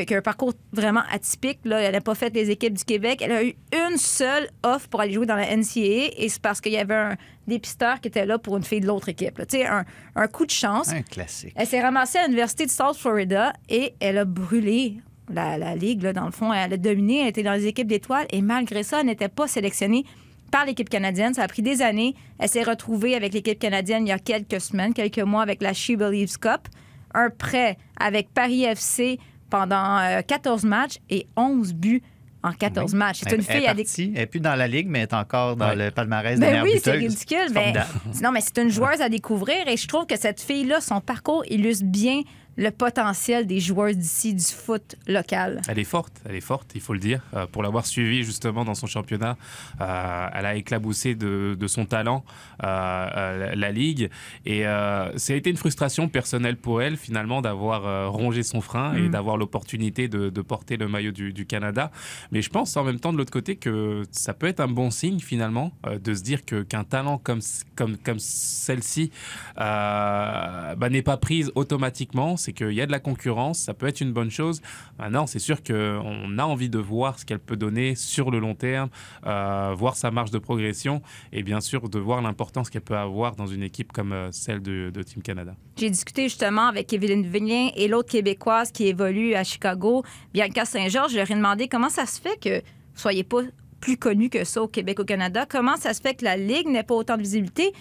qui 0.00 0.14
a 0.14 0.18
un 0.18 0.22
parcours 0.22 0.54
vraiment 0.72 1.02
atypique. 1.10 1.60
Là. 1.64 1.80
Elle 1.80 1.92
n'a 1.92 2.00
pas 2.00 2.14
fait 2.14 2.34
les 2.34 2.50
équipes 2.50 2.74
du 2.74 2.84
Québec. 2.84 3.20
Elle 3.22 3.32
a 3.32 3.44
eu 3.44 3.54
une 3.72 3.96
seule 3.96 4.48
offre 4.62 4.88
pour 4.88 5.00
aller 5.00 5.12
jouer 5.12 5.26
dans 5.26 5.36
la 5.36 5.56
NCAA 5.56 6.12
et 6.16 6.28
c'est 6.28 6.40
parce 6.40 6.60
qu'il 6.60 6.72
y 6.72 6.78
avait 6.78 6.94
un 6.94 7.16
dépisteur 7.46 8.00
qui 8.00 8.08
était 8.08 8.26
là 8.26 8.38
pour 8.38 8.56
une 8.56 8.64
fille 8.64 8.80
de 8.80 8.86
l'autre 8.86 9.08
équipe. 9.08 9.36
Tu 9.48 9.58
sais, 9.58 9.66
un, 9.66 9.84
un 10.16 10.26
coup 10.28 10.46
de 10.46 10.50
chance. 10.50 10.90
Un 10.90 11.02
classique. 11.02 11.52
Elle 11.56 11.66
s'est 11.66 11.80
ramassée 11.80 12.18
à 12.18 12.24
l'Université 12.24 12.66
de 12.66 12.70
South 12.70 12.96
Florida 12.96 13.52
et 13.68 13.94
elle 14.00 14.18
a 14.18 14.24
brûlé 14.24 14.96
la, 15.32 15.58
la 15.58 15.74
ligue, 15.74 16.02
là, 16.02 16.12
dans 16.12 16.26
le 16.26 16.32
fond. 16.32 16.52
Elle 16.52 16.72
a 16.72 16.76
dominé, 16.76 17.20
elle 17.20 17.28
était 17.28 17.42
dans 17.42 17.52
les 17.52 17.66
équipes 17.66 17.88
d'étoiles 17.88 18.26
et 18.30 18.42
malgré 18.42 18.82
ça, 18.82 19.00
elle 19.00 19.06
n'était 19.06 19.28
pas 19.28 19.48
sélectionnée 19.48 20.04
par 20.52 20.66
l'équipe 20.66 20.88
canadienne. 20.88 21.34
Ça 21.34 21.42
a 21.42 21.48
pris 21.48 21.62
des 21.62 21.82
années. 21.82 22.14
Elle 22.38 22.48
s'est 22.48 22.62
retrouvée 22.62 23.16
avec 23.16 23.32
l'équipe 23.32 23.58
canadienne 23.58 24.06
il 24.06 24.10
y 24.10 24.12
a 24.12 24.18
quelques 24.18 24.60
semaines, 24.60 24.94
quelques 24.94 25.18
mois 25.18 25.42
avec 25.42 25.62
la 25.62 25.72
She 25.72 25.92
Believes 25.92 26.38
Cup. 26.38 26.68
Un 27.14 27.30
prêt 27.30 27.76
avec 27.98 28.32
Paris 28.32 28.64
FC 28.64 29.18
pendant 29.52 29.98
euh, 29.98 30.22
14 30.26 30.64
matchs 30.64 30.96
et 31.10 31.26
11 31.36 31.74
buts 31.74 32.02
en 32.42 32.52
14 32.52 32.94
matchs. 32.94 33.20
C'est 33.22 33.28
Elle- 33.28 33.34
une 33.40 33.44
elle 33.48 33.56
fille 33.56 33.66
partie. 33.66 34.02
Elle 34.14 34.20
n'est 34.20 34.26
plus 34.26 34.40
dans 34.40 34.54
la 34.56 34.66
ligue, 34.66 34.88
mais 34.88 35.00
elle 35.00 35.04
est 35.04 35.14
encore 35.14 35.56
dans 35.56 35.74
le 35.74 35.90
palmarès 35.90 36.40
des 36.40 36.46
ben 36.46 36.62
oui, 36.64 36.80
c'est 36.82 36.92
ridicule. 36.92 37.52
Formidable. 37.52 37.86
non, 38.22 38.32
mais 38.32 38.40
c'est 38.40 38.58
une 38.62 38.70
joueuse 38.70 39.00
à 39.02 39.08
découvrir 39.10 39.68
et 39.68 39.76
je 39.76 39.86
trouve 39.86 40.06
que 40.06 40.18
cette 40.18 40.40
fille-là, 40.40 40.80
son 40.80 41.00
parcours 41.02 41.44
illustre 41.50 41.84
bien 41.84 42.22
le 42.56 42.70
potentiel 42.70 43.46
des 43.46 43.60
joueurs 43.60 43.94
d'ici 43.94 44.34
du 44.34 44.44
foot 44.44 44.96
local. 45.06 45.62
Elle 45.68 45.78
est 45.78 45.84
forte, 45.84 46.20
elle 46.28 46.34
est 46.34 46.40
forte, 46.40 46.72
il 46.74 46.80
faut 46.80 46.92
le 46.92 46.98
dire. 46.98 47.22
Euh, 47.34 47.46
pour 47.46 47.62
l'avoir 47.62 47.86
suivie 47.86 48.24
justement 48.24 48.64
dans 48.64 48.74
son 48.74 48.86
championnat, 48.86 49.36
euh, 49.80 50.28
elle 50.34 50.46
a 50.46 50.54
éclaboussé 50.54 51.14
de, 51.14 51.56
de 51.58 51.66
son 51.66 51.86
talent 51.86 52.24
euh, 52.62 53.54
la, 53.54 53.72
ligue. 53.72 54.10
Et 54.44 54.62
ça 54.64 55.32
a 55.32 55.36
été 55.36 55.48
une 55.48 55.56
frustration 55.56 56.08
personnelle 56.08 56.56
pour 56.56 56.82
elle 56.82 56.96
finalement 56.96 57.40
d'avoir 57.40 58.12
rongé 58.12 58.42
son 58.42 58.60
frein 58.60 58.94
et 58.94 59.02
Mm. 59.02 59.10
d'avoir 59.10 59.36
l'opportunité 59.36 60.08
de, 60.08 60.30
de 60.30 60.42
porter 60.42 60.76
le 60.76 60.88
maillot 60.88 61.12
du, 61.12 61.32
du 61.32 61.46
Canada. 61.46 61.90
Mais 62.30 62.42
je 62.42 62.50
pense 62.50 62.76
en 62.76 62.84
même 62.84 63.00
temps 63.00 63.12
de 63.12 63.18
l'autre 63.18 63.32
côté 63.32 63.56
que 63.56 64.02
ça 64.10 64.34
peut 64.34 64.46
être 64.46 64.60
un 64.60 64.68
bon 64.68 64.90
signe 64.90 65.20
finalement 65.20 65.72
de 65.84 66.14
se 66.14 66.22
dire 66.22 66.44
qu'un 66.44 66.84
talent 66.84 67.18
comme, 67.18 67.40
comme, 67.74 67.96
comme 67.96 68.18
celle-ci 68.18 69.10
bah, 69.56 70.76
n'est 70.90 71.02
pas 71.02 71.16
prise 71.16 71.50
automatiquement. 71.54 72.36
C'est 72.42 72.52
qu'il 72.52 72.72
y 72.72 72.80
a 72.80 72.86
de 72.86 72.92
la 72.92 72.98
concurrence, 72.98 73.58
ça 73.58 73.74
peut 73.74 73.86
être 73.86 74.00
une 74.00 74.12
bonne 74.12 74.30
chose. 74.30 74.60
Maintenant, 74.98 75.26
c'est 75.26 75.38
sûr 75.38 75.62
qu'on 75.62 76.38
a 76.38 76.44
envie 76.44 76.68
de 76.68 76.78
voir 76.78 77.18
ce 77.18 77.24
qu'elle 77.24 77.38
peut 77.38 77.56
donner 77.56 77.94
sur 77.94 78.30
le 78.30 78.38
long 78.38 78.54
terme, 78.54 78.88
euh, 79.26 79.74
voir 79.76 79.96
sa 79.96 80.10
marge 80.10 80.30
de 80.30 80.38
progression 80.38 81.02
et 81.32 81.42
bien 81.42 81.60
sûr 81.60 81.88
de 81.88 81.98
voir 81.98 82.20
l'importance 82.20 82.70
qu'elle 82.70 82.82
peut 82.82 82.96
avoir 82.96 83.36
dans 83.36 83.46
une 83.46 83.62
équipe 83.62 83.92
comme 83.92 84.12
euh, 84.12 84.32
celle 84.32 84.60
de, 84.60 84.90
Team 85.02 85.22
Canada. 85.22 85.54
J'ai 85.76 85.90
discuté 85.90 86.24
justement 86.24 86.66
avec 86.66 86.92
Evelyne 86.92 87.26
Vignien 87.26 87.70
et 87.76 87.88
l'autre 87.88 88.10
Québécoise 88.10 88.70
qui 88.70 88.86
évolue 88.86 89.34
à 89.34 89.44
Chicago, 89.44 90.04
Bianca 90.32 90.64
Saint-Georges. 90.64 91.12
Je 91.12 91.16
leur 91.16 91.30
ai 91.30 91.34
demandé 91.34 91.68
comment 91.68 91.88
ça 91.88 92.06
se 92.06 92.20
fait 92.20 92.38
que 92.40 92.58
vous 92.58 93.00
soyez 93.00 93.24
pas 93.24 93.42
plus 93.80 93.96
connu 93.96 94.30
que 94.30 94.44
ça 94.44 94.62
au 94.62 94.68
Québec, 94.68 95.00
au 95.00 95.04
Canada. 95.04 95.46
Comment 95.48 95.76
ça 95.76 95.92
se 95.92 96.00
fait 96.00 96.14
que 96.14 96.24
la 96.24 96.36
Ligue 96.36 96.68
n'ait 96.68 96.84
pas 96.84 96.94
autant 96.94 97.16
de 97.16 97.22
visibilité 97.22 97.72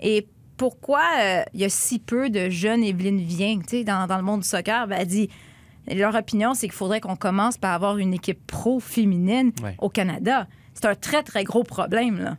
et 0.00 0.26
pourquoi 0.60 1.00
euh, 1.18 1.42
il 1.54 1.60
y 1.60 1.64
a 1.64 1.70
si 1.70 1.98
peu 1.98 2.28
de 2.28 2.50
jeunes 2.50 2.84
Evelyne 2.84 3.16
Vien 3.18 3.60
tu 3.60 3.78
sais, 3.78 3.82
dans, 3.82 4.06
dans 4.06 4.18
le 4.18 4.22
monde 4.22 4.40
du 4.42 4.46
soccer? 4.46 4.86
Ben, 4.86 4.98
elle 5.00 5.06
dit 5.06 5.30
leur 5.90 6.14
opinion, 6.14 6.52
c'est 6.52 6.66
qu'il 6.66 6.74
faudrait 6.76 7.00
qu'on 7.00 7.16
commence 7.16 7.56
par 7.56 7.72
avoir 7.72 7.96
une 7.96 8.12
équipe 8.12 8.46
pro 8.46 8.78
féminine 8.78 9.52
Ouais. 9.62 9.74
au 9.78 9.88
Canada. 9.88 10.46
C'est 10.74 10.84
un 10.84 10.94
très, 10.94 11.22
très 11.22 11.44
gros 11.44 11.64
problème. 11.64 12.18
Là. 12.18 12.36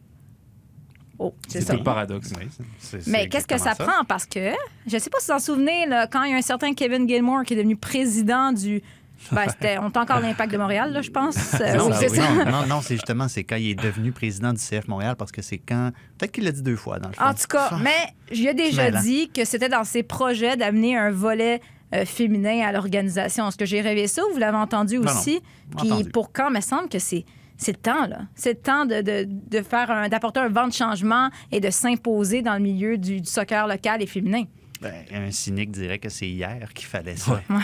Oh, 1.17 1.33
c'est 1.47 1.61
ça. 1.61 1.73
le 1.73 1.81
paradoxe. 1.81 2.31
Oui, 2.37 2.99
Mais 3.07 3.27
qu'est-ce 3.27 3.47
que 3.47 3.57
ça, 3.57 3.73
prend? 3.73 4.05
Parce 4.07 4.27
que, 4.27 4.51
je 4.85 4.99
sais 4.99 5.09
pas 5.09 5.17
si 5.19 5.31
vous 5.31 5.37
en 5.37 5.39
souvenez, 5.39 5.87
là, 5.87 6.05
quand 6.05 6.21
il 6.21 6.29
y 6.31 6.35
a 6.35 6.37
un 6.37 6.43
certain 6.43 6.75
Kevin 6.75 7.09
Gilmore 7.09 7.41
qui 7.43 7.55
est 7.55 7.57
devenu 7.57 7.75
président 7.75 8.51
du. 8.51 8.83
Ben, 9.31 9.45
c'était, 9.49 9.77
on 9.77 9.89
est 9.89 9.97
encore 9.97 10.19
l'impact 10.19 10.51
de 10.51 10.57
Montréal, 10.57 10.91
là, 10.93 11.01
je 11.01 11.11
pense. 11.11 11.35
Euh, 11.61 11.75
Non, 11.75 11.87
oui, 11.87 11.93
ça, 11.93 11.99
c'est 11.99 12.09
oui. 12.11 12.17
ça. 12.17 12.33
non, 12.45 12.51
non, 12.51 12.65
non, 12.67 12.81
c'est 12.81 12.95
justement 12.95 13.27
c'est 13.27 13.43
quand 13.43 13.55
il 13.55 13.69
est 13.71 13.75
devenu 13.75 14.11
président 14.11 14.51
du 14.53 14.59
CF 14.59 14.87
Montréal 14.87 15.15
parce 15.17 15.31
que 15.31 15.41
c'est 15.41 15.57
quand 15.59 15.91
peut-être 16.17 16.31
qu'il 16.31 16.43
l'a 16.43 16.51
dit 16.51 16.61
deux 16.63 16.75
fois 16.75 16.99
dans 16.99 17.09
le 17.09 17.13
fond. 17.15 17.23
En 17.23 17.33
tout 17.33 17.47
cas, 17.49 17.71
mais 17.81 18.13
j'ai 18.31 18.49
a 18.49 18.53
déjà 18.53 18.91
dit 18.91 19.29
que 19.29 19.45
c'était 19.45 19.69
dans 19.69 19.83
ses 19.83 20.03
projets 20.03 20.57
d'amener 20.57 20.97
un 20.97 21.11
volet 21.11 21.61
euh, 21.93 22.05
féminin 22.05 22.65
à 22.65 22.71
l'organisation. 22.71 23.47
Est-ce 23.47 23.57
que 23.57 23.65
j'ai 23.65 23.81
rêvé 23.81 24.07
ça 24.07 24.21
ou 24.29 24.33
vous 24.33 24.39
l'avez 24.39 24.57
entendu 24.57 24.97
non, 24.97 25.05
aussi? 25.11 25.41
Puis 25.77 26.03
pour 26.11 26.31
quand, 26.31 26.49
il 26.49 26.55
me 26.55 26.61
semble 26.61 26.89
que 26.89 26.99
c'est. 26.99 27.25
C'est 27.57 27.73
le 27.73 27.77
temps, 27.77 28.07
là. 28.07 28.21
C'est 28.33 28.53
le 28.53 28.59
temps 28.59 28.85
de, 28.85 29.01
de, 29.01 29.27
de 29.29 29.61
faire 29.61 29.91
un, 29.91 30.09
d'apporter 30.09 30.39
un 30.39 30.49
vent 30.49 30.67
de 30.67 30.73
changement 30.73 31.29
et 31.51 31.59
de 31.59 31.69
s'imposer 31.69 32.41
dans 32.41 32.53
le 32.55 32.59
milieu 32.59 32.97
du, 32.97 33.21
du 33.21 33.29
soccer 33.29 33.67
local 33.67 34.01
et 34.01 34.07
féminin. 34.07 34.45
Ben, 34.81 34.93
un 35.13 35.29
cynique 35.29 35.69
dirait 35.69 35.99
que 35.99 36.09
c'est 36.09 36.27
hier 36.27 36.69
qu'il 36.73 36.87
fallait 36.87 37.15
ça. 37.17 37.33
Ouais. 37.51 37.57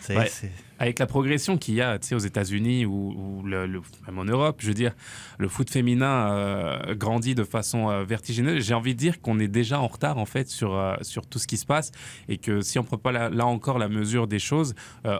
C'est- 0.00 0.16
Ouais. 0.16 0.30
Avec 0.78 0.98
la 0.98 1.06
progression 1.06 1.56
qu'il 1.56 1.74
y 1.74 1.80
a 1.80 1.98
aux 2.12 2.18
États-Unis 2.18 2.84
ou, 2.84 3.14
ou 3.16 3.42
le- 3.46 3.66
le- 3.66 3.80
même 4.06 4.18
en 4.18 4.24
Europe, 4.24 4.56
je 4.60 4.68
veux 4.68 4.74
dire, 4.74 4.92
le 5.38 5.48
foot 5.48 5.70
féminin 5.70 6.32
euh, 6.32 6.94
grandit 6.94 7.34
de 7.34 7.44
façon 7.44 7.90
euh, 7.90 8.04
vertigineuse. 8.04 8.64
J'ai 8.64 8.74
envie 8.74 8.94
de 8.94 8.98
dire 8.98 9.20
qu'on 9.20 9.38
est 9.38 9.48
déjà 9.48 9.80
en 9.80 9.86
retard 9.86 10.18
en 10.18 10.26
fait 10.26 10.48
sur, 10.48 10.74
euh, 10.74 10.94
sur 11.02 11.26
tout 11.26 11.38
ce 11.38 11.46
qui 11.46 11.56
se 11.56 11.66
passe 11.66 11.92
et 12.28 12.38
que 12.38 12.60
si 12.60 12.78
on 12.78 12.82
ne 12.82 12.86
prend 12.86 12.98
pas 12.98 13.12
la- 13.12 13.30
là 13.30 13.46
encore 13.46 13.78
la 13.78 13.88
mesure 13.88 14.26
des 14.26 14.38
choses, 14.38 14.74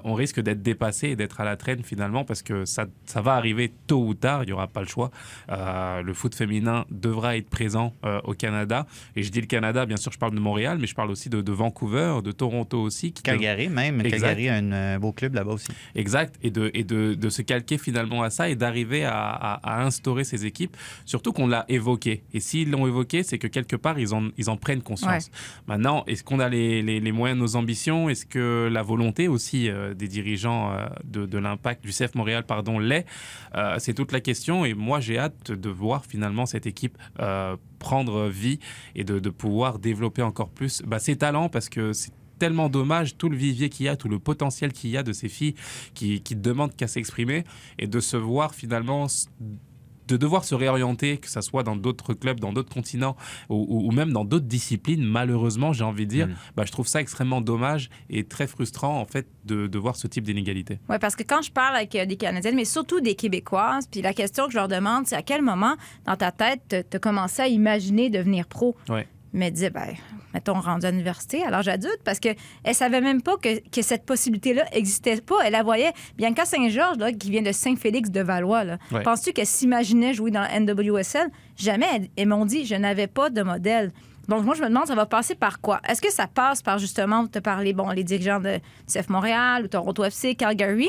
on 0.05 0.15
risque 0.15 0.41
d'être 0.41 0.63
dépassé 0.63 1.11
et 1.11 1.17
d'être 1.17 1.41
à 1.41 1.45
la 1.45 1.57
traîne 1.57 1.83
finalement 1.83 2.25
parce 2.25 2.43
que 2.43 2.65
ça, 2.65 2.87
ça 3.07 3.21
va 3.21 3.35
arriver 3.35 3.73
tôt 3.87 4.05
ou 4.05 4.15
tard, 4.15 4.43
il 4.43 4.47
n'y 4.47 4.53
aura 4.53 4.67
pas 4.67 4.81
le 4.81 4.87
choix. 4.89 5.11
Le 5.49 6.13
foot 6.15 6.35
féminin 6.35 6.85
devra 6.91 7.37
être 7.37 7.49
présent 7.49 7.95
au 8.25 8.33
Canada. 8.35 8.87
Et 9.17 9.23
je 9.23 9.31
dis 9.31 9.41
le 9.41 9.47
Canada, 9.47 9.87
bien 9.87 9.97
sûr, 9.97 10.13
je 10.13 10.19
parle 10.19 10.35
de 10.35 10.41
Montréal, 10.41 10.79
mais 10.81 10.87
je 10.87 10.95
parle 10.95 11.11
aussi 11.11 11.29
de, 11.29 11.41
de 11.41 11.53
Vancouver, 11.53 12.19
de 12.25 12.33
Toronto 12.33 12.81
aussi. 12.81 13.13
Qui 13.13 13.23
Calgary 13.23 13.69
même. 13.69 14.01
Exact. 14.01 14.21
Calgary 14.37 14.49
a 14.49 14.57
un 14.57 14.99
beau 14.99 15.13
club 15.13 15.35
là-bas 15.45 15.55
aussi. 15.55 15.69
Exact, 15.95 16.35
et 16.43 16.51
de, 16.51 16.71
et 16.75 16.83
de, 16.85 17.15
de 17.15 17.29
se 17.29 17.43
calquer 17.43 17.79
finalement 17.79 18.23
à 18.23 18.31
ça 18.31 18.49
et 18.49 18.57
d'arriver 18.57 19.05
à, 19.05 19.13
à- 19.31 19.55
à 19.81 19.83
instaurer 19.85 20.25
ces 20.25 20.47
équipes, 20.47 20.77
surtout 21.05 21.33
qu'on 21.33 21.47
l'a 21.47 21.65
évoqué. 21.69 22.25
Et 22.33 22.41
s'ils 22.41 22.71
l'ont 22.71 22.87
évoqué, 22.87 23.23
c'est 23.23 23.39
que 23.39 23.47
quelque 23.47 23.77
part, 23.77 23.99
ils 23.99 24.15
en, 24.15 24.29
ils 24.37 24.51
en 24.51 24.57
prennent 24.57 24.83
conscience. 24.83 25.31
Maintenant, 25.67 26.05
est-ce 26.07 26.25
qu'on 26.25 26.41
a 26.41 26.49
les, 26.49 26.83
les- 26.83 27.01
les 27.01 27.13
moyens 27.13 27.39
de 27.39 27.43
nos 27.45 27.57
ambitions? 27.57 28.09
Est-ce 28.09 28.27
que 28.27 28.69
la 28.71 28.83
volonté 28.83 29.29
aussi 29.29 29.69
euh, 29.69 29.95
des 29.95 30.09
dirigeants 30.09 30.73
euh, 30.73 30.87
de, 31.05 31.27
de 31.27 31.39
l'impact 31.39 31.83
du 31.85 31.91
CF 31.93 32.15
Montréal 32.15 32.45
pardon, 32.47 32.79
l'est? 32.79 33.07
Euh, 33.55 33.77
C'est 33.79 33.95
toute 33.95 34.13
la 34.13 34.21
question, 34.21 34.65
et 34.65 34.75
moi 34.75 35.01
j'ai 35.01 35.19
hâte 35.19 35.51
de 35.53 35.69
voir 35.69 36.05
finalement 36.07 36.47
cette 36.47 36.67
équipe 36.67 36.97
euh, 37.21 37.57
prendre 37.79 38.29
vie 38.29 38.59
et 38.95 39.05
de, 39.05 39.19
de 39.19 39.31
pouvoir 39.31 39.79
développer 39.79 40.23
encore 40.23 40.49
plus 40.49 40.83
bah, 40.87 40.99
ses 40.99 41.17
talents, 41.17 41.49
parce 41.49 41.69
que 41.69 41.93
c'est 41.93 42.13
tellement 42.39 42.69
dommage 42.69 43.17
tout 43.17 43.29
le 43.29 43.37
vivier 43.37 43.69
qu'il 43.69 43.87
y 43.87 43.89
a, 43.89 43.97
tout 43.97 44.09
le 44.09 44.19
potentiel 44.19 44.73
qu'il 44.73 44.91
y 44.91 44.97
a 44.97 45.03
de 45.03 45.13
ces 45.13 45.29
filles 45.29 45.55
qui, 45.95 46.21
qui 46.21 46.37
demandent 46.37 46.75
qu'à 46.75 46.87
s'exprimer 46.89 47.45
et 47.79 47.87
de 47.87 48.01
se 48.01 48.17
voir 48.17 48.55
finalement 48.55 49.07
de 50.07 50.19
devoir 50.19 50.45
se 50.45 50.55
réorienter, 50.55 51.17
que 51.17 51.31
ce 51.31 51.41
soit 51.41 51.63
dans 51.63 51.77
d'autres 51.77 52.13
clubs, 52.13 52.39
dans 52.39 52.53
d'autres 52.53 52.73
continents 52.75 53.17
ou, 53.49 53.55
ou- 53.67 53.89
ou 53.89 53.91
même 53.91 54.13
dans 54.13 54.27
d'autres 54.27 54.45
disciplines, 54.45 55.03
malheureusement, 55.03 55.73
j'ai 55.73 55.83
envie 55.85 56.05
de 56.05 56.11
dire, 56.11 56.27
Mm. 56.27 56.35
bah, 56.57 56.65
je 56.67 56.73
trouve 56.73 56.87
ça 56.87 57.01
extrêmement 57.01 57.41
dommage 57.41 57.89
et 58.11 58.23
très 58.25 58.47
frustrant 58.47 59.01
en 59.01 59.07
fait 59.07 59.27
de, 59.47 59.67
de 59.67 59.79
voir 59.79 59.97
ce 59.97 60.07
type 60.07 60.25
d'inégalité. 60.25 60.79
Oui, 60.91 60.97
parce 61.01 61.17
que 61.17 61.23
quand 61.23 61.41
je 61.41 61.51
parle 61.51 61.77
avec 61.77 61.95
euh, 61.95 62.05
des 62.05 62.17
Canadiennes, 62.17 62.55
mais 62.57 62.67
surtout 62.67 63.01
des 63.01 63.15
Québécoises, 63.15 63.87
puis 63.91 64.03
la 64.03 64.13
question 64.13 64.45
que 64.45 64.53
je 64.53 64.59
leur 64.59 64.69
demande, 64.69 65.07
c'est 65.07 65.17
à 65.17 65.23
quel 65.23 65.41
moment 65.41 65.75
dans 66.05 66.17
ta 66.17 66.33
tête 66.33 66.87
tu 66.91 66.97
as 66.99 67.01
commencé 67.01 67.41
à 67.41 67.49
imaginer 67.49 68.11
devenir 68.11 68.47
pro? 68.47 68.77
Ouais. 68.91 69.09
Mais 69.37 69.51
disait, 69.51 69.71
ben, 69.71 69.89
mettons, 70.33 70.55
rendu 70.61 70.87
à 70.87 70.93
l'université, 70.93 71.43
à 71.45 71.51
l'âge 71.51 71.67
adulte, 71.67 71.99
parce 72.05 72.21
qu'elle 72.21 72.37
savait 72.73 73.01
même 73.01 73.21
pas 73.21 73.37
que, 73.37 73.61
que 73.69 73.83
cette 73.83 74.07
possibilité-là 74.07 74.65
existait 74.73 75.21
pas. 75.21 75.35
Elle 75.45 75.53
la 75.53 75.65
voyait. 75.65 75.93
Bianca 76.17 76.45
Saint-Georges, 76.45 76.99
là, 76.99 77.13
qui 77.13 77.33
vient 77.33 77.43
de 77.43 77.51
Saint-Félix 77.51 78.11
de 78.11 78.21
Valois, 78.21 78.63
Ouais. 78.93 79.03
penses-tu 79.03 79.33
qu'elle 79.33 79.47
s'imaginait 79.47 80.15
jouer 80.15 80.31
dans 80.31 80.41
la 80.43 80.61
NWSL? 80.61 81.29
Jamais. 81.57 82.11
Elles, 82.17 82.29
m'ont 82.29 82.47
dit, 82.47 82.65
je 82.65 82.77
n'avais 82.77 83.09
pas 83.09 83.29
de 83.29 83.43
modèle. 83.43 83.91
Donc, 84.29 84.45
moi, 84.45 84.55
je 84.55 84.63
me 84.63 84.69
demande, 84.69 84.87
ça 84.87 84.95
va 84.95 85.05
passer 85.05 85.35
par 85.35 85.61
quoi? 85.61 85.81
Est-ce 85.89 86.01
que 86.01 86.13
ça 86.13 86.29
passe 86.29 86.63
par, 86.63 86.79
justement, 86.79 87.27
te 87.27 87.41
parler, 87.41 87.73
bon, 87.73 87.91
les 87.91 88.05
dirigeants 88.05 88.41
de 88.41 88.59
CF 88.87 89.09
Montréal 89.09 89.65
ou 89.65 89.69
Toronto 89.69 90.05
FC, 90.05 90.37
Calgary, 90.37 90.89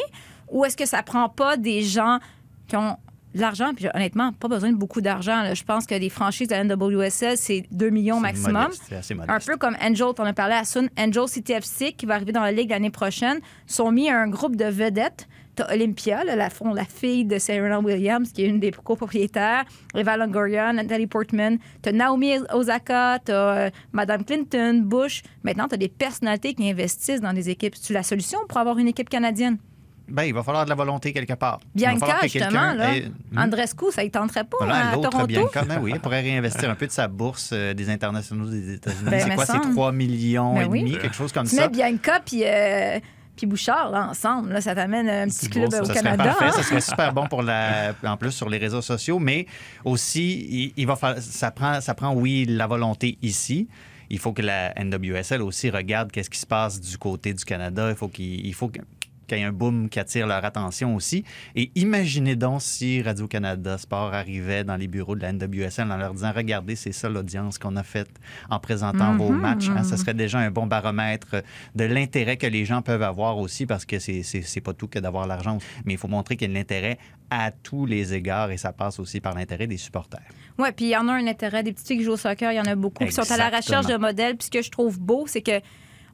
ou 0.49 0.63
est-ce 0.63 0.77
que 0.77 0.85
ça 0.85 1.01
prend 1.01 1.29
pas 1.29 1.57
des 1.57 1.81
gens 1.81 2.19
qui 2.67 2.77
ont 2.77 2.97
l'argent, 3.39 3.73
puis 3.75 3.87
honnêtement, 3.93 4.33
pas 4.33 4.47
besoin 4.47 4.71
de 4.71 4.77
beaucoup 4.77 5.01
d'argent. 5.01 5.53
Je 5.53 5.63
pense 5.63 5.85
que 5.85 5.95
les 5.95 6.09
franchises 6.09 6.47
de 6.47 6.55
la 6.55 6.63
NWSL, 6.63 7.37
c'est 7.37 7.65
2 7.71 7.89
millions 7.89 8.19
maximum. 8.19 8.63
modeste, 8.63 8.83
C'est 8.89 8.95
assez 8.95 9.15
Un 9.27 9.39
peu 9.39 9.57
comme 9.57 9.75
Angel, 9.81 10.07
on 10.17 10.23
a 10.23 10.33
parlé 10.33 10.55
à 10.55 10.63
Sun, 10.63 10.89
Angel 10.97 11.25
CTFC, 11.25 11.93
qui 11.93 12.05
va 12.05 12.15
arriver 12.15 12.31
dans 12.31 12.41
la 12.41 12.51
Ligue 12.51 12.69
l'année 12.69 12.89
prochaine, 12.89 13.39
sont 13.67 13.91
mis 13.91 14.09
à 14.09 14.19
un 14.19 14.27
groupe 14.27 14.55
de 14.55 14.65
vedettes 14.65 15.27
T'as 15.55 15.73
Olympia, 15.73 16.25
là, 16.25 16.35
la, 16.35 16.49
la 16.73 16.85
fille 16.85 17.23
de 17.23 17.39
Serena 17.39 17.79
Williams, 17.79 18.29
qui 18.33 18.43
est 18.43 18.47
une 18.47 18.59
des 18.59 18.71
copropriétaires. 18.71 19.63
Eva 19.95 20.17
Longoria, 20.17 20.73
Natalie 20.73 21.07
Portman. 21.07 21.57
T'as 21.81 21.93
Naomi 21.93 22.33
Osaka, 22.53 23.19
t'as 23.23 23.57
euh, 23.57 23.69
Madame 23.93 24.25
Clinton, 24.25 24.81
Bush. 24.83 25.23
Maintenant, 25.43 25.69
t'as 25.69 25.77
des 25.77 25.87
personnalités 25.87 26.53
qui 26.53 26.69
investissent 26.69 27.21
dans 27.21 27.31
des 27.31 27.49
équipes. 27.49 27.75
C'est 27.79 27.93
la 27.93 28.03
solution 28.03 28.39
pour 28.49 28.57
avoir 28.57 28.77
une 28.79 28.89
équipe 28.89 29.07
canadienne? 29.07 29.57
Ben, 30.07 30.23
il 30.23 30.33
va 30.33 30.43
falloir 30.43 30.65
de 30.65 30.69
la 30.69 30.75
volonté 30.75 31.11
quelque 31.13 31.33
part. 31.33 31.59
Bianca, 31.73 32.19
que 32.21 32.27
justement, 32.27 32.73
là. 32.73 32.95
ait-. 32.95 33.09
Andrescu, 33.35 33.85
ça 33.91 34.03
ne 34.03 34.09
tenterait 34.09 34.43
pas 34.43 34.57
Voilà, 34.59 34.89
à 34.89 34.95
l'autre 34.95 35.09
Toronto? 35.09 35.27
Bianca, 35.27 35.63
ben 35.63 35.79
oui, 35.81 35.91
elle 35.95 35.99
pourrait 35.99 36.21
réinvestir 36.21 36.69
un 36.69 36.75
peu 36.75 36.85
de 36.87 36.91
sa 36.91 37.07
bourse 37.07 37.49
euh, 37.53 37.73
des 37.73 37.89
internationaux 37.89 38.45
des 38.49 38.75
États-Unis. 38.75 39.09
Ben, 39.09 39.19
c'est 39.19 39.35
quoi, 39.35 39.45
c'est 39.45 39.51
semble. 39.53 39.71
3 39.73 39.91
millions 39.91 40.53
Ben 40.53 40.61
et 40.61 40.65
oui. 40.65 40.79
demi, 40.81 40.91
quelque 40.99 41.15
chose 41.15 41.31
comme 41.31 41.47
Tu 41.47 41.55
ça? 41.55 41.63
mets 41.63 41.69
Bianca 41.69 42.19
puis, 42.25 42.41
euh, 42.45 42.99
puis 43.35 43.47
Bouchard 43.47 43.89
là, 43.91 44.07
ensemble, 44.09 44.53
là, 44.53 44.61
ça 44.61 44.75
t'amène 44.75 45.09
un 45.09 45.27
petit 45.27 45.49
club 45.49 45.65
bon, 45.65 45.71
ça. 45.71 45.81
au 45.81 45.85
Ça 45.85 45.93
serait 45.93 46.03
Canada. 46.03 46.23
parfait, 46.25 46.45
hein? 46.45 46.51
ça 46.51 46.63
serait 46.63 46.81
super 46.81 47.11
bon 47.13 47.25
pour 47.27 47.41
la, 47.41 47.93
en 48.03 48.15
plus 48.17 48.31
sur 48.31 48.47
les 48.49 48.57
réseaux 48.59 48.81
sociaux, 48.83 49.17
mais 49.19 49.47
aussi, 49.83 50.45
il, 50.49 50.73
il 50.77 50.85
va 50.87 50.95
falloir- 50.95 51.21
ça 51.21 51.51
prend, 51.51 51.81
ça 51.81 51.93
prend, 51.95 52.13
oui, 52.13 52.45
la 52.47 52.67
volonté 52.67 53.17
ici. 53.21 53.67
Il 54.11 54.19
faut 54.19 54.33
que 54.33 54.43
la 54.43 54.71
NWSL 54.75 55.41
aussi 55.41 55.71
regarde 55.71 56.11
qu'est-ce 56.11 56.29
qui 56.29 56.37
se 56.39 56.45
passe 56.45 56.79
du 56.79 56.95
côté 56.99 57.33
du 57.33 57.43
Canada. 57.43 57.89
Il 57.89 57.95
faut 57.95 58.07
qu'il 58.07 58.45
il 58.45 58.53
faut 58.53 58.67
que- 58.67 58.79
qu'il 59.27 59.37
y 59.37 59.41
ait 59.41 59.45
un 59.45 59.51
boom 59.51 59.89
qui 59.89 59.99
attire 59.99 60.27
leur 60.27 60.43
attention 60.45 60.95
aussi. 60.95 61.23
Et 61.55 61.71
imaginez 61.75 62.35
donc 62.35 62.61
si 62.61 63.01
Radio-Canada 63.01 63.77
Sport 63.77 64.13
arrivait 64.13 64.63
dans 64.63 64.75
les 64.75 64.87
bureaux 64.87 65.15
de 65.15 65.21
la 65.21 65.31
NWSL 65.33 65.91
en 65.91 65.97
leur 65.97 66.13
disant 66.13 66.31
Regardez, 66.35 66.75
c'est 66.75 66.91
ça 66.91 67.09
l'audience 67.09 67.57
qu'on 67.57 67.75
a 67.75 67.83
faite 67.83 68.09
en 68.49 68.59
présentant 68.59 69.15
vos 69.15 69.29
matchs. 69.29 69.69
Hein, 69.69 69.83
ce 69.83 69.97
serait 69.97 70.13
déjà 70.13 70.39
un 70.39 70.51
bon 70.51 70.65
baromètre 70.67 71.35
de 71.75 71.83
l'intérêt 71.85 72.37
que 72.37 72.47
les 72.47 72.65
gens 72.65 72.81
peuvent 72.81 73.03
avoir 73.03 73.37
aussi, 73.37 73.65
parce 73.65 73.85
que 73.85 73.99
c'est- 73.99 74.61
pas 74.63 74.73
tout 74.73 74.87
que 74.87 74.99
d'avoir 74.99 75.27
l'argent. 75.27 75.57
Mais 75.85 75.93
il 75.93 75.97
faut 75.99 76.07
montrer 76.07 76.37
qu'il 76.37 76.47
y 76.47 76.51
a 76.51 76.53
de 76.53 76.57
l'intérêt 76.57 76.97
à 77.29 77.51
tous 77.51 77.85
les 77.85 78.13
égards 78.13 78.51
et 78.51 78.57
ça 78.57 78.71
passe 78.71 78.99
aussi 78.99 79.19
par 79.19 79.33
l'intérêt 79.35 79.67
des 79.67 79.77
supporters. 79.77 80.21
Oui, 80.57 80.69
puis 80.75 80.85
il 80.85 80.89
y 80.91 80.97
en 80.97 81.07
a 81.07 81.13
un 81.13 81.27
intérêt. 81.27 81.63
Des 81.63 81.73
filles 81.73 81.97
qui 81.97 82.03
jouent 82.03 82.13
au 82.13 82.17
soccer, 82.17 82.51
il 82.51 82.55
y 82.55 82.59
en 82.59 82.65
a 82.65 82.75
beaucoup 82.75 83.03
qui 83.05 83.11
sont 83.11 83.29
à 83.31 83.37
la 83.37 83.49
recherche 83.49 83.87
de 83.87 83.97
modèles. 83.97 84.37
Puis 84.37 84.45
ce 84.45 84.51
que 84.51 84.61
je 84.61 84.69
trouve 84.71 84.99
beau, 84.99 85.25
c'est 85.27 85.41
que 85.41 85.59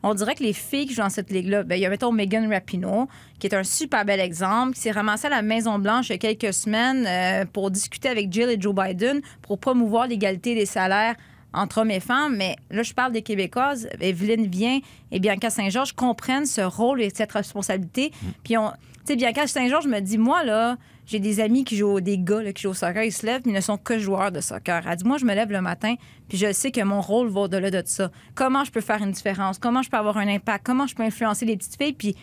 on 0.04 0.14
dirait 0.14 0.36
que 0.36 0.44
les 0.44 0.54
filles 0.54 0.88
qui 0.88 0.94
jouent 0.94 1.02
dans 1.02 1.10
cette 1.10 1.32
ligue-là, 1.32 1.64
ben, 1.64 1.76
il 1.76 1.82
y 1.82 1.86
a, 1.86 1.90
mettons, 1.90 2.12
Megan 2.12 2.52
Rapinoe, 2.52 3.08
qui 3.40 3.48
est 3.48 3.56
un 3.56 3.64
super 3.64 4.06
bel 4.06 4.20
exemple, 4.20 4.74
qui 4.74 4.82
s'est 4.82 4.92
ramassée 4.92 5.28
à 5.28 5.30
la 5.30 5.42
Maison-Blanche 5.42 6.10
il 6.10 6.14
y 6.14 6.16
a 6.16 6.18
quelques 6.18 6.54
semaines 6.54 7.06
euh, 7.08 7.46
pour 7.52 7.72
discuter 7.72 8.10
avec 8.10 8.32
Jill 8.32 8.50
et 8.50 8.60
Joe 8.60 8.74
Biden 8.74 9.22
pour 9.42 9.60
promouvoir 9.60 10.08
l'égalité 10.08 10.56
des 10.56 10.66
salaires 10.66 11.16
entre 11.54 11.80
hommes 11.80 11.92
et 11.92 12.00
femmes. 12.00 12.36
Mais 12.36 12.56
là, 12.70 12.84
je 12.84 12.94
parle 12.94 13.12
des 13.12 13.22
Québécoises. 13.22 13.88
Evelyne 14.00 14.48
Vien 14.48 14.80
et 15.12 15.20
Bianca 15.20 15.50
Saint-Georges 15.50 15.94
comprennent 15.94 16.46
ce 16.46 16.62
rôle 16.62 17.02
et 17.02 17.12
cette 17.14 17.32
responsabilité. 17.32 18.12
Puis, 18.44 18.58
on, 18.58 18.70
tu 18.70 18.78
sais, 19.06 19.16
Bianca 19.16 19.48
Saint-Georges 19.48 19.88
me 19.88 20.00
dit, 20.00 20.18
moi, 20.18 20.44
là, 20.44 20.78
j'ai 21.06 21.20
des 21.20 21.40
amis 21.40 21.64
qui 21.64 21.78
jouent, 21.78 22.00
des 22.00 22.18
gars 22.18 22.42
là, 22.42 22.54
qui 22.54 22.64
jouent 22.64 22.70
au 22.70 22.74
soccer, 22.74 23.04
ils 23.04 23.12
se 23.12 23.26
lèvent, 23.26 23.42
mais 23.46 23.52
ils 23.52 23.56
ne 23.56 23.62
sont 23.62 23.78
que 23.78 24.00
joueurs 24.00 24.32
de 24.32 24.40
soccer. 24.42 24.88
Elle 24.88 24.96
dit, 24.96 25.06
moi, 25.06 25.18
je 25.18 25.26
me 25.26 25.34
lève 25.34 25.52
le 25.52 25.62
matin, 25.62 25.96
puis 26.30 26.38
je 26.38 26.52
sais 26.54 26.72
que 26.72 26.82
mon 26.82 27.02
rôle 27.02 27.30
va 27.30 27.42
au-delà 27.42 27.72
de 27.72 27.84
ça. 27.86 28.12
Comment 28.36 28.64
je 28.64 28.72
peux 28.72 28.82
faire 28.82 29.02
une 29.02 29.12
différence? 29.12 29.58
Comment 29.58 29.82
je 29.82 29.90
peux 29.90 29.98
avoir 29.98 30.18
un 30.18 30.28
impact? 30.28 30.66
Comment 30.66 30.88
je 30.88 30.96
peux 30.96 31.04
influencer 31.04 31.46
les 31.46 31.58
petites 31.58 31.76
filles? 31.78 31.94
Puis 31.94 32.16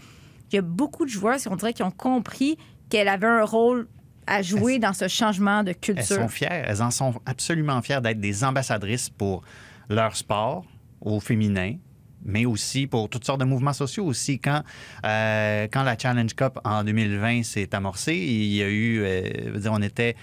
il 0.51 0.57
y 0.57 0.59
a 0.59 0.62
beaucoup 0.62 1.05
de 1.05 1.11
joueurs, 1.11 1.38
on 1.51 1.57
dirait, 1.57 1.73
qui 1.73 1.83
ont 1.83 1.91
compris 1.91 2.57
qu'elle 2.88 3.09
avait 3.09 3.27
un 3.27 3.45
rôle 3.45 3.87
à 4.27 4.43
jouer 4.43 4.79
dans 4.79 4.93
ce 4.93 5.09
changement 5.09 5.62
de 5.62 5.71
Elles 5.71 5.77
culture. 5.77 6.17
sont 6.17 6.29
fières, 6.29 6.64
elles 6.69 6.83
en 6.83 6.91
sont 6.91 7.14
absolument 7.27 7.81
fières 7.83 8.03
d'être 8.03 8.21
des 8.21 8.45
ambassadrices 8.45 9.09
pour 9.11 9.43
leur 9.88 10.17
sport 10.17 10.64
au 11.01 11.21
féminin, 11.21 11.77
mais 12.24 12.46
aussi 12.46 12.87
pour 12.87 13.09
toutes 13.09 13.24
sortes 13.24 13.40
de 13.40 13.44
mouvements 13.44 13.72
sociaux 13.72 14.04
aussi. 14.04 14.38
Quand, 14.38 14.62
euh, 15.04 15.66
quand 15.70 15.83
la 15.83 15.96
Challenge 15.98 16.35
Cup 16.35 16.59
en 16.64 16.85
2020 16.85 17.42
s'est 17.44 17.74
amorcée, 17.74 18.16
il 18.16 18.54
y 18.54 18.62
a 18.62 18.68
eu, 18.68 19.00
euh, 19.02 19.61
on 19.70 19.83
était, 19.83 20.16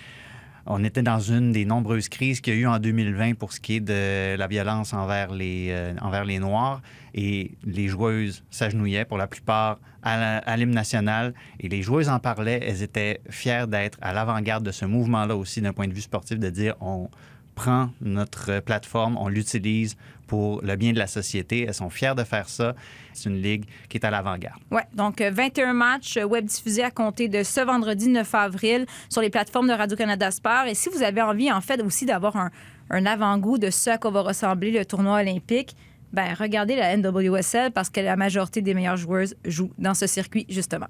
on 0.65 0.83
était 0.83 1.03
dans 1.03 1.19
une 1.19 1.51
des 1.51 1.65
nombreuses 1.65 2.09
crises 2.09 2.41
qu'il 2.41 2.55
y 2.55 2.57
a 2.57 2.59
eu 2.59 2.67
en 2.67 2.79
2020 2.79 3.35
pour 3.35 3.53
ce 3.53 3.59
qui 3.59 3.77
est 3.77 3.79
de 3.79 4.35
la 4.35 4.47
violence 4.47 4.93
envers 4.93 5.31
les, 5.31 5.67
euh, 5.69 5.93
envers 6.01 6.25
les 6.25 6.39
Noirs. 6.39 6.81
Et 7.13 7.51
les 7.63 7.87
joueuses 7.87 8.43
s'agenouillaient 8.49 9.05
pour 9.05 9.17
la 9.17 9.27
plupart 9.27 9.79
à 10.03 10.57
l'hymne 10.57 10.75
national. 10.75 11.33
Et 11.59 11.69
les 11.69 11.81
joueuses 11.81 12.09
en 12.09 12.19
parlaient. 12.19 12.59
Elles 12.61 12.83
étaient 12.83 13.21
fières 13.29 13.67
d'être 13.67 13.97
à 14.01 14.13
l'avant-garde 14.13 14.63
de 14.63 14.71
ce 14.71 14.85
mouvement-là 14.85 15.35
aussi 15.35 15.61
d'un 15.61 15.73
point 15.73 15.87
de 15.87 15.93
vue 15.93 16.01
sportif, 16.01 16.37
de 16.37 16.49
dire 16.49 16.75
on 16.81 17.09
prend 17.55 17.89
notre 18.01 18.59
plateforme, 18.59 19.17
on 19.17 19.27
l'utilise 19.27 19.95
pour 20.27 20.61
le 20.61 20.75
bien 20.75 20.91
de 20.91 20.97
la 20.99 21.07
société. 21.07 21.65
Elles 21.67 21.73
sont 21.73 21.89
fières 21.89 22.15
de 22.15 22.23
faire 22.23 22.49
ça. 22.49 22.75
C'est 23.13 23.29
une 23.29 23.41
ligue 23.41 23.65
qui 23.89 23.97
est 23.97 24.05
à 24.05 24.09
l'avant-garde. 24.11 24.59
Oui, 24.71 24.81
donc 24.93 25.21
euh, 25.21 25.31
21 25.31 25.73
matchs 25.73 26.17
euh, 26.17 26.23
web 26.23 26.45
diffusés 26.45 26.83
à 26.83 26.91
compter 26.91 27.27
de 27.27 27.43
ce 27.43 27.61
vendredi 27.61 28.09
9 28.09 28.35
avril 28.35 28.85
sur 29.09 29.21
les 29.21 29.29
plateformes 29.29 29.67
de 29.67 29.73
Radio-Canada 29.73 30.31
Sport. 30.31 30.65
Et 30.67 30.75
si 30.75 30.89
vous 30.89 31.03
avez 31.03 31.21
envie, 31.21 31.51
en 31.51 31.61
fait, 31.61 31.81
aussi 31.81 32.05
d'avoir 32.05 32.35
un, 32.35 32.51
un 32.89 33.05
avant-goût 33.05 33.57
de 33.57 33.69
ce 33.69 33.91
à 33.91 33.97
quoi 33.97 34.11
va 34.11 34.21
ressembler 34.21 34.71
le 34.71 34.85
tournoi 34.85 35.19
olympique, 35.19 35.75
ben 36.11 36.33
regardez 36.39 36.75
la 36.75 36.95
NWSL 36.95 37.71
parce 37.71 37.89
que 37.89 37.99
la 37.99 38.15
majorité 38.15 38.61
des 38.61 38.73
meilleures 38.73 38.97
joueuses 38.97 39.35
jouent 39.45 39.73
dans 39.77 39.93
ce 39.93 40.07
circuit, 40.07 40.45
justement. 40.49 40.87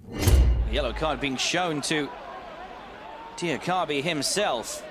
Yellow 0.72 0.94
card 0.94 1.20
being 1.20 1.38
shown 1.38 1.82
to 1.82 2.08
Diakabi 3.38 4.02
himself. 4.02 4.84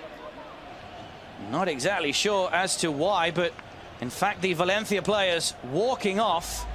Not 1.51 1.69
exactly 1.69 2.13
sure 2.13 2.49
as 2.53 2.77
to 2.79 2.91
why, 2.91 3.31
but 3.31 3.53
in 4.01 4.11
fact, 4.11 4.43
the 4.43 4.55
Valencia 4.55 5.03
players 5.03 5.55
walking 5.73 6.19
off. 6.19 6.67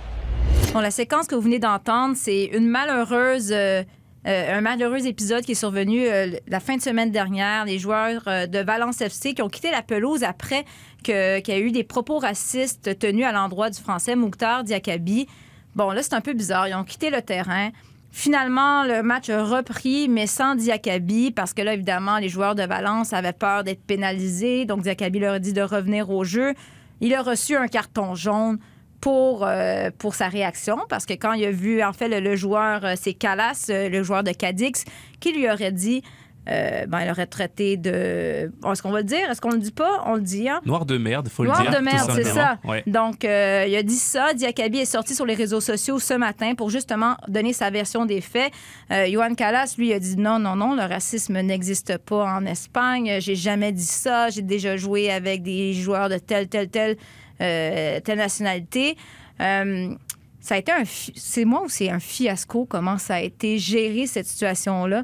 Bon, 0.73 0.81
la 0.81 0.91
séquence 0.91 1.27
que 1.27 1.33
vous 1.33 1.41
venez 1.41 1.57
d'entendre, 1.57 2.15
c'est 2.15 2.45
une 2.45 2.67
malheureuse, 2.67 3.51
euh, 3.51 3.83
euh, 4.27 4.57
un 4.57 4.61
malheureux 4.61 5.07
épisode 5.07 5.43
qui 5.43 5.53
est 5.53 5.55
survenu 5.55 6.07
euh, 6.07 6.31
la 6.47 6.59
fin 6.59 6.77
de 6.77 6.81
semaine 6.81 7.09
dernière. 7.09 7.65
Les 7.65 7.79
joueurs 7.79 8.21
de 8.25 8.59
Valence 8.59 9.01
FC 9.01 9.33
qui 9.33 9.41
ont 9.41 9.49
quitté 9.49 9.71
la 9.71 9.81
pelouse 9.81 10.23
après 10.23 10.65
qu'il 11.03 11.13
y 11.15 11.51
a 11.51 11.59
eu 11.59 11.71
des 11.71 11.83
propos 11.83 12.19
racistes 12.19 12.99
tenus 12.99 13.25
à 13.25 13.31
l'endroit 13.31 13.71
du 13.71 13.81
Français 13.81 14.15
Mouktar 14.15 14.63
Diakabi. 14.63 15.27
Bon, 15.75 15.89
là, 15.91 16.03
c'est 16.03 16.13
un 16.13 16.21
peu 16.21 16.33
bizarre. 16.33 16.67
Ils 16.67 16.75
ont 16.75 16.83
quitté 16.83 17.09
le 17.09 17.21
terrain. 17.21 17.71
Finalement, 18.11 18.83
le 18.83 19.03
match 19.03 19.29
a 19.29 19.43
repris, 19.43 20.09
mais 20.09 20.25
sans 20.25 20.55
Diakabi, 20.55 21.31
parce 21.31 21.53
que 21.53 21.61
là, 21.61 21.73
évidemment, 21.73 22.17
les 22.17 22.29
joueurs 22.29 22.55
de 22.55 22.63
Valence 22.63 23.13
avaient 23.13 23.33
peur 23.33 23.63
d'être 23.63 23.83
pénalisés. 23.83 24.65
Donc, 24.65 24.81
Diakabi 24.81 25.19
leur 25.19 25.35
a 25.35 25.39
dit 25.39 25.53
de 25.53 25.61
revenir 25.61 26.09
au 26.09 26.23
jeu. 26.23 26.53
Il 27.01 27.13
a 27.13 27.21
reçu 27.21 27.55
un 27.55 27.67
carton 27.67 28.15
jaune 28.15 28.57
pour, 28.99 29.45
euh, 29.45 29.89
sa 30.11 30.27
réaction, 30.27 30.79
parce 30.89 31.05
que 31.05 31.13
quand 31.13 31.33
il 31.33 31.45
a 31.45 31.51
vu, 31.51 31.83
en 31.83 31.93
fait, 31.93 32.09
le, 32.09 32.19
le 32.19 32.35
joueur, 32.35 32.83
euh, 32.83 32.93
c'est 32.99 33.13
Calas, 33.13 33.67
euh, 33.69 33.89
le 33.89 34.03
joueur 34.03 34.23
de 34.23 34.31
Cadix, 34.31 34.83
qui 35.19 35.31
lui 35.31 35.49
aurait 35.49 35.71
dit, 35.71 36.03
euh, 36.49 36.85
ben, 36.87 37.01
il 37.01 37.11
aurait 37.11 37.27
traité 37.27 37.77
de... 37.77 38.51
Est-ce 38.65 38.81
qu'on 38.81 38.91
va 38.91 38.99
le 38.99 39.03
dire? 39.03 39.29
Est-ce 39.29 39.39
qu'on 39.41 39.51
le 39.51 39.59
dit 39.59 39.71
pas? 39.71 40.03
On 40.05 40.15
le 40.15 40.21
dit, 40.21 40.49
hein? 40.49 40.61
Noir 40.65 40.85
de 40.85 40.97
merde, 40.97 41.29
faut 41.29 41.43
le 41.43 41.49
Noir 41.49 41.61
dire. 41.61 41.71
de 41.71 41.77
tout 41.77 41.83
merde, 41.83 42.11
c'est 42.15 42.23
ça. 42.23 42.57
Ouais. 42.63 42.83
Donc, 42.87 43.23
euh, 43.25 43.65
il 43.67 43.75
a 43.75 43.83
dit 43.83 43.95
ça. 43.95 44.33
Diakabi 44.33 44.79
est 44.79 44.85
sorti 44.85 45.13
sur 45.13 45.25
les 45.25 45.35
réseaux 45.35 45.61
sociaux 45.61 45.99
ce 45.99 46.13
matin 46.15 46.55
pour 46.55 46.69
justement 46.69 47.15
donner 47.27 47.53
sa 47.53 47.69
version 47.69 48.05
des 48.05 48.21
faits. 48.21 48.51
Euh, 48.91 49.05
Johan 49.11 49.35
Calas, 49.35 49.75
lui, 49.77 49.93
a 49.93 49.99
dit 49.99 50.17
non, 50.17 50.39
non, 50.39 50.55
non, 50.55 50.75
le 50.75 50.81
racisme 50.83 51.39
n'existe 51.41 51.97
pas 51.99 52.25
en 52.25 52.45
Espagne. 52.45 53.17
J'ai 53.19 53.35
jamais 53.35 53.71
dit 53.71 53.83
ça. 53.85 54.29
J'ai 54.29 54.41
déjà 54.41 54.75
joué 54.77 55.11
avec 55.11 55.43
des 55.43 55.73
joueurs 55.73 56.09
de 56.09 56.17
telle, 56.17 56.47
telle, 56.47 56.69
telle, 56.69 56.97
euh, 57.41 57.99
telle 57.99 58.17
nationalité. 58.17 58.97
Euh, 59.41 59.93
ça 60.41 60.55
a 60.55 60.57
été 60.57 60.71
un. 60.71 60.85
fi- 60.85 61.13
C'est 61.15 61.45
moi 61.45 61.63
ou 61.65 61.69
c'est 61.69 61.89
un 61.89 61.99
fiasco 61.99 62.65
comment 62.65 62.97
ça 62.97 63.15
a 63.15 63.21
été 63.21 63.57
géré, 63.59 64.07
cette 64.07 64.25
situation-là? 64.25 65.03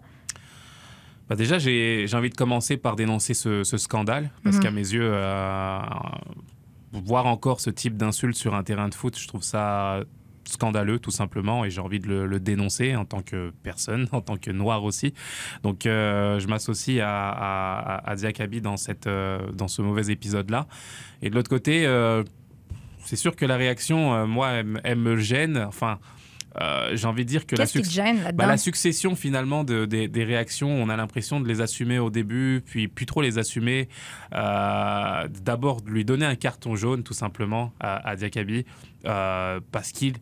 Bah 1.30 1.36
déjà, 1.36 1.58
j'ai 1.58 2.08
envie 2.14 2.30
de 2.30 2.36
commencer 2.36 2.78
par 2.78 2.96
dénoncer 2.96 3.34
ce, 3.34 3.64
ce 3.64 3.78
scandale, 3.78 4.30
parce 4.44 4.58
Mhm. 4.58 4.62
qu'à 4.64 4.72
mes 4.72 4.82
yeux, 4.94 5.10
euh, 5.12 5.80
voir 6.94 7.26
encore 7.26 7.60
ce 7.60 7.70
type 7.70 7.98
d'insulte 7.98 8.36
sur 8.36 8.54
un 8.56 8.64
terrain 8.64 8.90
de 8.90 8.94
foot, 8.96 9.18
je 9.18 9.28
trouve 9.28 9.44
ça 9.44 10.02
scandaleux, 10.48 11.00
tout 11.00 11.10
simplement, 11.12 11.66
et 11.66 11.72
j'ai 11.72 11.82
envie 11.82 12.00
de 12.00 12.08
le, 12.08 12.28
le 12.28 12.40
dénoncer 12.40 12.96
en 12.96 13.04
tant 13.06 13.22
que 13.24 13.52
personne, 13.64 14.08
en 14.12 14.22
tant 14.22 14.38
que 14.38 14.52
noir 14.52 14.84
aussi. 14.84 15.14
Donc, 15.64 15.88
euh, 15.88 16.40
je 16.40 16.48
m'associe 16.48 17.00
à, 17.04 17.30
à, 17.32 18.10
à 18.12 18.16
Diakabi 18.16 18.62
dans, 18.62 18.78
cette, 18.78 19.08
euh, 19.08 19.40
dans 19.52 19.68
ce 19.68 19.82
mauvais 19.82 20.12
épisode-là. 20.12 20.68
Et 21.24 21.32
de 21.32 21.36
l'autre 21.36 21.50
côté, 21.50 21.88
euh, 21.88 22.24
c'est 23.00 23.16
sûr 23.16 23.36
que 23.36 23.46
la 23.46 23.58
réaction, 23.58 24.28
moi, 24.28 24.50
elle, 24.50 24.80
elle 24.84 25.00
me 25.00 25.16
gêne. 25.18 25.58
Enfin, 25.68 25.98
euh, 26.62 26.96
j'ai 26.96 27.08
envie 27.08 27.26
de 27.26 27.30
dire 27.30 27.46
que 27.46 27.56
la 27.56 27.66
suc- 27.66 27.90
gêne 27.90 28.20
bah, 28.34 28.46
la 28.48 28.58
succession 28.58 29.16
finalement 29.16 29.64
de, 29.64 29.86
des- 29.86 30.08
des 30.08 30.24
réactions, 30.24 30.70
on 30.70 30.88
a 30.90 30.96
l'impression 30.96 31.40
de 31.42 31.48
les 31.48 31.60
assumer 31.62 32.00
au 32.00 32.10
début, 32.10 32.62
puis 32.66 32.88
plus 32.88 33.06
trop 33.06 33.22
les 33.22 33.38
assumer. 33.38 33.90
Euh, 34.34 35.28
D'abord, 35.44 35.82
de 35.82 35.90
lui 35.90 36.06
donner 36.06 36.26
un 36.26 36.36
carton 36.36 36.76
jaune 36.76 37.04
tout 37.04 37.14
simplement 37.14 37.74
à, 37.80 38.08
à 38.08 38.16
Diakabi, 38.16 38.66
euh, 39.06 39.60
parce 39.72 39.92
qu'il 39.92 40.14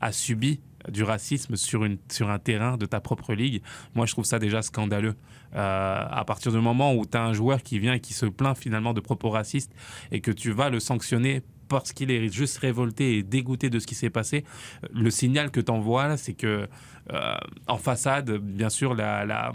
a 0.00 0.12
subi 0.12 0.60
du 0.88 1.04
racisme 1.04 1.54
sur, 1.56 1.84
une, 1.84 1.98
sur 2.10 2.28
un 2.30 2.38
terrain 2.40 2.76
de 2.76 2.86
ta 2.86 3.00
propre 3.00 3.34
ligue. 3.34 3.62
Moi, 3.94 4.04
je 4.06 4.12
trouve 4.12 4.24
ça 4.24 4.38
déjà 4.40 4.62
scandaleux. 4.62 5.14
Euh, 5.54 6.04
à 6.10 6.24
partir 6.24 6.50
du 6.50 6.58
moment 6.58 6.94
où 6.94 7.04
tu 7.06 7.16
as 7.16 7.22
un 7.22 7.32
joueur 7.34 7.62
qui 7.62 7.78
vient 7.78 7.92
et 7.94 8.00
qui 8.00 8.14
se 8.14 8.26
plaint 8.26 8.56
finalement 8.56 8.94
de 8.94 9.00
propos 9.00 9.30
racistes 9.30 9.70
et 10.10 10.20
que 10.20 10.30
tu 10.30 10.50
vas 10.50 10.70
le 10.70 10.80
sanctionner 10.80 11.42
parce 11.72 11.92
qu'il 11.92 12.10
est 12.10 12.28
juste 12.32 12.58
révolté 12.58 13.18
et 13.18 13.22
dégoûté 13.22 13.70
de 13.70 13.78
ce 13.78 13.86
qui 13.86 13.94
s'est 13.94 14.10
passé, 14.10 14.44
le 14.92 15.10
signal 15.10 15.50
que 15.50 15.60
tu 15.60 15.70
envoies, 15.72 16.16
c'est 16.16 16.34
que 16.34 16.68
euh, 17.12 17.34
en 17.66 17.78
façade, 17.78 18.30
bien 18.30 18.68
sûr, 18.68 18.94
la, 18.94 19.24
la 19.24 19.52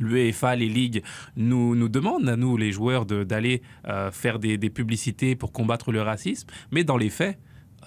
l'UEFA, 0.00 0.56
les 0.56 0.68
ligues 0.68 1.02
nous, 1.36 1.74
nous 1.74 1.88
demandent 1.88 2.28
à 2.28 2.36
nous, 2.36 2.56
les 2.56 2.72
joueurs, 2.72 3.04
d'aller 3.06 3.62
euh, 3.88 4.10
faire 4.10 4.38
des, 4.38 4.56
des, 4.56 4.70
publicités 4.70 5.36
pour 5.36 5.52
combattre 5.52 5.92
le 5.92 6.00
racisme. 6.00 6.48
Mais 6.70 6.82
dans 6.82 6.96
les 6.96 7.10
faits, 7.10 7.38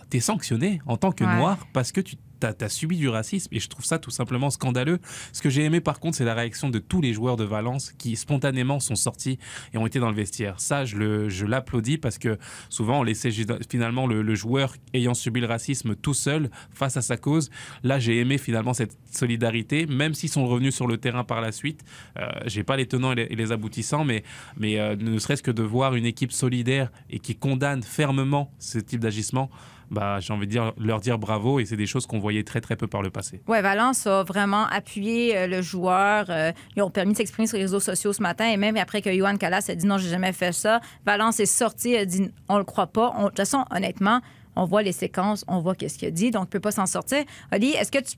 tu 0.10 0.18
es 0.18 0.20
sanctionné 0.20 0.82
en 0.86 0.98
tant 0.98 1.12
que 1.12 1.24
Ouais. 1.24 1.36
noir 1.36 1.66
parce 1.74 1.92
que 1.92 2.02
tu 2.02 2.16
as, 2.44 2.70
subi 2.70 2.98
du 2.98 3.10
racisme 3.10 3.54
et 3.54 3.60
je 3.60 3.68
trouve 3.68 3.86
ça 3.86 4.00
tout 4.00 4.12
simplement 4.12 4.50
scandaleux. 4.50 5.00
Ce 5.34 5.42
que 5.42 5.50
j'ai 5.50 5.64
aimé 5.64 5.82
par 5.82 6.00
contre, 6.00 6.18
c'est 6.18 6.26
la 6.26 6.34
réaction 6.34 6.70
de 6.70 6.80
tous 6.80 7.02
les 7.02 7.14
joueurs 7.14 7.36
de 7.36 7.44
Valence 7.44 7.92
qui 7.98 8.16
spontanément 8.16 8.80
sont 8.80 8.96
sortis 8.96 9.40
et 9.74 9.78
ont 9.78 9.86
été 9.86 10.00
dans 10.00 10.10
le 10.10 10.16
vestiaire. 10.16 10.60
Ça, 10.60 10.86
je 10.86 11.46
l'applaudis 11.46 11.98
parce 11.98 12.18
que 12.18 12.38
souvent 12.70 13.00
on 13.00 13.04
laissait 13.04 13.32
finalement 13.70 14.08
le, 14.08 14.36
joueur 14.36 14.76
ayant 14.94 15.14
subi 15.14 15.40
le 15.40 15.48
racisme 15.48 15.96
tout 15.96 16.14
seul 16.14 16.50
face 16.74 16.98
à 16.98 17.02
sa 17.02 17.18
cause. 17.18 17.50
Là, 17.84 18.00
j'ai 18.00 18.20
aimé 18.20 18.38
finalement 18.38 18.74
cette 18.74 18.98
solidarité, 19.12 19.86
même 19.86 20.14
s'ils 20.14 20.30
sont 20.30 20.46
revenus 20.46 20.76
sur 20.76 20.88
le 20.88 20.98
terrain 20.98 21.24
par 21.24 21.42
la 21.42 21.52
suite. 21.52 21.84
Euh, 22.18 22.28
j'ai 22.46 22.64
pas 22.64 22.76
les 22.76 22.88
tenants 22.88 23.14
et 23.14 23.16
les, 23.16 23.28
et 23.30 23.36
les 23.36 23.52
aboutissants, 23.52 24.04
mais, 24.04 24.24
mais 24.58 24.80
euh, 24.80 24.96
ne 24.96 25.18
serait-ce 25.20 25.44
que 25.44 25.52
de 25.52 25.64
voir 25.64 25.96
une 25.96 26.06
équipe 26.06 26.32
solidaire 26.32 26.92
et 27.10 27.20
qui 27.20 27.36
condamne 27.36 27.84
fermement 27.84 28.52
ce 28.60 28.80
type 28.80 29.00
d'agissement, 29.00 29.50
bah, 29.92 30.20
j'ai 30.20 30.34
envie 30.34 30.48
de 30.48 30.52
dire, 30.52 30.74
leur 30.78 31.00
dire 31.00 31.18
bravo 31.18 31.60
et 31.60 31.66
c'est 31.66 31.78
des 31.78 31.86
choses 31.88 32.06
qu'on 32.06 32.20
voyait 32.20 32.44
très 32.44 32.62
très 32.62 32.76
peu 32.76 32.88
par 32.88 33.02
le 33.02 33.10
passé. 33.10 33.42
Oui, 33.48 33.62
Valence 33.62 34.08
a 34.08 34.24
vraiment 34.24 34.66
appuyé 34.68 35.38
euh, 35.38 35.48
le 35.48 35.62
joueur. 35.62 36.26
Euh, 36.30 36.52
ils 36.76 36.82
ont 36.82 36.90
permis 36.90 37.14
de 37.14 37.18
s'exprimer 37.18 37.48
sur 37.48 37.58
les 37.58 37.64
réseaux 37.64 37.80
sociaux 37.80 38.14
ce 38.14 38.22
matin. 38.22 38.48
Et 38.50 38.58
même 38.58 38.78
après 38.78 39.02
que 39.02 39.14
Johan 39.14 39.38
Calas 39.38 39.66
a 39.70 39.76
dit 39.76 39.86
non, 39.86 39.98
j'ai 39.98 40.10
jamais 40.10 40.34
fait 40.34 40.52
ça, 40.54 40.80
Valence 41.06 41.40
est 41.40 41.46
sorti, 41.46 41.96
a 41.96 42.06
dit 42.06 42.32
on 42.50 42.58
le 42.58 42.64
croit 42.64 42.88
pas. 42.88 43.14
On- 43.18 43.24
de 43.24 43.28
toute 43.30 43.38
façon, 43.38 43.66
honnêtement, 43.72 44.22
on 44.56 44.66
voit 44.66 44.82
les 44.84 44.92
séquences, 44.94 45.44
on 45.48 45.60
voit 45.60 45.76
qu'est-ce 45.76 45.98
qu'il 45.98 46.08
a 46.08 46.12
dit, 46.12 46.32
donc 46.32 46.46
il 46.46 46.50
peut 46.50 46.60
pas 46.60 46.72
s'en 46.72 46.86
sortir. 46.86 47.24
Oli, 47.54 47.72
est-ce 47.72 47.92
que 47.92 48.00
tu 48.00 48.16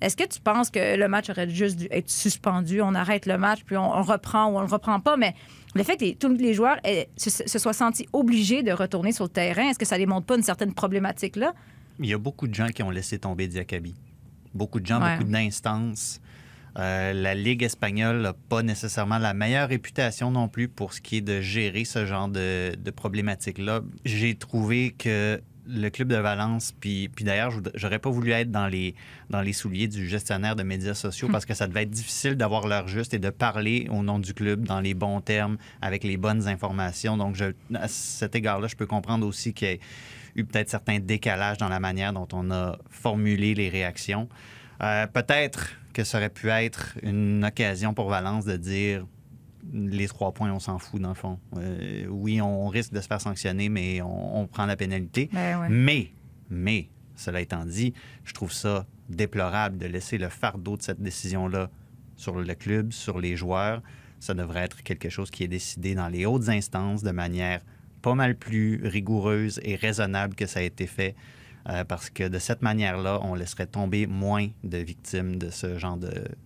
est-ce 0.00 0.16
que 0.16 0.26
tu 0.26 0.40
penses 0.40 0.70
que 0.70 0.96
le 0.96 1.08
match 1.08 1.28
aurait 1.30 1.48
juste 1.48 1.76
dû 1.78 1.88
être 1.90 2.08
suspendu, 2.10 2.80
on 2.82 2.94
arrête 2.94 3.26
le 3.26 3.36
match, 3.38 3.60
puis 3.64 3.76
on, 3.76 3.92
on 3.96 4.02
reprend 4.02 4.46
ou 4.52 4.56
on 4.58 4.60
le 4.60 4.66
reprend 4.66 5.00
pas, 5.00 5.16
mais 5.16 5.34
le 5.74 5.82
fait 5.82 5.96
que 5.96 6.04
les- 6.04 6.14
tous 6.16 6.28
les 6.36 6.54
joueurs 6.54 6.78
eh, 6.84 7.08
se, 7.16 7.30
se 7.30 7.58
soient 7.58 7.72
sentis 7.72 8.06
obligés 8.12 8.62
de 8.62 8.72
retourner 8.72 9.12
sur 9.12 9.24
le 9.24 9.30
terrain, 9.30 9.68
est-ce 9.70 9.78
que 9.78 9.84
ça 9.86 9.98
démontre 9.98 10.26
pas 10.26 10.36
une 10.36 10.42
certaine 10.42 10.72
problématique 10.74 11.36
là? 11.36 11.54
Il 11.98 12.06
y 12.06 12.14
a 12.14 12.18
beaucoup 12.18 12.48
de 12.48 12.54
gens 12.54 12.68
qui 12.68 12.82
ont 12.82 12.90
laissé 12.90 13.18
tomber 13.18 13.46
Diakabi. 13.46 13.94
Beaucoup 14.54 14.80
de 14.80 14.86
gens, 14.86 15.00
Ouais. 15.02 15.16
beaucoup 15.18 15.30
d'instances. 15.30 16.20
Euh, 16.78 17.12
la 17.12 17.34
Ligue 17.34 17.62
espagnole 17.64 18.20
n'a 18.22 18.32
pas 18.32 18.62
nécessairement 18.62 19.18
la 19.18 19.34
meilleure 19.34 19.68
réputation 19.68 20.30
non 20.30 20.48
plus 20.48 20.68
pour 20.68 20.92
ce 20.94 21.00
qui 21.00 21.16
est 21.16 21.20
de 21.20 21.40
gérer 21.40 21.84
ce 21.84 22.06
genre 22.06 22.28
de, 22.28 22.74
de 22.76 22.90
problématiques-là. 22.90 23.80
J'ai 24.04 24.34
trouvé 24.36 24.92
que 24.92 25.40
le 25.66 25.88
club 25.88 26.08
de 26.08 26.16
Valence, 26.16 26.72
puis, 26.80 27.08
puis 27.08 27.24
d'ailleurs, 27.24 27.52
j'aurais 27.74 27.98
pas 27.98 28.10
voulu 28.10 28.30
être 28.32 28.50
dans 28.50 28.66
les, 28.66 28.94
dans 29.28 29.40
les 29.40 29.52
souliers 29.52 29.88
du 29.88 30.08
gestionnaire 30.08 30.56
de 30.56 30.62
médias 30.62 30.94
sociaux 30.94 31.28
parce 31.30 31.44
que 31.46 31.54
ça 31.54 31.66
devait 31.66 31.82
être 31.82 31.90
difficile 31.90 32.34
d'avoir 32.36 32.66
l'heure 32.66 32.88
juste 32.88 33.14
et 33.14 33.18
de 33.18 33.30
parler 33.30 33.86
au 33.90 34.02
nom 34.02 34.18
du 34.18 34.34
club 34.34 34.64
dans 34.64 34.80
les 34.80 34.94
bons 34.94 35.20
termes, 35.20 35.56
avec 35.80 36.04
les 36.04 36.16
bonnes 36.16 36.48
informations. 36.48 37.16
Donc, 37.16 37.36
je, 37.36 37.46
à 37.74 37.88
cet 37.88 38.34
égard-là, 38.34 38.68
je 38.68 38.76
peux 38.76 38.86
comprendre 38.86 39.26
aussi 39.26 39.52
qu'il 39.52 39.68
y 39.68 39.72
ait 39.72 39.80
eu 40.36 40.44
peut-être 40.44 40.70
certains 40.70 40.98
décalages 40.98 41.58
dans 41.58 41.68
la 41.68 41.80
manière 41.80 42.12
dont 42.12 42.28
on 42.32 42.50
a 42.50 42.78
formulé 42.90 43.54
les 43.54 43.68
réactions. 43.68 44.28
Euh, 44.82 45.06
peut-être 45.06 45.76
que 45.92 46.04
ça 46.04 46.18
aurait 46.18 46.30
pu 46.30 46.48
être 46.48 46.96
une 47.02 47.44
occasion 47.44 47.94
pour 47.94 48.08
Valence 48.08 48.44
de 48.44 48.56
dire 48.56 49.04
les 49.72 50.08
trois 50.08 50.32
points, 50.32 50.52
on 50.52 50.58
s'en 50.58 50.78
fout 50.78 51.00
dans 51.00 51.10
le 51.10 51.14
fond. 51.14 51.38
Euh, 51.56 52.06
oui, 52.08 52.40
on 52.40 52.68
risque 52.68 52.92
de 52.92 53.00
se 53.00 53.06
faire 53.06 53.20
sanctionner, 53.20 53.68
mais 53.68 54.02
on, 54.02 54.40
on 54.40 54.46
prend 54.46 54.66
la 54.66 54.76
pénalité. 54.76 55.30
Ben 55.32 55.60
ouais. 55.60 55.68
Mais, 55.68 56.10
mais, 56.48 56.88
cela 57.16 57.40
étant 57.40 57.64
dit, 57.64 57.94
je 58.24 58.32
trouve 58.32 58.52
ça 58.52 58.86
déplorable 59.08 59.78
de 59.78 59.86
laisser 59.86 60.18
le 60.18 60.28
fardeau 60.28 60.76
de 60.76 60.82
cette 60.82 61.00
décision-là 61.00 61.70
sur 62.16 62.40
le 62.40 62.54
club, 62.54 62.92
sur 62.92 63.18
les 63.18 63.36
joueurs. 63.36 63.82
Ça 64.20 64.34
devrait 64.34 64.60
être 64.60 64.82
quelque 64.82 65.08
chose 65.08 65.30
qui 65.30 65.44
est 65.44 65.48
décidé 65.48 65.94
dans 65.94 66.08
les 66.08 66.26
hautes 66.26 66.48
instances 66.48 67.02
de 67.02 67.10
manière 67.10 67.60
pas 68.02 68.14
mal 68.14 68.36
plus 68.36 68.80
rigoureuse 68.84 69.60
et 69.62 69.76
raisonnable 69.76 70.34
que 70.34 70.46
ça 70.46 70.60
a 70.60 70.62
été 70.62 70.86
fait. 70.86 71.14
Euh, 71.68 71.84
parce 71.84 72.10
que 72.10 72.26
de 72.28 72.38
cette 72.38 72.62
manière-là, 72.62 73.20
on 73.22 73.34
laisserait 73.34 73.66
tomber 73.66 74.06
moins 74.06 74.48
de 74.64 74.78
victimes 74.78 75.36
de 75.36 75.50
ce 75.50 75.78
genre 75.78 75.96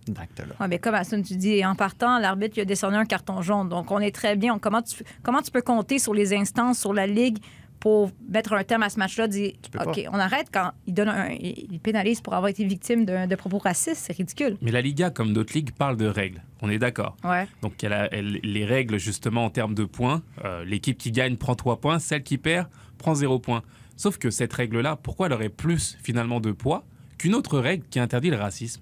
d'actes-là. 0.07 0.55
Oui, 0.59 0.67
mais 0.69 0.79
comme 0.79 0.95
Assun, 0.95 1.21
tu 1.21 1.35
dis, 1.35 1.65
en 1.65 1.75
partant, 1.75 2.19
l'arbitre 2.19 2.57
il 2.57 2.61
a 2.61 2.65
décerné 2.65 2.97
un 2.97 3.05
carton 3.05 3.41
jaune. 3.41 3.69
Donc, 3.69 3.91
on 3.91 3.99
est 3.99 4.13
très 4.13 4.35
bien. 4.35 4.57
comment, 4.59 4.81
tu, 4.81 5.03
comment 5.23 5.41
tu 5.41 5.51
peux 5.51 5.61
compter 5.61 5.99
sur 5.99 6.13
les 6.13 6.33
instances, 6.33 6.79
sur 6.79 6.93
la 6.93 7.07
Ligue 7.07 7.37
pour 7.79 8.09
mettre 8.29 8.53
un 8.53 8.63
terme 8.63 8.83
à 8.83 8.89
ce 8.89 8.97
match-là? 8.99 9.27
Dire, 9.27 9.53
pas. 9.71 9.85
OK, 9.85 10.01
on 10.11 10.17
arrête 10.19 10.47
quand 10.51 10.71
il, 10.87 10.93
donne 10.93 11.09
un, 11.09 11.29
il 11.29 11.67
il 11.71 11.79
pénalise 11.79 12.21
pour 12.21 12.33
avoir 12.33 12.49
été 12.49 12.63
victime 12.65 13.05
d'un- 13.05 13.27
de 13.27 13.35
propos 13.35 13.57
racistes. 13.57 14.03
C'est 14.07 14.15
ridicule. 14.17 14.57
Mais 14.61 14.71
la 14.71 14.81
Liga, 14.81 15.09
comme 15.09 15.33
d'autres 15.33 15.53
ligues, 15.53 15.71
parle 15.71 15.97
de 15.97 16.07
règles. 16.07 16.41
On 16.61 16.69
est 16.69 16.79
d'accord. 16.79 17.15
Ouais. 17.23 17.47
Donc, 17.61 17.83
elle 17.83 17.93
a- 17.93 18.13
elle- 18.13 18.39
les 18.43 18.65
règles, 18.65 18.97
justement, 18.97 19.45
en 19.45 19.49
termes 19.49 19.75
de 19.75 19.85
points, 19.85 20.21
euh, 20.43 20.63
l'équipe 20.65 20.97
qui 20.97 21.11
gagne 21.11 21.35
prend 21.37 21.55
3 21.55 21.79
points, 21.79 21.99
celle 21.99 22.23
qui 22.23 22.37
perd 22.37 22.67
prend 22.97 23.13
0 23.13 23.39
points. 23.39 23.61
Sauf 23.97 24.17
que 24.17 24.29
cette 24.29 24.53
règle-là, 24.53 24.97
pourquoi 25.01 25.27
elle 25.27 25.33
aurait 25.33 25.49
plus, 25.49 25.97
finalement, 26.03 26.39
de 26.39 26.51
poids 26.51 26.83
qu'une 27.17 27.33
autre 27.33 27.59
règle 27.59 27.83
qui 27.89 27.99
interdit 27.99 28.29
le 28.29 28.37
racisme? 28.37 28.81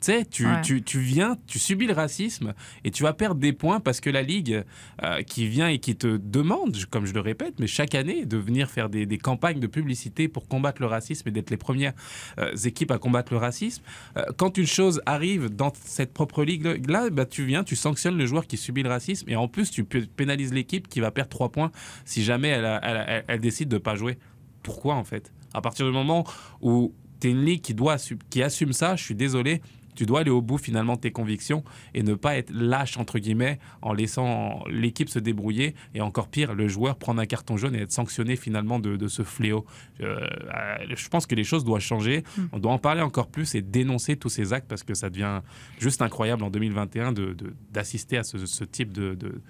Tu 0.00 0.12
sais, 0.12 0.24
tu, 0.24 0.44
tu, 0.62 0.82
tu 0.82 1.00
viens, 1.00 1.36
tu 1.48 1.58
subis 1.58 1.86
le 1.88 1.92
racisme 1.92 2.54
et 2.84 2.92
tu 2.92 3.02
vas 3.02 3.12
perdre 3.12 3.40
des 3.40 3.52
points 3.52 3.80
parce 3.80 4.00
que 4.00 4.10
la 4.10 4.22
Ligue 4.22 4.62
euh, 5.02 5.22
qui 5.22 5.48
vient 5.48 5.66
et 5.68 5.80
qui 5.80 5.96
te 5.96 6.16
demande, 6.18 6.76
comme 6.88 7.04
je 7.04 7.12
le 7.14 7.20
répète, 7.20 7.54
mais 7.58 7.66
chaque 7.66 7.96
année, 7.96 8.24
de 8.24 8.36
venir 8.36 8.70
faire 8.70 8.88
des, 8.90 9.06
des 9.06 9.18
campagnes 9.18 9.58
de 9.58 9.66
publicité 9.66 10.28
pour 10.28 10.46
combattre 10.46 10.80
le 10.82 10.86
racisme 10.86 11.28
et 11.28 11.32
d'être 11.32 11.50
les 11.50 11.56
premières 11.56 11.94
euh, 12.38 12.54
équipes 12.64 12.92
à 12.92 12.98
combattre 12.98 13.32
le 13.32 13.38
racisme. 13.38 13.82
Euh, 14.16 14.22
quand 14.36 14.56
une 14.56 14.66
chose 14.68 15.00
arrive 15.04 15.48
dans 15.50 15.72
cette 15.84 16.12
propre 16.14 16.44
Ligue-là, 16.44 17.10
bah, 17.10 17.26
tu 17.26 17.44
viens, 17.44 17.64
tu 17.64 17.74
sanctionnes 17.74 18.16
le 18.16 18.26
joueur 18.26 18.46
qui 18.46 18.56
subit 18.56 18.84
le 18.84 18.90
racisme 18.90 19.28
et 19.28 19.34
en 19.34 19.48
plus, 19.48 19.70
tu 19.72 19.82
pénalises 19.84 20.52
l'équipe 20.52 20.86
qui 20.86 21.00
va 21.00 21.10
perdre 21.10 21.30
3 21.30 21.50
points 21.50 21.72
si 22.04 22.22
jamais 22.22 22.48
elle, 22.48 22.64
a- 22.66 22.80
elle 22.84 22.96
a- 22.96 23.10
elle- 23.10 23.24
elle 23.26 23.40
décide 23.40 23.68
de 23.68 23.74
ne 23.76 23.80
pas 23.80 23.96
jouer. 23.96 24.16
Pourquoi 24.62 24.94
en 24.94 25.04
fait? 25.04 25.32
À 25.54 25.60
partir 25.60 25.86
du 25.86 25.92
moment 25.92 26.24
où 26.60 26.94
tu 27.20 27.26
es 27.28 27.30
une 27.32 27.44
ligue 27.44 27.62
qui, 27.62 27.74
doit, 27.74 27.96
qui 28.30 28.42
assume 28.44 28.72
ça, 28.72 28.94
je 28.94 29.02
suis 29.02 29.14
désolé, 29.16 29.60
tu 29.98 30.06
dois 30.06 30.20
aller 30.20 30.30
au 30.30 30.40
bout 30.40 30.58
finalement 30.58 30.94
de 30.94 31.00
tes 31.00 31.10
convictions 31.10 31.64
et 31.92 32.04
ne 32.04 32.14
pas 32.14 32.36
être 32.36 32.50
lâche 32.52 32.96
entre 32.98 33.18
guillemets 33.18 33.58
en 33.82 33.92
laissant 33.92 34.62
l'équipe 34.70 35.08
se 35.08 35.18
débrouiller 35.18 35.74
et 35.94 36.00
encore 36.00 36.28
pire 36.28 36.54
le 36.54 36.68
joueur 36.68 36.96
prendre 36.96 37.20
un 37.20 37.26
carton 37.26 37.56
jaune 37.56 37.74
et 37.74 37.80
être 37.80 37.90
sanctionné 37.92 38.36
finalement 38.36 38.78
de, 38.78 38.96
de 38.96 39.08
ce 39.08 39.22
fléau. 39.22 39.66
Euh, 40.00 40.20
euh, 40.20 40.76
je 40.96 41.08
pense 41.08 41.26
que 41.26 41.34
les 41.34 41.42
choses 41.44 41.64
doivent 41.64 41.80
changer. 41.82 42.22
On 42.52 42.60
doit 42.60 42.70
en 42.72 42.78
parler 42.78 43.02
encore 43.02 43.26
plus 43.26 43.54
et 43.56 43.60
dénoncer 43.62 44.14
tous 44.16 44.28
ces 44.28 44.52
actes 44.52 44.68
parce 44.68 44.84
que 44.84 44.94
ça 44.94 45.10
devient 45.10 45.40
juste 45.80 46.00
incroyable 46.00 46.44
en 46.44 46.50
2021 46.50 47.10
de- 47.12 47.32
de- 47.32 47.54
d'assister 47.72 48.18
à 48.18 48.22
ce, 48.22 48.46
ce 48.46 48.62
type 48.64 48.92
de, 48.92 49.14
de- 49.14 49.40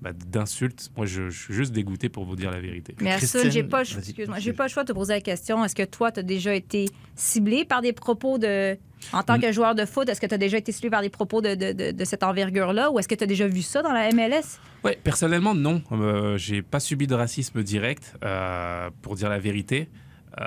bah, 0.00 0.12
d'insultes. 0.12 0.92
Moi, 0.96 1.06
je, 1.06 1.28
je 1.28 1.38
suis 1.42 1.54
juste 1.54 1.72
dégoûté 1.72 2.08
pour 2.08 2.24
vous 2.24 2.36
dire 2.36 2.52
la 2.52 2.60
vérité. 2.60 2.94
Mais 3.00 3.10
Christine, 3.18 3.40
j'ai 3.50 3.62
pas, 3.64 3.84
excuse-moi, 3.98 4.38
j'ai 4.38 4.52
pas 4.52 4.64
le 4.64 4.68
choix 4.70 4.84
de 4.84 4.88
te 4.88 4.92
poser 4.96 5.14
la 5.14 5.20
question. 5.20 5.64
Est-ce 5.64 5.74
que 5.74 5.82
toi, 5.82 6.12
tu 6.12 6.20
as 6.20 6.22
déjà 6.22 6.54
été 6.54 6.86
ciblé 7.16 7.64
par 7.64 7.82
des 7.82 7.92
propos 7.92 8.38
de. 8.38 8.78
En 9.12 9.22
tant 9.22 9.38
que 9.38 9.50
joueur 9.52 9.74
de 9.74 9.84
foot, 9.84 10.08
est-ce 10.08 10.20
que 10.20 10.26
tu 10.26 10.34
as 10.34 10.38
déjà 10.38 10.58
été 10.58 10.72
ciblé 10.72 10.90
par 10.90 11.02
des 11.02 11.08
propos 11.10 11.40
de, 11.40 11.54
de- 11.54 11.72
de- 11.72 11.90
de 11.92 12.04
cette 12.04 12.22
envergure-là 12.22 12.90
ou 12.90 12.98
est-ce 12.98 13.08
que 13.08 13.14
tu 13.14 13.24
as 13.24 13.26
déjà 13.26 13.46
vu 13.46 13.62
ça 13.62 13.82
dans 13.82 13.92
la 13.92 14.10
MLS? 14.12 14.58
Ouais, 14.84 14.98
personnellement, 15.02 15.54
non. 15.54 15.82
Euh, 15.92 16.36
j'ai 16.38 16.62
pas 16.62 16.80
subi 16.80 17.06
de 17.06 17.14
racisme 17.14 17.62
direct, 17.62 18.14
euh, 18.24 18.90
pour 19.02 19.14
dire 19.16 19.28
la 19.28 19.38
vérité. 19.38 19.88
Euh, 20.40 20.44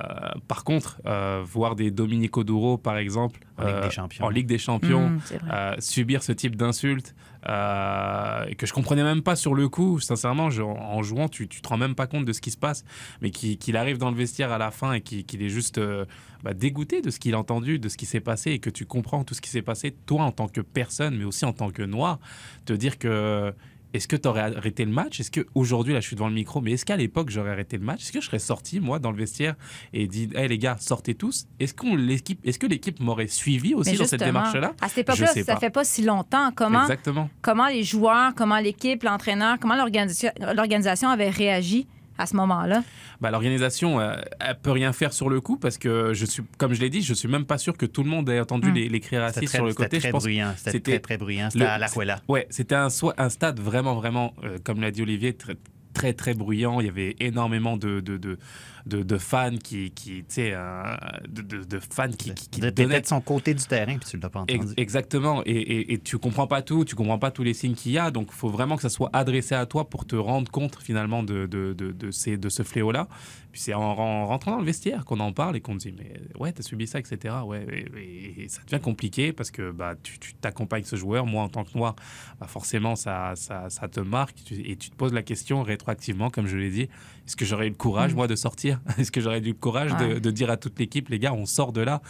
par 0.47 0.63
contre, 0.63 1.01
euh, 1.05 1.41
voir 1.45 1.75
des 1.75 1.91
Dominico 1.91 2.43
Duro, 2.43 2.77
par 2.77 2.97
exemple, 2.97 3.41
En 3.57 3.65
Ligue 3.65 3.75
euh, 3.75 3.81
des 3.83 3.89
Champions. 3.91 4.25
en 4.25 4.29
Ligue 4.29 4.47
des 4.47 4.57
Champions, 4.57 5.09
Mm, 5.09 5.19
euh, 5.51 5.75
subir 5.79 6.23
ce 6.23 6.31
type 6.31 6.55
d'insultes 6.55 7.13
euh, 7.49 8.45
et 8.47 8.55
que 8.55 8.65
je 8.65 8.73
comprenais 8.73 9.03
même 9.03 9.21
pas 9.21 9.35
sur 9.35 9.53
le 9.53 9.67
coup. 9.67 9.99
Sincèrement, 9.99 10.49
je- 10.49 10.61
en 10.61 11.01
jouant, 11.03 11.27
tu, 11.27 11.47
tu 11.47 11.61
te 11.61 11.67
rends 11.67 11.77
même 11.77 11.95
pas 11.95 12.07
compte 12.07 12.25
de 12.25 12.33
ce 12.33 12.41
qui 12.41 12.51
se 12.51 12.57
passe, 12.57 12.85
mais 13.21 13.31
qui- 13.31 13.57
qu'il 13.57 13.75
arrive 13.77 13.97
dans 13.97 14.11
le 14.11 14.15
vestiaire 14.15 14.51
à 14.51 14.57
la 14.57 14.71
fin 14.71 14.93
et 14.93 15.01
qui- 15.01 15.23
qu'il 15.25 15.41
est 15.43 15.49
juste 15.49 15.77
euh, 15.77 16.05
bah, 16.43 16.53
dégoûté 16.53 17.01
de 17.01 17.09
ce 17.09 17.19
qu'il 17.19 17.33
a 17.33 17.39
entendu, 17.39 17.77
de 17.79 17.89
ce 17.89 17.97
qui 17.97 18.05
s'est 18.05 18.19
passé 18.19 18.51
et 18.51 18.59
que 18.59 18.69
tu 18.69 18.85
comprends 18.85 19.23
tout 19.23 19.33
ce 19.33 19.41
qui 19.41 19.49
s'est 19.49 19.61
passé, 19.61 19.91
toi 20.05 20.23
en 20.23 20.31
tant 20.31 20.47
que 20.47 20.61
personne, 20.61 21.17
mais 21.17 21.23
aussi 21.25 21.45
en 21.45 21.53
tant 21.53 21.69
que 21.71 21.83
noir, 21.83 22.19
te 22.65 22.73
dire 22.73 22.97
que 22.97 23.53
est-ce 23.93 24.07
que 24.07 24.15
tu 24.15 24.27
aurais 24.27 24.41
arrêté 24.41 24.85
le 24.85 24.91
match? 24.91 25.19
Est-ce 25.19 25.31
qu'aujourd'hui, 25.31 25.93
là, 25.93 25.99
je 25.99 26.07
suis 26.07 26.15
devant 26.15 26.27
le 26.29 26.33
micro, 26.33 26.61
mais 26.61 26.71
est-ce 26.71 26.85
qu'à 26.85 26.95
l'époque, 26.95 27.29
j'aurais 27.29 27.51
arrêté 27.51 27.77
le 27.77 27.83
match? 27.83 28.01
Est-ce 28.03 28.11
que 28.11 28.21
je 28.21 28.25
serais 28.25 28.39
sorti, 28.39 28.79
moi, 28.79 28.99
dans 28.99 29.11
le 29.11 29.17
vestiaire 29.17 29.55
et 29.93 30.07
dit 30.07 30.29
Hé 30.35 30.47
les 30.47 30.57
gars, 30.57 30.77
sortez 30.79 31.15
tous? 31.15 31.45
Est-ce 31.59 31.73
qu'on 31.73 31.95
l'équipe, 31.95 32.39
est-ce 32.45 32.59
que 32.59 32.67
l'équipe 32.67 32.99
m'aurait 32.99 33.27
suivi 33.27 33.73
aussi 33.73 33.97
dans 33.97 34.05
cette 34.05 34.23
démarche-là? 34.23 34.73
À 34.81 34.87
cette 34.87 34.99
époque-là, 34.99 35.27
ça 35.27 35.53
pas. 35.53 35.59
fait 35.59 35.69
pas 35.69 35.83
si 35.83 36.03
longtemps. 36.03 36.51
Comment, 36.55 36.83
Exactement. 36.83 37.29
comment 37.41 37.67
les 37.67 37.83
joueurs, 37.83 38.33
comment 38.35 38.59
l'équipe, 38.59 39.03
l'entraîneur, 39.03 39.57
comment 39.59 39.75
l'organisation 39.75 40.31
l'organisation 40.53 41.09
avait 41.09 41.29
réagi? 41.29 41.87
À 42.21 42.25
ce 42.25 42.35
moment-là? 42.37 42.83
Bah, 43.19 43.31
L'organisation, 43.31 43.99
euh, 43.99 44.15
elle 44.39 44.57
peut 44.59 44.71
rien 44.71 44.93
faire 44.93 45.13
sur 45.13 45.29
le 45.29 45.41
coup 45.41 45.57
parce 45.57 45.77
que 45.77 46.13
je 46.13 46.25
suis, 46.25 46.43
comme 46.57 46.73
je 46.73 46.81
l'ai 46.81 46.89
dit, 46.89 47.01
je 47.01 47.13
suis 47.13 47.27
même 47.27 47.45
pas 47.45 47.57
sûr 47.57 47.75
que 47.77 47.85
tout 47.85 48.03
le 48.03 48.09
monde 48.09 48.29
ait 48.29 48.39
entendu 48.39 48.71
Mm. 48.71 48.75
les, 48.75 48.89
les 48.89 48.99
cris 48.99 49.15
C'était 49.15 49.19
racistes 49.19 49.45
très, 49.47 49.57
sur 49.57 49.65
le 49.65 49.71
c'était 49.71 49.83
côté. 49.83 49.99
très 49.99 50.07
je 50.09 50.11
pense 50.11 50.23
bruyant. 50.23 50.53
C'était 50.57 50.71
c'était 50.71 50.91
très, 50.91 50.99
très 50.99 51.17
bruyant. 51.17 51.49
C'était 51.49 51.65
à 51.65 51.77
la. 51.77 51.87
Ouais, 52.27 52.47
c'était 52.49 52.75
un, 52.75 52.87
un 53.17 53.29
stade 53.29 53.59
vraiment, 53.59 53.95
vraiment, 53.95 54.33
euh, 54.43 54.57
comme 54.63 54.79
l'a 54.81 54.91
dit 54.91 55.01
Olivier, 55.01 55.33
très, 55.33 55.55
très 55.93 56.13
très 56.13 56.33
bruyant. 56.33 56.79
Il 56.79 56.85
y 56.85 56.89
avait 56.89 57.15
énormément 57.19 57.77
de, 57.77 57.99
de, 57.99 58.17
de, 58.17 58.37
de, 58.85 59.03
de 59.03 59.17
fans 59.17 59.55
qui, 59.63 59.91
qui 59.91 60.17
tu 60.23 60.25
sais, 60.29 60.51
euh, 60.53 60.83
de, 61.27 61.41
de, 61.63 61.79
fans 61.79 62.09
qui, 62.09 62.33
qui, 62.33 62.49
qui 62.49 62.61
De, 62.61 62.69
donnaient 62.69 63.03
son 63.03 63.21
côté 63.21 63.53
du 63.53 63.63
terrain, 63.63 63.97
puis 63.97 64.09
tu 64.09 64.17
l'as 64.17 64.29
pas 64.29 64.39
entendu. 64.41 64.59
Ex- 64.59 64.73
Exactement. 64.77 65.41
Et, 65.45 65.51
et, 65.51 65.93
et 65.93 65.99
tu 65.99 66.17
comprends 66.17 66.47
pas 66.47 66.61
tout, 66.61 66.85
tu 66.85 66.95
comprends 66.95 67.19
pas 67.19 67.31
tous 67.31 67.43
les 67.43 67.53
signes 67.53 67.75
qu'il 67.75 67.91
y 67.91 67.97
a. 67.97 68.11
Donc, 68.11 68.27
il 68.31 68.35
faut 68.35 68.49
vraiment 68.49 68.75
que 68.75 68.81
ça 68.81 68.89
soit 68.89 69.09
adressé 69.13 69.55
à 69.55 69.65
toi 69.65 69.89
pour 69.89 70.05
te 70.05 70.15
rendre 70.15 70.49
compte 70.51 70.77
finalement 70.81 71.23
de, 71.23 71.45
de, 71.45 71.73
de, 71.73 71.91
de 71.91 72.11
ces, 72.11 72.37
de 72.37 72.49
ce 72.49 72.63
fléau-là. 72.63 73.07
Puis 73.51 73.59
c'est 73.61 73.73
en, 73.73 73.81
en 73.81 74.25
rentrant 74.27 74.51
dans 74.51 74.59
le 74.59 74.63
vestiaire 74.65 75.03
qu'on 75.03 75.19
en 75.19 75.33
parle 75.33 75.57
et 75.57 75.61
qu'on 75.61 75.73
te 75.77 75.79
dit, 75.89 75.93
mais 75.97 76.13
ouais, 76.39 76.53
t'as 76.53 76.63
subi 76.63 76.87
ça, 76.87 76.99
etc. 76.99 77.35
Ouais, 77.45 77.65
et, 77.97 78.47
ça 78.47 78.61
devient 78.69 78.81
compliqué 78.81 79.33
parce 79.33 79.51
que 79.51 79.71
bah, 79.71 79.95
tu 80.01 80.17
t'accompagnes 80.35 80.83
ce 80.85 80.95
joueur. 80.95 81.25
Moi, 81.25 81.43
en 81.43 81.49
tant 81.49 81.63
que 81.65 81.77
noir, 81.77 81.95
bah, 82.39 82.47
forcément, 82.47 82.95
ça, 82.95 83.33
ça, 83.35 83.69
ça 83.69 83.87
te 83.89 83.99
marque 83.99 84.37
et 84.51 84.75
tu 84.77 84.89
te 84.89 84.95
poses 84.95 85.11
la 85.13 85.21
question 85.23 85.63
rétroactivement, 85.63 86.29
comme 86.29 86.47
je 86.47 86.55
l'ai 86.57 86.69
dit, 86.69 86.83
est-ce 87.27 87.35
que 87.35 87.43
j'aurais 87.45 87.67
eu 87.67 87.71
le 87.71 87.75
courage, 87.75 88.13
Mm. 88.13 88.15
moi, 88.15 88.27
de 88.27 88.35
sortir? 88.35 88.70
Est-ce 88.97 89.11
que 89.11 89.21
j'aurais 89.21 89.39
le 89.39 89.53
courage 89.53 89.95
de, 89.97 90.05
Ouais. 90.05 90.19
de 90.19 90.31
dire 90.31 90.49
à 90.49 90.57
toute 90.57 90.79
l'équipe, 90.79 91.09
les 91.09 91.19
gars, 91.19 91.33
on 91.33 91.45
sort 91.45 91.71
de 91.73 91.81
là? 91.81 92.01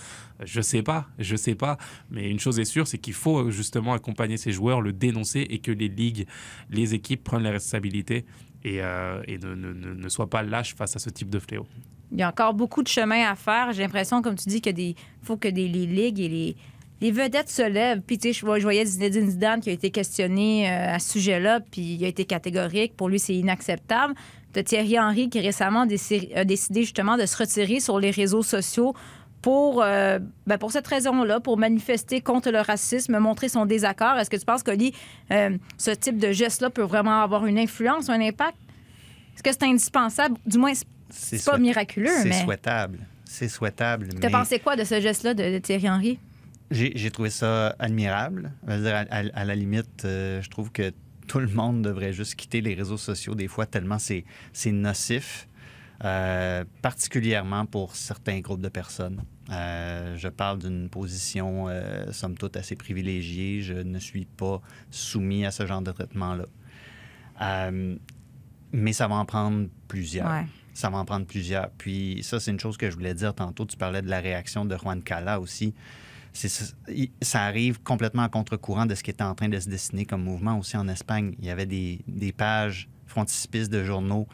Je 0.44 0.62
sais 0.62 0.82
pas, 0.84 1.08
je 1.20 1.36
sais 1.36 1.56
pas. 1.56 1.78
Mais 2.10 2.30
une 2.30 2.40
chose 2.40 2.60
est 2.60 2.66
sûre, 2.66 2.88
c'est 2.88 2.98
qu'il 2.98 3.14
faut 3.14 3.52
justement 3.52 3.94
accompagner 3.94 4.38
ces 4.38 4.52
joueurs, 4.52 4.82
le 4.82 4.94
dénoncer 4.94 5.42
et 5.50 5.60
que 5.60 5.72
les 5.72 5.88
ligues, 5.88 6.28
les 6.70 6.94
équipes 6.94 7.24
prennent 7.24 7.44
les 7.44 7.50
responsabilités 7.52 8.26
et, 8.64 8.82
euh, 8.82 9.22
et 9.28 9.38
ne, 9.38 9.54
ne, 9.56 9.74
ne- 9.74 9.94
ne 9.94 10.10
soient 10.10 10.30
pas 10.30 10.44
lâches 10.44 10.76
face 10.76 10.96
à 10.96 11.00
ce 11.00 11.10
type 11.10 11.30
de 11.30 11.40
fléau. 11.40 11.66
Il 12.12 12.20
y 12.20 12.24
a 12.24 12.30
encore 12.30 12.54
beaucoup 12.54 12.84
de 12.84 12.88
chemin 12.90 13.30
à 13.30 13.36
faire. 13.36 13.72
J'ai 13.72 13.84
l'impression, 13.84 14.22
comme 14.22 14.36
tu 14.36 14.50
dis, 14.50 14.60
qu'il 14.62 14.96
faut 15.24 15.38
que 15.38 15.48
des, 15.48 15.68
les 15.68 15.86
ligues 15.86 16.20
et 16.20 16.28
les, 16.28 16.56
les 17.00 17.12
vedettes 17.12 17.50
se 17.50 17.62
lèvent. 17.68 18.02
Puis, 18.06 18.18
tu 18.18 18.34
sais, 18.34 18.42
je 18.46 18.62
voyais 18.62 18.86
Zinedine 18.86 19.30
Zidane 19.30 19.62
qui 19.62 19.70
a 19.70 19.74
été 19.74 19.92
questionné 19.92 20.70
euh, 20.70 20.96
à 20.96 21.00
ce 21.00 21.14
sujet-là, 21.14 21.62
puis 21.62 21.94
il 21.96 22.04
a 22.04 22.08
été 22.10 22.26
catégorique. 22.26 22.96
Pour 22.98 23.08
lui, 23.08 23.18
c'est 23.18 23.34
inacceptable. 23.36 24.14
De 24.54 24.62
Thierry 24.62 25.00
Henry 25.00 25.30
qui 25.30 25.40
récemment 25.40 25.82
a 26.36 26.46
décidé 26.46 26.82
justement 26.84 27.18
de 27.18 27.26
se 27.26 27.38
retirer 27.38 27.80
sur 27.80 28.00
les 28.00 28.12
réseaux 28.12 28.44
sociaux 28.44 28.94
pour, 29.42 29.82
euh, 29.82 30.20
ben, 30.46 30.58
pour 30.58 30.72
cette 30.72 30.88
raison-là, 30.88 31.40
pour 31.40 31.58
manifester 31.58 32.22
contre 32.22 32.52
le 32.52 32.60
racisme, 32.60 33.18
montrer 33.18 33.50
son 33.50 33.66
désaccord. 33.66 34.18
Est-ce 34.18 34.30
que 34.30 34.38
tu 34.38 34.46
penses, 34.46 34.62
Colly, 34.64 34.94
euh, 35.32 35.58
ce 35.78 35.92
type 35.92 36.18
de 36.20 36.32
geste-là 36.32 36.70
peut 36.70 36.84
vraiment 36.84 37.22
avoir 37.22 37.46
une 37.46 37.58
influence, 37.58 38.10
un 38.10 38.22
impact? 38.22 38.58
Est-ce 39.34 39.44
que 39.44 39.52
c'est 39.52 39.64
indispensable? 39.64 40.38
Du 40.46 40.58
moins, 40.58 40.74
c'est 40.74 40.86
c'est 41.38 41.44
pas 41.50 41.58
miraculeux, 41.58 42.10
C'est 42.22 42.30
mais. 42.30 42.44
souhaitable. 42.44 43.00
C'est 43.26 43.50
souhaitable. 43.50 44.10
T'as 44.20 44.28
mais 44.28 44.32
pensé 44.32 44.60
quoi 44.60 44.76
de 44.76 44.84
ce 44.84 45.00
geste-là 45.00 45.34
de, 45.34 45.54
de 45.54 45.58
Thierry 45.58 45.90
Henry? 45.90 46.20
J'ai 46.70 47.12
trouvé 47.12 47.30
ça 47.30 47.76
admirable. 47.80 48.52
À 48.68 49.44
la 49.46 49.56
limite, 49.56 50.06
euh, 50.06 50.42
je 50.42 50.50
trouve 50.50 50.72
que 50.72 50.94
tout 51.28 51.40
le 51.40 51.48
monde 51.48 51.82
devrait 51.82 52.14
juste 52.14 52.36
quitter 52.36 52.62
les 52.62 52.74
réseaux 52.74 52.98
sociaux 52.98 53.36
des 53.36 53.48
fois 53.48 53.66
tellement 53.66 53.98
c'est 54.00 54.26
nocif, 54.72 55.48
euh, 56.04 56.66
particulièrement 56.82 57.66
pour 57.66 57.96
certains 57.96 58.40
groupes 58.40 58.62
de 58.62 58.70
personnes. 58.70 59.24
Euh, 59.52 60.18
je 60.18 60.30
parle 60.30 60.60
d'une 60.60 60.90
position, 60.90 61.68
euh, 61.68 62.12
somme 62.12 62.38
toute, 62.38 62.58
assez 62.58 62.76
privilégiée. 62.76 63.62
Je 63.62 63.74
ne 63.74 64.00
suis 64.00 64.26
pas 64.26 64.62
soumis 64.90 65.46
à 65.46 65.52
ce 65.52 65.66
genre 65.68 65.82
de 65.82 65.92
traitement-là. 65.92 66.46
Mais 68.74 68.94
ça 68.94 69.08
va 69.08 69.16
en 69.16 69.26
prendre 69.26 69.68
plusieurs. 69.88 70.30
Ouais. 70.30 70.46
Ça 70.74 70.90
va 70.90 70.98
en 70.98 71.06
prendre 71.06 71.26
plusieurs. 71.26 71.70
Puis 71.72 72.22
ça, 72.24 72.40
c'est 72.40 72.52
une 72.52 72.60
chose 72.60 72.78
que 72.78 72.90
je 72.90 72.96
voulais 72.96 73.14
dire 73.14 73.36
tantôt. 73.36 73.66
Tu 73.66 73.76
parlais 73.76 74.02
de 74.02 74.10
la 74.10 74.22
réaction 74.22 74.64
de 74.64 74.76
Juan 74.78 75.04
Cala 75.04 75.40
aussi. 75.40 75.74
Ça, 76.34 77.44
arrive 77.44 77.82
complètement 77.82 78.24
à 78.24 78.30
contre-courant 78.30 78.86
de 78.86 78.96
ce 78.96 79.04
qui 79.04 79.12
était 79.12 79.24
en 79.24 79.36
train 79.36 79.50
de 79.50 79.60
se 79.60 79.70
dessiner 79.70 80.06
comme 80.06 80.24
mouvement 80.24 80.58
aussi 80.58 80.78
en 80.78 80.88
Espagne. 80.88 81.36
Il 81.40 81.46
y 81.46 81.50
avait 81.50 81.66
des, 81.66 82.34
pages 82.36 82.88
frontispices 83.06 83.70
de 83.70 83.84
journaux 83.84 84.28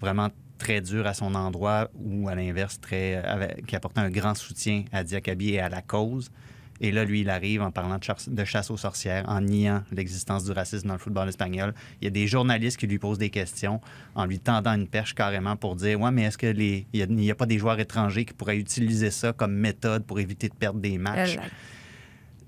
vraiment 0.00 0.30
très 0.58 0.80
dures 0.80 1.06
à 1.06 1.14
son 1.14 1.34
endroit 1.34 1.90
ou 1.94 2.28
à 2.28 2.34
l'inverse 2.34 2.80
très 2.80 3.14
avec- 3.14 3.66
qui 3.66 3.76
apportaient 3.76 4.00
un 4.00 4.10
grand 4.10 4.34
soutien 4.34 4.84
à 4.92 5.04
Diakabi 5.04 5.50
et 5.50 5.60
à 5.60 5.68
la 5.68 5.82
cause. 5.82 6.30
Et 6.80 6.90
là, 6.90 7.04
lui, 7.04 7.20
il 7.20 7.30
arrive 7.30 7.62
en 7.62 7.70
parlant 7.70 7.98
de 7.98 8.02
chasse, 8.04 8.28
de 8.28 8.44
chasse 8.44 8.70
aux 8.70 8.76
sorcières, 8.76 9.24
en 9.28 9.40
niant 9.40 9.84
l'existence 9.92 10.44
du 10.44 10.50
racisme 10.50 10.88
dans 10.88 10.94
le 10.94 10.98
football 10.98 11.28
espagnol. 11.28 11.72
Il 12.00 12.04
y 12.04 12.08
a 12.08 12.10
des 12.10 12.26
journalistes 12.26 12.78
qui 12.78 12.86
lui 12.88 12.98
posent 12.98 13.18
des 13.18 13.30
questions 13.30 13.80
en 14.16 14.26
lui 14.26 14.40
tendant 14.40 14.72
une 14.74 14.88
perche 14.88 15.14
carrément 15.14 15.56
pour 15.56 15.76
dire 15.76 16.00
Ouais, 16.00 16.10
mais 16.10 16.22
est-ce 16.24 16.38
que 16.38 16.46
les. 16.48 16.86
Il 16.92 17.06
n'y 17.14 17.30
a, 17.30 17.34
pas 17.34 17.46
des 17.46 17.58
joueurs 17.58 17.78
étrangers 17.78 18.24
qui 18.24 18.34
pourraient 18.34 18.58
utiliser 18.58 19.10
ça 19.10 19.32
comme 19.32 19.54
méthode 19.54 20.04
pour 20.04 20.18
éviter 20.18 20.48
de 20.48 20.54
perdre 20.54 20.80
des 20.80 20.98
matchs? 20.98 21.36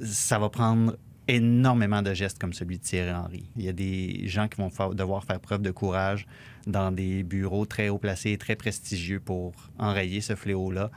Elle- 0.00 0.06
ça 0.06 0.38
va 0.38 0.48
prendre 0.50 0.96
énormément 1.28 2.02
de 2.02 2.14
gestes 2.14 2.38
comme 2.38 2.52
celui 2.52 2.78
de 2.78 2.82
Thierry 2.82 3.12
Henry. 3.12 3.44
Il 3.56 3.64
y 3.64 3.68
a 3.68 3.72
des 3.72 4.28
gens 4.28 4.46
qui 4.48 4.60
vont 4.60 4.70
fa- 4.70 4.92
devoir 4.94 5.24
faire 5.24 5.40
preuve 5.40 5.62
de 5.62 5.70
courage 5.70 6.26
dans 6.66 6.92
des 6.92 7.22
bureaux 7.22 7.64
très 7.66 7.88
haut 7.88 7.98
placés, 7.98 8.36
très 8.38 8.54
prestigieux 8.56 9.20
pour 9.20 9.52
enrayer 9.78 10.20
ce 10.20 10.34
fléau-là. 10.36 10.90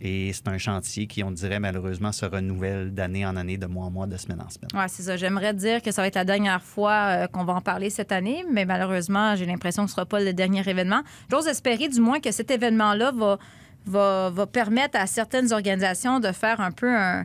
Et 0.00 0.32
c'est 0.32 0.46
un 0.46 0.58
chantier 0.58 1.08
qui, 1.08 1.24
on 1.24 1.32
dirait, 1.32 1.58
malheureusement, 1.58 2.12
se 2.12 2.24
renouvelle 2.24 2.94
d'année 2.94 3.26
en 3.26 3.34
année, 3.34 3.58
de 3.58 3.66
mois 3.66 3.86
en 3.86 3.90
mois, 3.90 4.06
de 4.06 4.16
semaine 4.16 4.40
en 4.40 4.48
semaine. 4.48 4.70
Ouais, 4.74 4.88
c'est 4.88 5.02
ça. 5.02 5.16
J'aimerais 5.16 5.54
dire 5.54 5.82
que 5.82 5.90
ça 5.90 6.02
va 6.02 6.08
être 6.08 6.14
la 6.14 6.24
dernière 6.24 6.62
fois 6.62 6.92
euh, 6.92 7.26
qu'on 7.26 7.44
va 7.44 7.54
en 7.54 7.60
parler 7.60 7.90
cette 7.90 8.12
année, 8.12 8.44
mais 8.50 8.64
malheureusement, 8.64 9.34
j'ai 9.34 9.46
l'impression 9.46 9.84
que 9.84 9.90
ce 9.90 9.94
ne 9.94 9.96
sera 9.96 10.06
pas 10.06 10.20
le 10.20 10.32
dernier 10.32 10.68
événement. 10.68 11.02
J'ose 11.30 11.48
espérer, 11.48 11.88
du 11.88 12.00
moins, 12.00 12.20
que 12.20 12.30
cet 12.30 12.52
événement-là 12.52 13.12
va, 13.12 14.30
va, 14.30 14.46
permettre 14.46 14.98
à 15.00 15.06
certaines 15.08 15.52
organisations 15.52 16.20
de 16.20 16.30
faire 16.30 16.60
un 16.60 16.70
peu 16.70 16.94
un, 16.94 17.24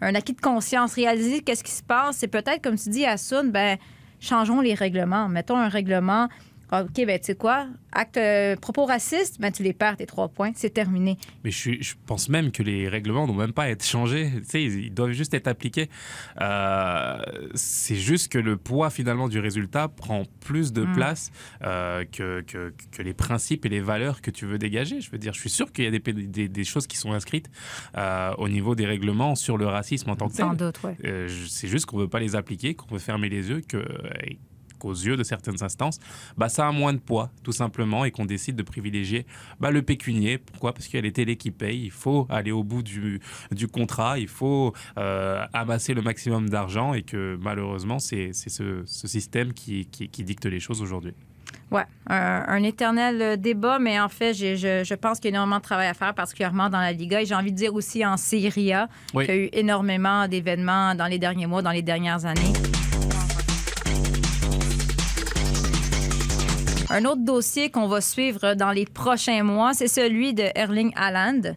acquis 0.00 0.34
de 0.34 0.40
conscience, 0.40 0.94
réaliser 0.94 1.40
qu'est-ce 1.40 1.64
qui 1.64 1.72
se 1.72 1.82
passe. 1.82 2.18
C'est 2.18 2.28
peut-être, 2.28 2.62
comme 2.62 2.76
tu 2.76 2.90
dis, 2.90 3.04
à 3.04 3.16
ben, 3.46 3.78
changeons 4.20 4.60
les 4.60 4.74
règlements. 4.74 5.28
Mettons 5.28 5.56
un 5.56 5.68
règlement. 5.68 6.28
Ah, 6.74 6.84
OK, 6.84 7.04
ben, 7.06 7.18
tu 7.18 7.26
sais 7.26 7.34
quoi? 7.34 7.66
Acte, 7.92 8.16
euh, 8.16 8.56
propos 8.56 8.86
racistes, 8.86 9.38
ben, 9.38 9.52
tu 9.52 9.62
les 9.62 9.74
perds, 9.74 9.98
tes 9.98 10.06
trois 10.06 10.28
points. 10.28 10.52
C'est 10.54 10.70
terminé. 10.72 11.18
Mais 11.44 11.50
je, 11.50 11.58
suis- 11.58 11.82
je 11.82 11.94
pense 12.06 12.30
même 12.30 12.50
que 12.50 12.62
les 12.62 12.88
règlements 12.88 13.26
n'ont 13.26 13.34
même 13.34 13.52
pas 13.52 13.64
à 13.64 13.68
être 13.68 13.84
changés. 13.84 14.30
Tu 14.36 14.44
sais, 14.48 14.62
ils, 14.62 14.86
ils 14.86 14.94
doivent 14.94 15.10
juste 15.12 15.34
être 15.34 15.48
appliqués. 15.48 15.90
Euh, 16.40 17.18
c'est 17.54 17.94
juste 17.96 18.32
que 18.32 18.38
le 18.38 18.56
poids 18.56 18.88
finalement 18.90 19.28
du 19.28 19.38
résultat 19.38 19.88
prend 19.88 20.22
plus 20.40 20.72
de 20.72 20.82
Mm. 20.84 20.92
place 20.94 21.30
euh, 21.62 22.04
que, 22.10 22.40
que, 22.40 22.72
que 22.90 23.02
les 23.02 23.12
principes 23.14 23.66
et 23.66 23.68
les 23.68 23.80
valeurs 23.80 24.22
que 24.22 24.30
tu 24.30 24.46
veux 24.46 24.56
dégager. 24.58 25.00
Je 25.02 25.10
veux 25.10 25.18
dire, 25.18 25.34
je 25.34 25.40
suis 25.40 25.50
sûr 25.50 25.72
qu'il 25.72 25.84
y 25.84 25.88
a 25.88 25.90
des, 25.90 26.00
p- 26.00 26.12
des, 26.14 26.48
des 26.48 26.64
choses 26.64 26.86
qui 26.86 26.96
sont 26.96 27.12
inscrites 27.12 27.50
au 28.38 28.48
niveau 28.48 28.74
des 28.74 28.86
règlements 28.86 29.34
sur 29.34 29.58
le 29.58 29.66
racisme 29.66 30.08
en 30.10 30.16
tant 30.16 30.28
que 30.28 30.36
tel. 30.36 30.46
Sans 30.46 30.54
doute, 30.54 30.82
ouais. 30.84 30.96
C'est 31.48 31.68
juste 31.68 31.86
qu'on 31.86 31.98
veut 31.98 32.08
pas 32.08 32.20
les 32.20 32.34
appliquer, 32.34 32.74
qu'on 32.74 32.86
veut 32.94 32.98
fermer 32.98 33.28
les 33.28 33.50
yeux, 33.50 33.60
que, 33.60 33.84
qu'aux 34.82 34.92
yeux 35.08 35.16
de 35.16 35.22
certaines 35.22 35.62
instances, 35.62 35.98
bah, 36.36 36.48
ça 36.48 36.66
a 36.68 36.72
moins 36.72 36.92
de 36.92 36.98
poids, 36.98 37.30
tout 37.44 37.52
simplement, 37.62 38.04
et 38.04 38.10
qu'on 38.10 38.26
décide 38.26 38.56
de 38.56 38.62
privilégier 38.64 39.24
bah, 39.60 39.70
le 39.70 39.82
pécunier. 39.82 40.38
Pourquoi? 40.38 40.72
Parce 40.74 40.86
qu'il 40.86 40.96
y 40.96 40.98
a 40.98 41.02
les 41.02 41.12
télés 41.12 41.36
qui 41.36 41.50
payent, 41.52 41.84
il 41.84 41.90
faut 41.90 42.26
aller 42.28 42.50
au 42.52 42.64
bout 42.64 42.82
du, 42.82 43.20
du 43.52 43.68
contrat, 43.68 44.18
il 44.18 44.28
faut 44.28 44.72
euh, 44.98 45.44
amasser 45.52 45.94
le 45.94 46.02
maximum 46.02 46.48
d'argent, 46.48 46.94
et 46.94 47.02
que 47.02 47.38
malheureusement, 47.40 47.98
c'est 47.98 48.32
ce, 48.32 48.82
ce 48.84 49.06
système 49.08 49.52
qui, 49.52 49.86
qui, 49.86 50.08
qui 50.08 50.24
dicte 50.24 50.46
les 50.46 50.60
choses 50.60 50.82
aujourd'hui. 50.82 51.14
Ouais, 51.70 51.84
un, 52.08 52.44
un 52.48 52.62
éternel 52.62 53.22
euh, 53.22 53.36
débat, 53.36 53.78
mais 53.78 53.98
en 54.00 54.08
fait, 54.08 54.34
je, 54.34 54.82
je 54.84 54.94
pense 54.94 55.18
qu'il 55.20 55.30
y 55.30 55.34
a 55.34 55.36
énormément 55.36 55.58
de 55.58 55.62
travail 55.62 55.88
à 55.88 55.94
faire, 55.94 56.14
particulièrement 56.14 56.68
dans 56.68 56.80
la 56.80 56.92
Liga. 56.92 57.22
Et 57.22 57.26
j'ai 57.26 57.34
envie 57.34 57.52
de 57.52 57.56
dire 57.56 57.74
aussi 57.74 58.04
en 58.04 58.16
Serie 58.16 58.72
A, 58.72 58.88
Oui. 59.14 59.24
qu'il 59.26 59.34
y 59.34 59.38
a 59.38 59.40
eu 59.44 59.48
énormément 59.52 60.28
d'événements 60.28 60.94
dans 60.94 61.06
les 61.06 61.18
derniers 61.18 61.46
mois, 61.46 61.62
dans 61.62 61.70
les 61.70 61.82
dernières 61.82 62.24
années. 62.26 62.52
Un 66.94 67.06
autre 67.06 67.24
dossier 67.24 67.70
qu'on 67.70 67.88
va 67.88 68.02
suivre 68.02 68.52
dans 68.52 68.70
les 68.70 68.84
prochains 68.84 69.42
mois, 69.42 69.72
c'est 69.72 69.88
celui 69.88 70.34
de 70.34 70.44
Erling 70.54 70.92
Haaland. 70.94 71.54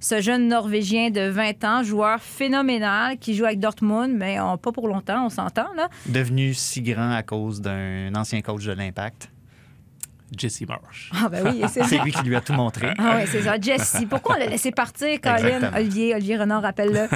Ce 0.00 0.22
jeune 0.22 0.48
Norvégien 0.48 1.10
de 1.10 1.28
20 1.28 1.64
ans, 1.64 1.82
joueur 1.82 2.22
phénoménal, 2.22 3.18
qui 3.18 3.34
joue 3.34 3.44
avec 3.44 3.60
Dortmund, 3.60 4.16
mais 4.16 4.38
pas 4.62 4.72
pour 4.72 4.88
longtemps, 4.88 5.26
on 5.26 5.28
s'entend, 5.28 5.70
là. 5.76 5.90
Devenu 6.06 6.54
si 6.54 6.80
grand 6.80 7.10
à 7.10 7.22
cause 7.22 7.60
d'un 7.60 8.14
ancien 8.14 8.40
coach 8.40 8.64
de 8.64 8.72
l'Impact. 8.72 9.30
Jesse 10.36 10.62
Marsh. 10.68 11.10
Ah 11.14 11.28
ben 11.28 11.42
oui, 11.46 11.62
c'est 11.68 11.84
C'est 11.88 11.98
lui 11.98 12.12
qui 12.12 12.22
lui 12.22 12.36
a 12.36 12.40
tout 12.40 12.52
montré. 12.52 12.90
Ah 12.98 13.16
oui, 13.16 13.22
c'est 13.30 13.42
ça. 13.42 13.58
Jesse. 13.60 14.02
Pourquoi 14.08 14.36
on 14.36 14.38
l'a 14.38 14.46
laissé 14.46 14.70
partir, 14.70 15.20
Colin? 15.20 15.36
Exactement. 15.36 15.76
Olivier, 15.76 16.14
Olivier 16.14 16.36
Renard, 16.36 16.62
rappelle-le. 16.62 17.08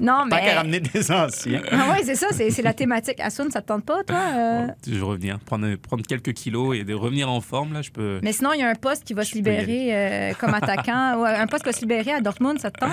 Non, 0.00 0.24
Tant 0.28 0.36
qu'à 0.36 0.42
mais. 0.44 0.54
ramener 0.54 0.80
des 0.80 1.10
anciens. 1.12 1.62
Ah 1.70 1.92
oui, 1.92 1.98
c'est 2.04 2.14
ça, 2.16 2.26
c'est 2.32 2.50
c'est 2.50 2.62
la 2.62 2.74
thématique. 2.74 3.20
Assoun, 3.20 3.50
ça 3.50 3.62
te 3.62 3.68
tente 3.68 3.84
pas, 3.84 4.02
toi? 4.04 4.16
euh? 4.34 4.66
Je 4.86 4.94
veux 4.94 5.04
revenir, 5.04 5.38
prendre, 5.40 5.74
prendre 5.76 6.04
quelques 6.06 6.32
kilos 6.34 6.76
et 6.76 6.84
de 6.84 6.94
revenir 6.94 7.30
en 7.30 7.40
forme, 7.40 7.72
là, 7.72 7.82
je 7.82 7.90
peux... 7.90 8.20
Mais 8.22 8.32
sinon, 8.32 8.52
il 8.52 8.60
y 8.60 8.62
a 8.62 8.68
un 8.68 8.74
poste 8.74 9.04
qui 9.04 9.14
va 9.14 9.24
se 9.24 9.34
libérer 9.34 9.88
euh, 9.92 10.32
comme 10.38 10.54
attaquant. 10.54 11.24
Un 11.24 11.46
poste 11.46 11.62
qui 11.64 11.68
va 11.70 11.72
se 11.72 11.80
libérer 11.80 12.12
à 12.12 12.20
Dortmund, 12.20 12.58
ça 12.60 12.70
te 12.70 12.80
tente? 12.80 12.90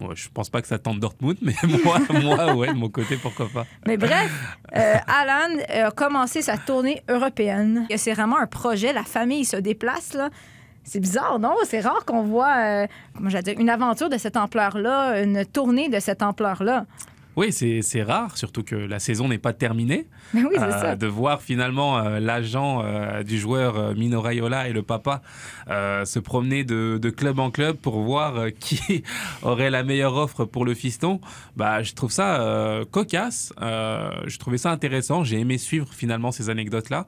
Moi, 0.00 0.14
je 0.14 0.28
pense 0.32 0.48
pas 0.48 0.62
que 0.62 0.68
ça 0.68 0.78
tente 0.78 0.98
Dortmund, 0.98 1.36
mais 1.42 1.54
moi, 1.84 1.98
moi 2.22 2.54
ouais, 2.54 2.68
de 2.68 2.78
mon 2.78 2.88
côté, 2.88 3.16
pourquoi 3.16 3.48
pas. 3.52 3.66
Mais 3.86 3.96
bref, 3.96 4.30
euh, 4.74 4.96
Alan 5.06 5.58
a 5.68 5.90
commencé 5.90 6.40
sa 6.40 6.56
tournée 6.56 7.02
européenne. 7.08 7.86
C'est 7.96 8.14
vraiment 8.14 8.38
un 8.38 8.46
projet. 8.46 8.92
La 8.92 9.04
famille 9.04 9.44
se 9.44 9.56
déplace, 9.56 10.14
là. 10.14 10.30
C'est 10.82 11.00
bizarre, 11.00 11.38
non? 11.38 11.54
C'est 11.64 11.80
rare 11.80 12.04
qu'on 12.06 12.22
voit 12.22 12.56
euh, 12.56 12.86
comment 13.14 13.28
dire, 13.28 13.54
une 13.58 13.68
aventure 13.68 14.08
de 14.08 14.16
cette 14.16 14.36
ampleur-là, 14.36 15.22
une 15.22 15.44
tournée 15.44 15.90
de 15.90 16.00
cette 16.00 16.22
ampleur-là. 16.22 16.86
Oui, 17.40 17.52
c'est 17.52 18.02
rare, 18.02 18.36
surtout 18.36 18.62
que 18.62 18.74
la 18.76 18.98
saison 18.98 19.26
n'est 19.28 19.38
pas 19.38 19.54
terminée. 19.54 20.06
Mais 20.34 20.42
oui, 20.44 20.50
c'est 20.56 20.62
Euh, 20.62 20.70
ça. 20.72 20.94
de 20.96 21.06
voir 21.06 21.40
finalement 21.40 21.96
euh, 21.96 22.20
l'agent 22.20 22.82
euh, 22.84 23.22
du 23.22 23.38
joueur 23.38 23.94
Mino 23.96 24.20
Raiola 24.20 24.68
et 24.68 24.74
le 24.74 24.82
papa 24.82 25.22
se 25.66 26.18
promener 26.18 26.64
de, 26.64 26.98
de 27.00 27.10
club 27.10 27.38
en 27.38 27.50
club 27.50 27.76
pour 27.76 27.98
voir 28.00 28.34
qui 28.60 29.02
aurait 29.42 29.70
la 29.70 29.82
meilleure 29.84 30.16
offre 30.16 30.44
pour 30.44 30.64
le 30.66 30.74
fiston, 30.74 31.20
bah, 31.56 31.82
je 31.82 31.94
trouve 31.94 32.10
ça 32.10 32.82
cocasse. 32.90 33.52
Je 33.60 34.38
trouvais 34.38 34.58
ça 34.58 34.70
intéressant. 34.70 35.24
J'ai 35.24 35.38
aimé 35.40 35.56
suivre 35.58 35.88
finalement 35.92 36.32
ces 36.32 36.50
anecdotes-là. 36.50 37.06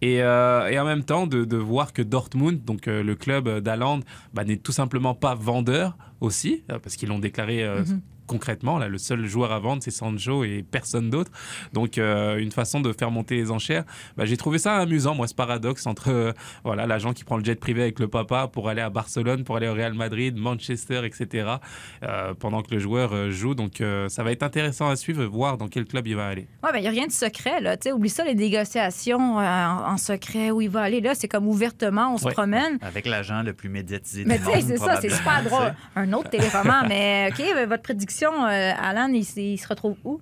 Et, 0.00 0.16
et 0.18 0.78
en 0.78 0.84
même 0.84 1.02
temps, 1.04 1.26
de, 1.26 1.44
de 1.44 1.56
voir 1.56 1.92
que 1.92 2.02
Dortmund, 2.02 2.64
donc 2.64 2.86
le 2.86 3.14
club 3.14 3.58
d'Aland, 3.60 4.00
bah, 4.34 4.44
n'est 4.44 4.58
tout 4.58 4.72
simplement 4.72 5.14
pas 5.14 5.34
vendeur 5.34 5.96
aussi, 6.20 6.62
parce 6.68 6.94
qu'ils 6.96 7.08
l'ont 7.08 7.18
déclaré 7.18 7.64
euh, 7.64 7.80
Mhm. 7.82 8.00
Concrètement. 8.26 8.78
Là, 8.78 8.88
le 8.88 8.98
seul 8.98 9.26
joueur 9.26 9.52
à 9.52 9.58
vendre, 9.58 9.82
c'est 9.82 9.90
Sancho 9.90 10.44
et 10.44 10.64
personne 10.68 11.10
d'autre. 11.10 11.30
Donc, 11.72 11.98
euh, 11.98 12.36
une 12.38 12.52
façon 12.52 12.80
de 12.80 12.92
faire 12.92 13.10
monter 13.10 13.36
les 13.36 13.50
enchères. 13.50 13.84
Bah, 14.16 14.24
J'ai 14.24 14.36
trouvé 14.36 14.58
ça 14.58 14.76
amusant, 14.76 15.14
moi, 15.14 15.26
ce 15.26 15.34
paradoxe 15.34 15.86
entre 15.86 16.10
euh, 16.10 16.32
voilà 16.64 16.86
l'agent 16.86 17.12
qui 17.12 17.24
prend 17.24 17.36
le 17.36 17.44
jet 17.44 17.58
privé 17.58 17.82
avec 17.82 17.98
le 17.98 18.08
papa 18.08 18.48
pour 18.48 18.68
aller 18.68 18.80
à 18.82 18.90
Barcelone, 18.90 19.44
pour 19.44 19.56
aller 19.56 19.68
au 19.68 19.74
Real 19.74 19.94
Madrid, 19.94 20.36
Manchester, 20.36 21.02
etc. 21.04 21.54
euh, 22.02 22.34
pendant 22.34 22.62
que 22.62 22.72
le 22.74 22.78
joueur 22.80 23.12
euh, 23.12 23.30
joue. 23.30 23.54
Donc, 23.54 23.80
euh, 23.80 24.08
ça 24.08 24.22
va 24.22 24.32
être 24.32 24.42
intéressant 24.42 24.88
à 24.88 24.96
suivre, 24.96 25.24
voir 25.24 25.58
dans 25.58 25.68
quel 25.68 25.84
club 25.84 26.06
il 26.06 26.16
va 26.16 26.26
aller. 26.28 26.48
Ouais, 26.62 26.72
ben, 26.72 26.78
il 26.78 26.82
n'y 26.82 26.88
a 26.88 26.90
rien 26.90 27.06
de 27.06 27.12
secret, 27.12 27.60
là. 27.60 27.76
Tu 27.76 27.84
sais, 27.88 27.92
oublie 27.92 28.08
ça, 28.08 28.24
les 28.24 28.34
négociations 28.34 29.38
euh, 29.40 29.42
en, 29.44 29.92
en 29.92 29.96
secret, 29.96 30.50
où 30.50 30.60
il 30.60 30.70
va 30.70 30.82
aller. 30.82 31.00
Là, 31.00 31.14
c'est 31.14 31.28
comme 31.28 31.46
ouvertement, 31.48 32.14
on 32.14 32.18
se 32.18 32.26
Ouais. 32.26 32.32
promène. 32.32 32.78
Avec 32.82 33.06
l'agent 33.06 33.42
le 33.42 33.52
plus 33.52 33.68
médiatisé 33.68 34.24
Mais 34.26 34.38
du 34.38 34.44
tu 34.44 34.50
sais, 34.52 34.56
monde, 34.58 34.64
c'est 34.68 34.76
ça, 34.78 35.00
c'est 35.00 35.10
super 35.10 35.42
drôle. 35.44 35.74
Un 35.96 36.12
autre 36.12 36.30
téléroman, 36.30 36.84
mais 36.88 37.30
OK, 37.32 37.44
ben, 37.54 37.68
votre 37.68 37.82
prédiction, 37.82 38.11
euh, 38.22 38.72
Alan, 38.76 39.08
il, 39.12 39.24
se 39.24 39.68
retrouve 39.68 39.96
où? 40.04 40.20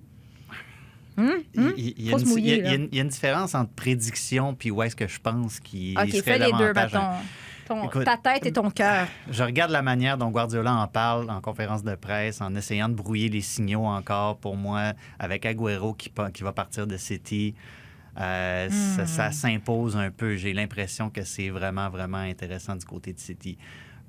Il, 1.17 1.93
y 1.97 2.13
a 2.13 2.73
une, 2.73 3.07
différence 3.09 3.53
entre 3.53 3.71
prédiction 3.71 4.55
puis 4.55 4.71
où 4.71 4.81
est-ce 4.81 4.95
que 4.95 5.07
je 5.07 5.19
pense 5.19 5.59
qu'il 5.59 5.97
OK, 5.99 6.09
serait 6.09 6.21
fais 6.21 6.39
les 6.39 6.51
deux. 6.53 6.73
Ton- 7.67 7.85
Écoute, 7.85 8.03
ta 8.03 8.17
tête 8.17 8.45
et 8.45 8.51
ton 8.51 8.69
cœur. 8.69 9.07
Je 9.29 9.43
regarde 9.43 9.71
la 9.71 9.81
manière 9.81 10.17
dont 10.17 10.29
Guardiola 10.29 10.73
en 10.75 10.87
parle 10.87 11.29
en 11.29 11.39
conférence 11.39 11.83
de 11.83 11.95
presse, 11.95 12.41
en 12.41 12.53
essayant 12.55 12.89
de 12.89 12.95
brouiller 12.95 13.29
les 13.29 13.41
signaux 13.41 13.85
encore 13.85 14.37
pour 14.37 14.57
moi, 14.57 14.93
avec 15.19 15.45
Agüero 15.45 15.93
qui, 15.93 16.11
va 16.41 16.51
partir 16.51 16.85
de 16.85 16.97
City. 16.97 17.55
Euh, 18.19 18.69
ça, 18.69 19.05
ça 19.05 19.31
s'impose 19.31 19.95
un 19.95 20.11
peu. 20.11 20.35
J'ai 20.35 20.53
l'impression 20.53 21.09
que 21.09 21.23
c'est 21.23 21.49
vraiment, 21.49 21.89
vraiment 21.89 22.17
intéressant 22.17 22.75
du 22.75 22.85
côté 22.85 23.13
de 23.13 23.19
City. 23.19 23.57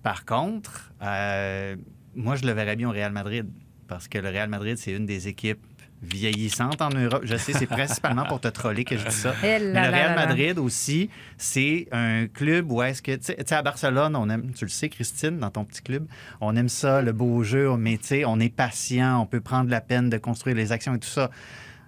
Par 0.03 0.25
contre, 0.25 0.93
euh, 1.03 1.77
moi, 2.15 2.37
je 2.37 2.45
le 2.45 2.53
verrais 2.53 2.77
bien 2.77 2.89
au 2.89 2.93
Real 2.93 3.13
Madrid 3.13 3.47
parce 3.93 4.09
que 4.09 4.19
le 4.19 4.29
Real 4.29 4.49
Madrid, 4.49 4.77
c'est 4.79 4.93
une 4.93 5.07
des 5.07 5.29
équipes 5.29 5.61
vieillissantes 6.03 6.83
en 6.83 6.89
Europe. 6.91 7.23
Je 7.25 7.37
sais, 7.37 7.53
c'est 7.53 7.67
principalement 7.67 8.25
pour 8.25 8.41
te 8.41 8.49
troller 8.49 8.85
que 8.85 8.97
je 8.97 9.07
dis 9.07 9.15
ça. 9.15 9.35
Eh 9.43 9.47
Mais 9.47 9.59
le 9.61 9.91
Real. 9.91 10.15
Madrid 10.17 10.59
aussi, 10.59 11.11
c'est 11.37 11.87
un 11.93 12.27
club 12.27 12.71
où 12.73 12.83
est-ce 12.83 13.03
que, 13.03 13.13
tu 13.15 13.23
sais- 13.25 13.37
tu 13.37 13.43
sais, 13.47 13.55
à 13.55 13.63
Barcelone, 13.63 14.17
on 14.17 14.29
aime, 14.29 14.53
tu 14.53 14.65
le 14.65 14.71
sais, 14.71 14.89
Christine, 14.89 15.39
dans 15.39 15.51
ton 15.51 15.65
petit 15.65 15.83
club, 15.83 16.07
on 16.41 16.57
aime 16.57 16.69
ça, 16.69 17.03
le 17.03 17.13
beau 17.13 17.43
jeu, 17.45 17.77
mais 17.77 17.99
tu 17.99 18.07
sais, 18.09 18.25
on 18.25 18.41
est 18.41 18.53
patient, 18.55 19.21
on 19.21 19.27
peut 19.27 19.41
prendre 19.41 19.71
la 19.71 19.81
peine 19.81 20.11
de 20.11 20.17
construire 20.19 20.57
les 20.57 20.73
actions 20.73 20.95
et 20.95 20.99
tout 20.99 21.09
ça. 21.09 21.31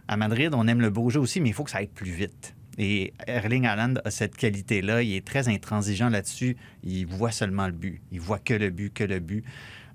À 0.06 0.16
Madrid, 0.16 0.50
on 0.54 0.68
aime 0.68 0.80
le 0.80 0.90
beau 0.90 1.10
jeu 1.10 1.18
aussi, 1.18 1.40
mais 1.40 1.48
il 1.48 1.52
faut 1.54 1.64
que 1.64 1.70
ça 1.70 1.78
aille 1.78 1.88
plus 1.88 2.10
vite. 2.12 2.54
Et 2.78 3.12
Erling 3.26 3.66
Haaland 3.66 3.94
a 4.04 4.10
cette 4.10 4.36
qualité-là. 4.36 5.02
Il 5.02 5.14
est 5.14 5.24
très 5.24 5.48
intransigeant 5.48 6.08
là-dessus. 6.08 6.56
Il 6.82 7.06
voit 7.06 7.30
seulement 7.30 7.66
le 7.66 7.72
but. 7.72 8.00
Il 8.12 8.20
voit 8.20 8.38
que 8.40 8.52
le 8.54 8.70
but, 8.70 8.92
que 8.92 9.04
le 9.04 9.20
but. 9.20 9.44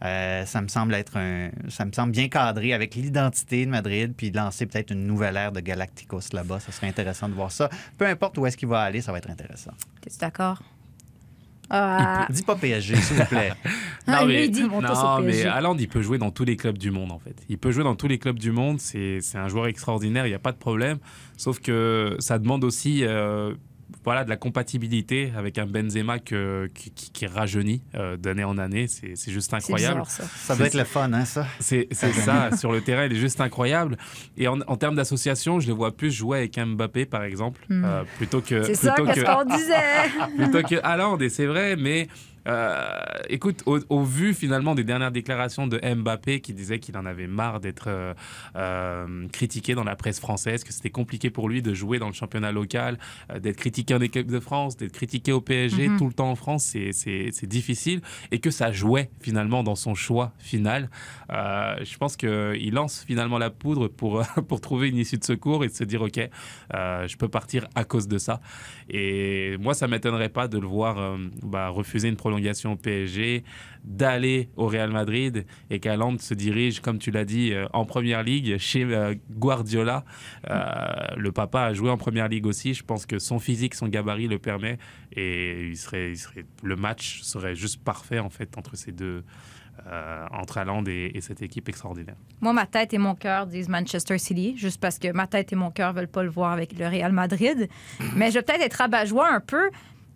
Euh, 0.04 0.46
ça 0.46 0.62
me 0.62 0.68
semble 0.68 0.94
être 0.94 1.18
un, 1.18 1.50
ça 1.68 1.86
me 1.86 1.92
semble 1.92 2.12
bien 2.12 2.30
cadré 2.30 2.74
avec 2.74 2.96
l'identité 2.96 3.66
de 3.66 3.72
Madrid, 3.72 4.14
puis 4.16 4.32
lancer 4.32 4.66
peut-être 4.66 4.92
une 4.92 5.06
nouvelle 5.06 5.36
ère 5.36 5.52
de 5.52 5.60
Galacticos 5.60 6.32
là-bas. 6.34 6.60
Ça 6.60 6.72
serait 6.72 6.88
intéressant 6.88 7.28
de 7.28 7.34
voir 7.34 7.52
ça. 7.52 7.70
Peu 7.98 8.06
importe 8.06 8.38
où 8.38 8.46
est-ce 8.46 8.56
qu'il 8.58 8.70
va 8.70 8.82
aller, 8.82 9.02
ça 9.02 9.12
va 9.12 9.18
être 9.18 9.30
intéressant. 9.30 9.72
D'accord? 10.20 10.62
Ah, 11.70 12.26
Dis 12.32 12.42
pas 12.42 12.56
PSG, 12.56 12.96
s'il 12.96 13.18
vous 13.18 13.26
plaît. 13.26 13.54
Ah, 14.08 14.22
Non, 14.22 14.26
lui, 14.26 14.34
mais, 14.34 14.46
il 14.46 14.52
dit, 14.52 14.64
non, 14.64 14.82
mais 15.22 15.34
PSG. 15.34 15.48
Haaland, 15.48 15.78
il 15.78 15.88
peut 15.88 16.02
jouer 16.02 16.18
dans 16.18 16.32
tous 16.32 16.44
les 16.44 16.56
clubs 16.56 16.80
du 16.80 16.90
monde, 16.90 17.12
en 17.12 17.20
fait. 17.20 17.36
Il 17.48 17.60
peut 17.60 17.70
jouer 17.70 17.84
dans 17.84 17.94
tous 17.96 18.08
les 18.08 18.18
clubs 18.18 18.40
du 18.40 18.52
monde. 18.52 18.80
C'est 18.80 19.20
c'est 19.22 19.38
un 19.38 19.48
joueur 19.50 19.68
extraordinaire, 19.68 20.26
il 20.26 20.30
n'y 20.30 20.36
a 20.36 20.40
pas 20.40 20.52
de 20.52 20.58
problème. 20.58 20.98
Sauf 21.38 21.60
que 21.60 22.16
ça 22.18 22.40
demande 22.40 22.64
aussi 22.64 23.04
euh, 23.04 23.54
voilà, 24.06 24.24
de 24.24 24.30
la 24.30 24.38
compatibilité 24.38 25.32
avec 25.38 25.58
un 25.58 25.66
Benzema 25.66 26.20
que- 26.20 26.70
qui, 26.74 26.92
qui- 26.92 27.12
qui 27.12 27.28
rajeunit 27.28 27.82
euh, 27.96 28.18
d'année 28.18 28.44
en 28.44 28.58
année. 28.58 28.88
C'est 28.88 29.32
juste 29.32 29.54
incroyable. 29.54 30.02
bizarre, 30.02 30.10
ça. 30.10 30.24
Ça 30.24 30.56
doit 30.56 30.68
être 30.68 30.74
le 30.74 30.84
fun, 30.86 31.12
hein, 31.14 31.26
ça? 31.26 31.46
C'est 31.60 31.88
ça, 31.94 32.52
sur 32.58 32.72
le 32.72 32.82
terrain, 32.82 33.06
il 33.06 33.14
est 33.14 33.20
juste 33.20 33.42
incroyable. 33.42 33.98
Et 34.38 34.48
en, 34.48 34.60
en 34.62 34.78
termes 34.78 34.96
d'association, 34.96 35.60
je 35.60 35.68
le 35.68 35.74
vois 35.74 35.96
plus 35.96 36.12
jouer 36.12 36.38
avec 36.40 36.58
Mbappé, 36.58 37.06
par 37.06 37.24
exemple, 37.24 37.60
Hmm. 37.70 37.84
euh, 37.86 38.04
plutôt 38.18 38.42
que 38.42 38.64
C'est 38.64 38.76
ça, 38.76 38.96
qu'est-ce 38.96 39.24
qu'on 39.26 39.46
disait? 39.46 39.74
plutôt 40.38 40.68
que 40.68 40.76
Haaland, 40.84 41.18
et 41.20 41.30
c'est 41.30 41.46
vrai, 41.46 41.76
mais 41.76 42.08
euh, 42.48 42.90
écoute, 43.30 43.64
au, 43.66 43.80
au 43.90 44.04
vu 44.04 44.34
finalement 44.34 44.76
des 44.76 44.84
dernières 44.84 45.12
déclarations 45.12 45.68
de 45.68 45.80
Mbappé 45.96 46.42
qui 46.42 46.54
disait 46.54 46.80
qu'il 46.80 46.98
en 46.98 47.06
avait 47.06 47.28
marre 47.28 47.60
d'être 47.60 47.86
euh, 47.88 48.14
euh, 48.56 49.28
critiqué 49.30 49.76
dans 49.76 49.84
la 49.84 49.96
presse 49.96 50.20
française, 50.20 50.64
que 50.64 50.74
c'était 50.74 50.90
compliqué 50.90 51.30
pour 51.30 51.50
lui 51.50 51.62
de 51.62 51.74
jouer 51.74 52.00
dans 52.00 52.08
le 52.08 52.14
championnat 52.14 52.52
local, 52.52 52.98
d'être 53.40 53.58
critiqué 53.58 53.94
en 53.94 54.02
équipe 54.02 54.28
de 54.32 54.40
France, 54.40 54.78
d'être 54.78 54.94
critiqué 54.94 55.32
au 55.32 55.42
PSG 55.42 55.90
Mhm. 55.90 55.98
tout 55.98 56.08
le 56.08 56.14
temps 56.14 56.30
en 56.32 56.36
France, 56.36 56.64
c'est- 56.66 57.46
difficile, 57.46 58.02
et 58.32 58.40
que 58.40 58.52
ça 58.52 58.72
jouait 58.72 59.10
finalement 59.22 59.64
dans 59.64 59.76
son 59.76 59.96
choix 59.96 60.34
final. 60.40 60.90
Je 61.30 61.98
pense 61.98 62.16
qu'il 62.16 62.74
lance 62.74 63.04
finalement 63.06 63.38
la 63.38 63.50
poudre 63.50 63.88
pour, 63.88 64.22
pour 64.48 64.62
trouver 64.62 64.90
une 64.90 64.98
issue 64.98 65.18
de 65.18 65.24
secours 65.24 65.64
et 65.64 65.68
de 65.68 65.74
se 65.74 65.84
dire, 65.84 66.02
OK, 66.02 66.20
je 66.74 67.18
peux 67.18 67.28
partir 67.28 67.68
à 67.76 67.84
cause 67.84 68.08
de 68.08 68.18
ça. 68.18 68.40
Et 68.90 69.58
moi, 69.60 69.74
ça 69.74 69.88
m'étonnerait 69.88 70.30
pas 70.30 70.48
de 70.48 70.58
le 70.58 70.68
voir 70.68 70.98
euh, 70.98 71.18
bah, 71.44 71.70
refuser 71.70 72.08
une 72.10 72.16
prolongation 72.16 72.74
au 72.74 72.76
PSG, 72.76 73.44
d'aller 73.84 74.50
au 74.56 74.68
Real 74.68 74.92
Madrid 74.92 75.46
et 75.70 75.80
qu'Aland 75.80 76.18
se 76.18 76.34
dirige, 76.34 76.80
comme 76.80 76.98
tu 76.98 77.12
l'as 77.12 77.26
dit, 77.26 77.54
euh, 77.54 77.68
en 77.74 77.86
première 77.86 78.24
ligue 78.24 78.58
chez 78.58 78.84
euh, 78.84 79.14
Guardiola. 79.32 80.04
Le 80.48 81.30
papa 81.32 81.62
a 81.62 81.74
joué 81.74 81.90
en 81.90 81.98
première 81.98 82.28
ligue 82.28 82.48
aussi. 82.48 82.74
Je 82.74 82.84
pense 82.84 83.06
que 83.06 83.20
son 83.20 83.40
physique, 83.40 83.76
son 83.76 83.88
gabarit 83.88 84.28
le 84.28 84.40
permet 84.40 84.78
et 85.16 85.68
il 85.70 85.78
serait, 85.78 86.14
le 86.64 86.76
match 86.76 87.22
serait 87.22 87.56
juste 87.56 87.84
parfait 87.84 88.20
en 88.20 88.30
fait 88.30 88.58
entre 88.58 88.76
ces 88.76 88.92
deux. 88.92 89.24
Euh, 89.88 90.26
entre 90.32 90.58
Haaland 90.58 90.84
et, 90.88 91.12
et 91.16 91.22
cette 91.22 91.42
équipe 91.42 91.70
extraordinaire. 91.70 92.16
Moi, 92.42 92.54
ma 92.54 92.66
tête 92.66 92.94
et 92.94 92.98
mon 92.98 93.16
cœur 93.16 93.48
disent 93.48 93.70
Manchester 93.70 94.18
City, 94.18 94.56
juste 94.58 94.80
parce 94.80 95.00
que 95.00 95.12
ma 95.12 95.28
tête 95.28 95.54
et 95.54 95.56
mon 95.56 95.72
cœur 95.72 95.94
veulent 95.94 96.08
pas 96.08 96.24
le 96.24 96.30
voir 96.30 96.52
avec 96.52 96.78
le 96.78 96.88
Real 96.88 97.12
Madrid. 97.12 97.68
Mais 98.16 98.30
je 98.30 98.36
vais 98.36 98.42
peut-être 98.44 98.62
être 98.62 98.74
rabat-joie 98.76 99.32
un 99.32 99.40
peu. 99.40 99.70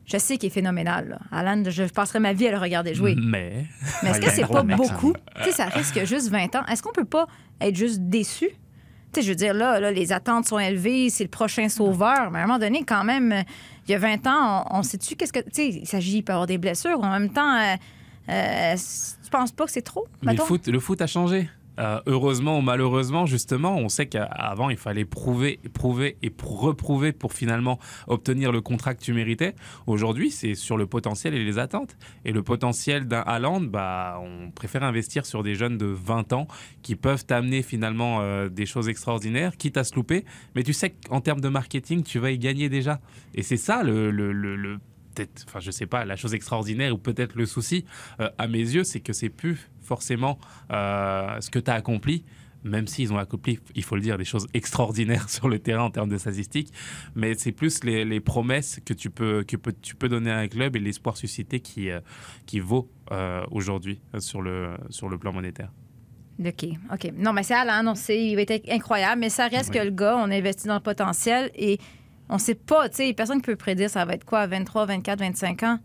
Je 0.06 0.18
sais 0.18 0.38
qu'il 0.38 0.48
est 0.48 0.54
phénoménal. 0.54 1.20
Alan, 1.32 1.64
je 1.66 1.84
passerai 1.84 2.20
ma 2.20 2.34
vie 2.34 2.48
à 2.48 2.52
le 2.52 2.58
regarder 2.58 2.94
jouer. 2.94 3.16
Mais 3.18 3.66
Mais 4.04 4.10
est-ce 4.10 4.20
que 4.26 4.30
c'est 4.30 4.48
pas 4.48 4.64
beaucoup? 4.64 5.14
Tu 5.38 5.44
sais, 5.46 5.52
ça 5.52 5.66
risque 5.66 6.04
juste 6.06 6.30
20 6.30 6.56
ans. 6.56 6.66
Est-ce 6.66 6.84
qu'on 6.84 6.92
peut 6.92 7.06
pas 7.06 7.28
être 7.62 7.76
juste 7.76 8.02
déçu? 8.02 8.50
Tu 9.14 9.20
sais, 9.20 9.22
je 9.22 9.30
veux 9.30 9.36
dire, 9.36 9.54
là, 9.54 9.80
là, 9.80 9.92
les 9.92 10.12
attentes 10.12 10.46
sont 10.46 10.60
élevées, 10.60 11.10
c'est 11.10 11.24
le 11.24 11.30
prochain 11.30 11.70
sauveur. 11.70 12.32
Mais 12.32 12.40
à 12.40 12.44
un 12.44 12.48
moment 12.48 12.60
donné, 12.60 12.84
quand 12.84 13.04
même, 13.04 13.32
euh, 13.32 13.42
il 13.88 13.92
y 13.92 13.96
a 13.96 14.00
20 14.00 14.28
ans, 14.28 14.66
on, 14.72 14.80
on 14.80 14.84
sait-tu 14.84 15.16
qu'est-ce 15.16 15.32
que. 15.32 15.40
Tu 15.40 15.50
sais, 15.52 15.70
il 15.70 15.88
s'agit, 15.88 16.18
il 16.18 16.24
peut 16.24 16.34
avoir 16.34 16.48
des 16.48 16.58
blessures. 16.58 17.00
En 17.00 17.12
même 17.12 17.30
temps, 17.30 17.56
euh, 17.56 17.76
euh, 18.30 18.76
tu 19.24 19.30
penses 19.30 19.52
pas 19.52 19.66
que 19.66 19.72
c'est 19.72 19.82
trop? 19.82 20.08
Mais 20.22 20.32
le 20.34 20.38
foot, 20.46 20.68
le 20.68 20.80
foot 20.80 21.02
a 21.02 21.08
changé. 21.08 21.50
Euh, 21.80 22.00
heureusement 22.06 22.60
ou 22.60 22.62
malheureusement, 22.62 23.26
justement, 23.26 23.76
on 23.78 23.90
sait 23.90 24.06
qu'avant, 24.06 24.70
il 24.70 24.78
fallait 24.78 25.06
prouver, 25.06 25.60
prouver 25.74 26.18
et 26.22 26.30
pr- 26.30 26.44
reprouver 26.56 27.14
pour 27.14 27.34
finalement 27.34 27.80
obtenir 28.06 28.52
le 28.52 28.62
contrat 28.62 28.94
que 28.94 29.02
tu 29.02 29.12
méritais. 29.12 29.56
Aujourd'hui, 29.88 30.30
c'est 30.30 30.54
sur 30.54 30.78
le 30.78 30.86
potentiel 30.86 31.34
et 31.34 31.44
les 31.44 31.58
attentes. 31.58 31.98
Et 32.26 32.32
le 32.32 32.44
potentiel 32.44 33.08
d'un 33.08 33.22
Haaland, 33.22 33.62
bah, 33.62 34.22
on 34.24 34.52
préfère 34.52 34.84
investir 34.84 35.26
sur 35.26 35.42
des 35.42 35.56
jeunes 35.56 35.80
de 35.80 35.88
20 35.88 36.32
ans 36.34 36.48
qui 36.84 36.96
peuvent 36.96 37.26
t'amener 37.26 37.64
finalement 37.64 38.20
euh, 38.22 38.50
des 38.50 38.68
choses 38.68 38.88
extraordinaires, 38.88 39.58
quitte 39.58 39.78
à 39.78 39.84
se 39.84 39.96
louper. 39.96 40.26
Mais 40.54 40.62
tu 40.62 40.74
sais 40.74 40.92
qu'en 40.92 41.22
termes 41.22 41.42
de 41.42 41.50
marketing, 41.50 42.04
tu 42.04 42.20
vas 42.20 42.30
y 42.30 42.38
gagner 42.38 42.70
déjà. 42.70 43.00
Et 43.34 43.42
c'est 43.42 43.58
ça 43.58 43.82
le, 43.82 44.12
le, 44.12 44.32
le- 44.32 44.56
le- 44.56 44.78
peut-être, 45.14 45.46
enfin 45.48 45.60
je 45.60 45.72
sais 45.72 45.86
pas, 45.86 46.06
la 46.06 46.16
chose 46.16 46.34
extraordinaire 46.34 46.94
ou 46.94 46.98
peut-être 46.98 47.36
le 47.36 47.46
souci 47.46 47.86
euh, 48.20 48.30
à 48.38 48.48
mes 48.48 48.60
yeux, 48.60 48.84
c'est 48.84 49.00
que 49.00 49.14
c'est 49.14 49.30
plus 49.30 49.70
forcément 49.82 50.40
euh, 50.72 51.40
ce 51.42 51.50
que 51.50 51.60
tu 51.60 51.70
as 51.70 51.76
accompli, 51.76 52.24
même 52.64 52.88
s'ils 52.88 53.12
ont 53.12 53.18
accompli, 53.18 53.60
il 53.76 53.84
faut 53.84 53.96
le 53.96 54.02
dire, 54.02 54.18
des 54.18 54.26
choses 54.26 54.48
extraordinaires 54.54 55.30
sur 55.38 55.50
le 55.50 55.60
terrain 55.60 55.84
en 55.84 55.92
termes 55.92 56.10
de 56.10 56.18
statistiques, 56.18 56.72
mais 57.16 57.34
c'est 57.36 57.52
plus 57.52 57.84
les, 57.84 58.06
les 58.06 58.20
promesses 58.20 58.80
que 58.86 58.94
tu 58.94 59.10
peux, 59.10 59.44
que 59.44 59.58
tu 59.82 59.96
peux 59.96 60.10
donner 60.10 60.32
à 60.32 60.38
un 60.38 60.48
club 60.48 60.76
et 60.76 60.80
l'espoir 60.80 61.18
suscité 61.18 61.60
qui, 61.60 61.90
euh, 61.90 62.00
qui 62.46 62.60
vaut 62.60 62.90
aujourd'hui 63.52 64.02
sur 64.18 64.42
le, 64.42 64.76
sur 64.90 65.08
le 65.08 65.20
plan 65.20 65.32
monétaire. 65.32 65.70
OK, 66.40 66.66
OK. 66.92 67.12
Non, 67.16 67.32
mais 67.34 67.44
c'est 67.44 67.54
on 67.86 67.96
sait, 67.96 68.26
il 68.26 68.36
va 68.36 68.42
être 68.42 68.70
incroyable, 68.70 69.22
mais 69.22 69.30
ça 69.30 69.48
reste 69.48 69.70
Oui. 69.70 69.80
que 69.80 69.84
le 69.84 69.92
gars, 69.92 70.16
on 70.18 70.32
investit 70.32 70.68
dans 70.68 70.76
le 70.76 70.80
potentiel 70.80 71.52
et 71.56 71.78
on 72.34 72.40
sait 72.40 72.56
pas, 72.56 72.90
tu 72.90 72.96
sais, 72.96 73.14
personne 73.14 73.38
ne 73.38 73.44
peut 73.44 73.56
prédire 73.56 73.92
ça 73.92 74.04
va 74.06 74.14
être 74.16 74.26
quoi 74.26 74.40
à 74.40 74.48
23, 74.48 74.88
24, 74.88 75.20
25 75.20 75.64
ans. 75.64 75.78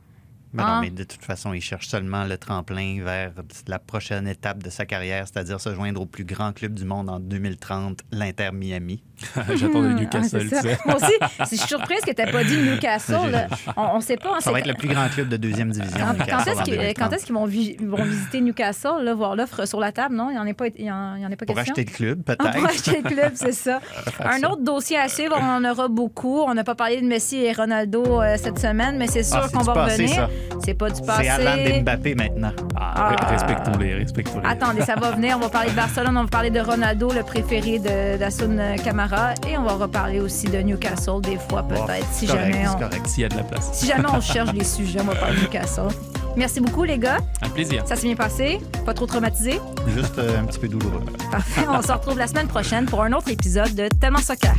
Ben 0.54 0.64
non, 0.64 0.72
Ah. 0.76 0.80
mais 0.80 0.90
de 0.90 1.04
toute 1.04 1.22
façon, 1.22 1.52
il 1.52 1.60
cherche 1.60 1.88
seulement 1.88 2.24
le 2.24 2.38
tremplin 2.38 3.00
vers 3.04 3.32
la 3.66 3.78
prochaine 3.78 4.26
étape 4.26 4.62
de 4.62 4.70
sa 4.70 4.86
carrière, 4.86 5.26
c'est-à-dire 5.26 5.60
se 5.60 5.74
joindre 5.74 6.00
au 6.00 6.06
plus 6.06 6.24
grand 6.24 6.52
club 6.52 6.72
du 6.72 6.84
monde 6.86 7.10
en 7.10 7.20
2030, 7.20 8.00
l'Inter 8.12 8.50
Miami. 8.52 9.02
J'attendais 9.54 9.88
Hmm, 9.88 9.96
Newcastle, 9.96 10.48
ah. 10.54 10.62
Moi 10.86 10.96
aussi, 10.96 11.12
je 11.40 11.44
suis 11.44 11.58
surprise 11.58 12.00
que 12.00 12.12
tu 12.12 12.22
n'aies 12.22 12.30
pas 12.32 12.44
dit 12.44 12.56
Newcastle. 12.56 13.30
là. 13.30 13.46
On 13.76 13.96
ne 13.96 14.02
sait 14.02 14.16
pas. 14.16 14.36
hein, 14.36 14.40
Ça 14.40 14.50
va 14.52 14.60
être 14.60 14.66
le 14.68 14.74
plus 14.74 14.88
grand 14.88 15.08
club 15.08 15.28
de 15.28 15.36
deuxième 15.36 15.70
division. 15.70 15.98
Quand, 16.28 16.44
est-ce 16.46 16.62
qu'ils 16.62 16.74
2030. 16.76 16.96
quand 16.96 17.12
est-ce 17.14 17.26
qu'ils 17.26 17.34
vont, 17.34 17.46
vi- 17.46 17.76
vont 17.84 18.02
visiter 18.04 18.40
Newcastle, 18.40 19.02
là, 19.02 19.14
voir 19.14 19.36
l'offre 19.36 19.66
sur 19.66 19.80
la 19.80 19.92
table? 19.92 20.14
Non, 20.14 20.30
il 20.30 20.34
n'y 20.34 20.38
en, 20.38 20.46
a 20.46 20.54
pas- 20.54 20.68
il 20.68 20.84
y 20.84 20.90
en, 20.90 21.16
il 21.16 21.22
y 21.22 21.26
en 21.26 21.32
a 21.32 21.36
pas 21.36 21.44
Pour 21.46 21.56
question? 21.56 21.74
acheter 21.74 21.84
le 21.84 21.90
club, 21.96 22.22
Ah, 22.26 22.36
peut-être. 22.36 22.54
pour 22.56 22.66
acheter 22.66 23.02
le 23.02 23.08
club, 23.08 23.32
c'est 23.34 23.52
ça. 23.52 23.80
Un 24.24 24.42
autre 24.44 24.62
dossier 24.62 24.96
à 24.96 25.08
suivre, 25.08 25.36
on 25.38 25.44
en 25.44 25.64
aura 25.70 25.88
beaucoup. 25.88 26.40
On 26.40 26.54
n'a 26.54 26.64
pas 26.64 26.74
parlé 26.74 27.00
de 27.02 27.06
Messi 27.06 27.36
et 27.36 27.52
Ronaldo 27.52 28.22
euh, 28.22 28.36
cette 28.38 28.58
semaine, 28.58 28.96
mais 28.96 29.08
c'est 29.08 29.24
sûr 29.24 29.36
Ah, 29.42 29.46
c'est 29.48 29.56
qu'on 29.56 29.62
va 29.64 29.74
passé, 29.74 30.02
revenir. 30.04 30.16
ça. 30.16 30.30
C'est 30.64 30.74
pas 30.74 30.90
du 30.90 31.00
passé. 31.02 31.22
C'est 31.24 31.28
Alan 31.46 31.82
Mbappé 31.82 32.14
maintenant. 32.14 32.52
Ah, 32.76 33.12
re- 33.14 33.30
Respectons-les, 33.30 33.94
respectons-les. 33.94 34.46
Attendez, 34.48 34.82
ça 34.82 34.94
va 34.96 35.12
venir. 35.12 35.36
On 35.36 35.40
va 35.40 35.48
parler 35.48 35.70
de 35.70 35.76
Barcelone, 35.76 36.16
on 36.16 36.22
va 36.24 36.28
parler 36.28 36.50
de 36.50 36.60
Ronaldo, 36.60 37.12
le 37.12 37.22
préféré 37.22 37.78
de 37.78 38.16
d'Assun 38.18 38.58
Camara, 38.84 39.34
et 39.48 39.56
on 39.56 39.62
va 39.64 39.72
reparler 39.74 40.20
aussi 40.20 40.46
de 40.48 40.58
Newcastle 40.58 41.20
des 41.22 41.38
fois, 41.48 41.62
peut-être, 41.62 42.06
si 42.12 42.26
correct, 42.26 42.42
jamais 42.52 42.64
c'est 42.64 42.70
on, 42.74 42.78
correct. 42.78 43.06
S'il 43.06 43.22
y 43.22 43.26
a 43.26 43.28
de 43.28 43.36
la 43.36 43.42
place. 43.44 43.70
si 43.72 43.86
jamais 43.86 44.08
on 44.12 44.20
cherche 44.20 44.52
des 44.52 44.64
sujets, 44.64 45.00
on 45.00 45.04
va 45.04 45.14
parler 45.14 45.36
de 45.36 45.40
Newcastle. 45.42 45.88
Merci 46.36 46.60
beaucoup, 46.60 46.84
les 46.84 46.98
gars. 46.98 47.18
Un 47.42 47.48
plaisir. 47.48 47.82
Ça 47.86 47.96
s'est 47.96 48.06
bien 48.06 48.14
passé? 48.14 48.60
Pas 48.86 48.94
trop 48.94 49.06
traumatisé? 49.06 49.60
Juste 49.88 50.18
euh, 50.18 50.40
un 50.40 50.44
petit 50.44 50.58
peu 50.58 50.68
douloureux. 50.68 51.02
Parfait. 51.32 51.62
On 51.68 51.82
se 51.82 51.90
retrouve 51.90 52.18
la 52.18 52.26
semaine 52.28 52.46
prochaine 52.46 52.84
pour 52.86 53.02
un 53.02 53.12
autre 53.12 53.28
épisode 53.30 53.74
de 53.74 53.88
Tellement 54.00 54.18
Soccer. 54.18 54.54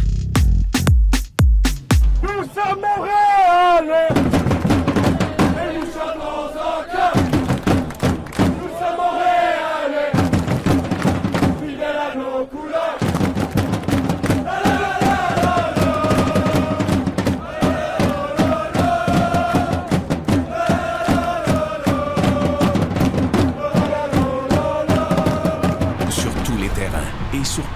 Nous 2.21 2.29
sommes 2.53 2.81
Montréal 2.81 4.09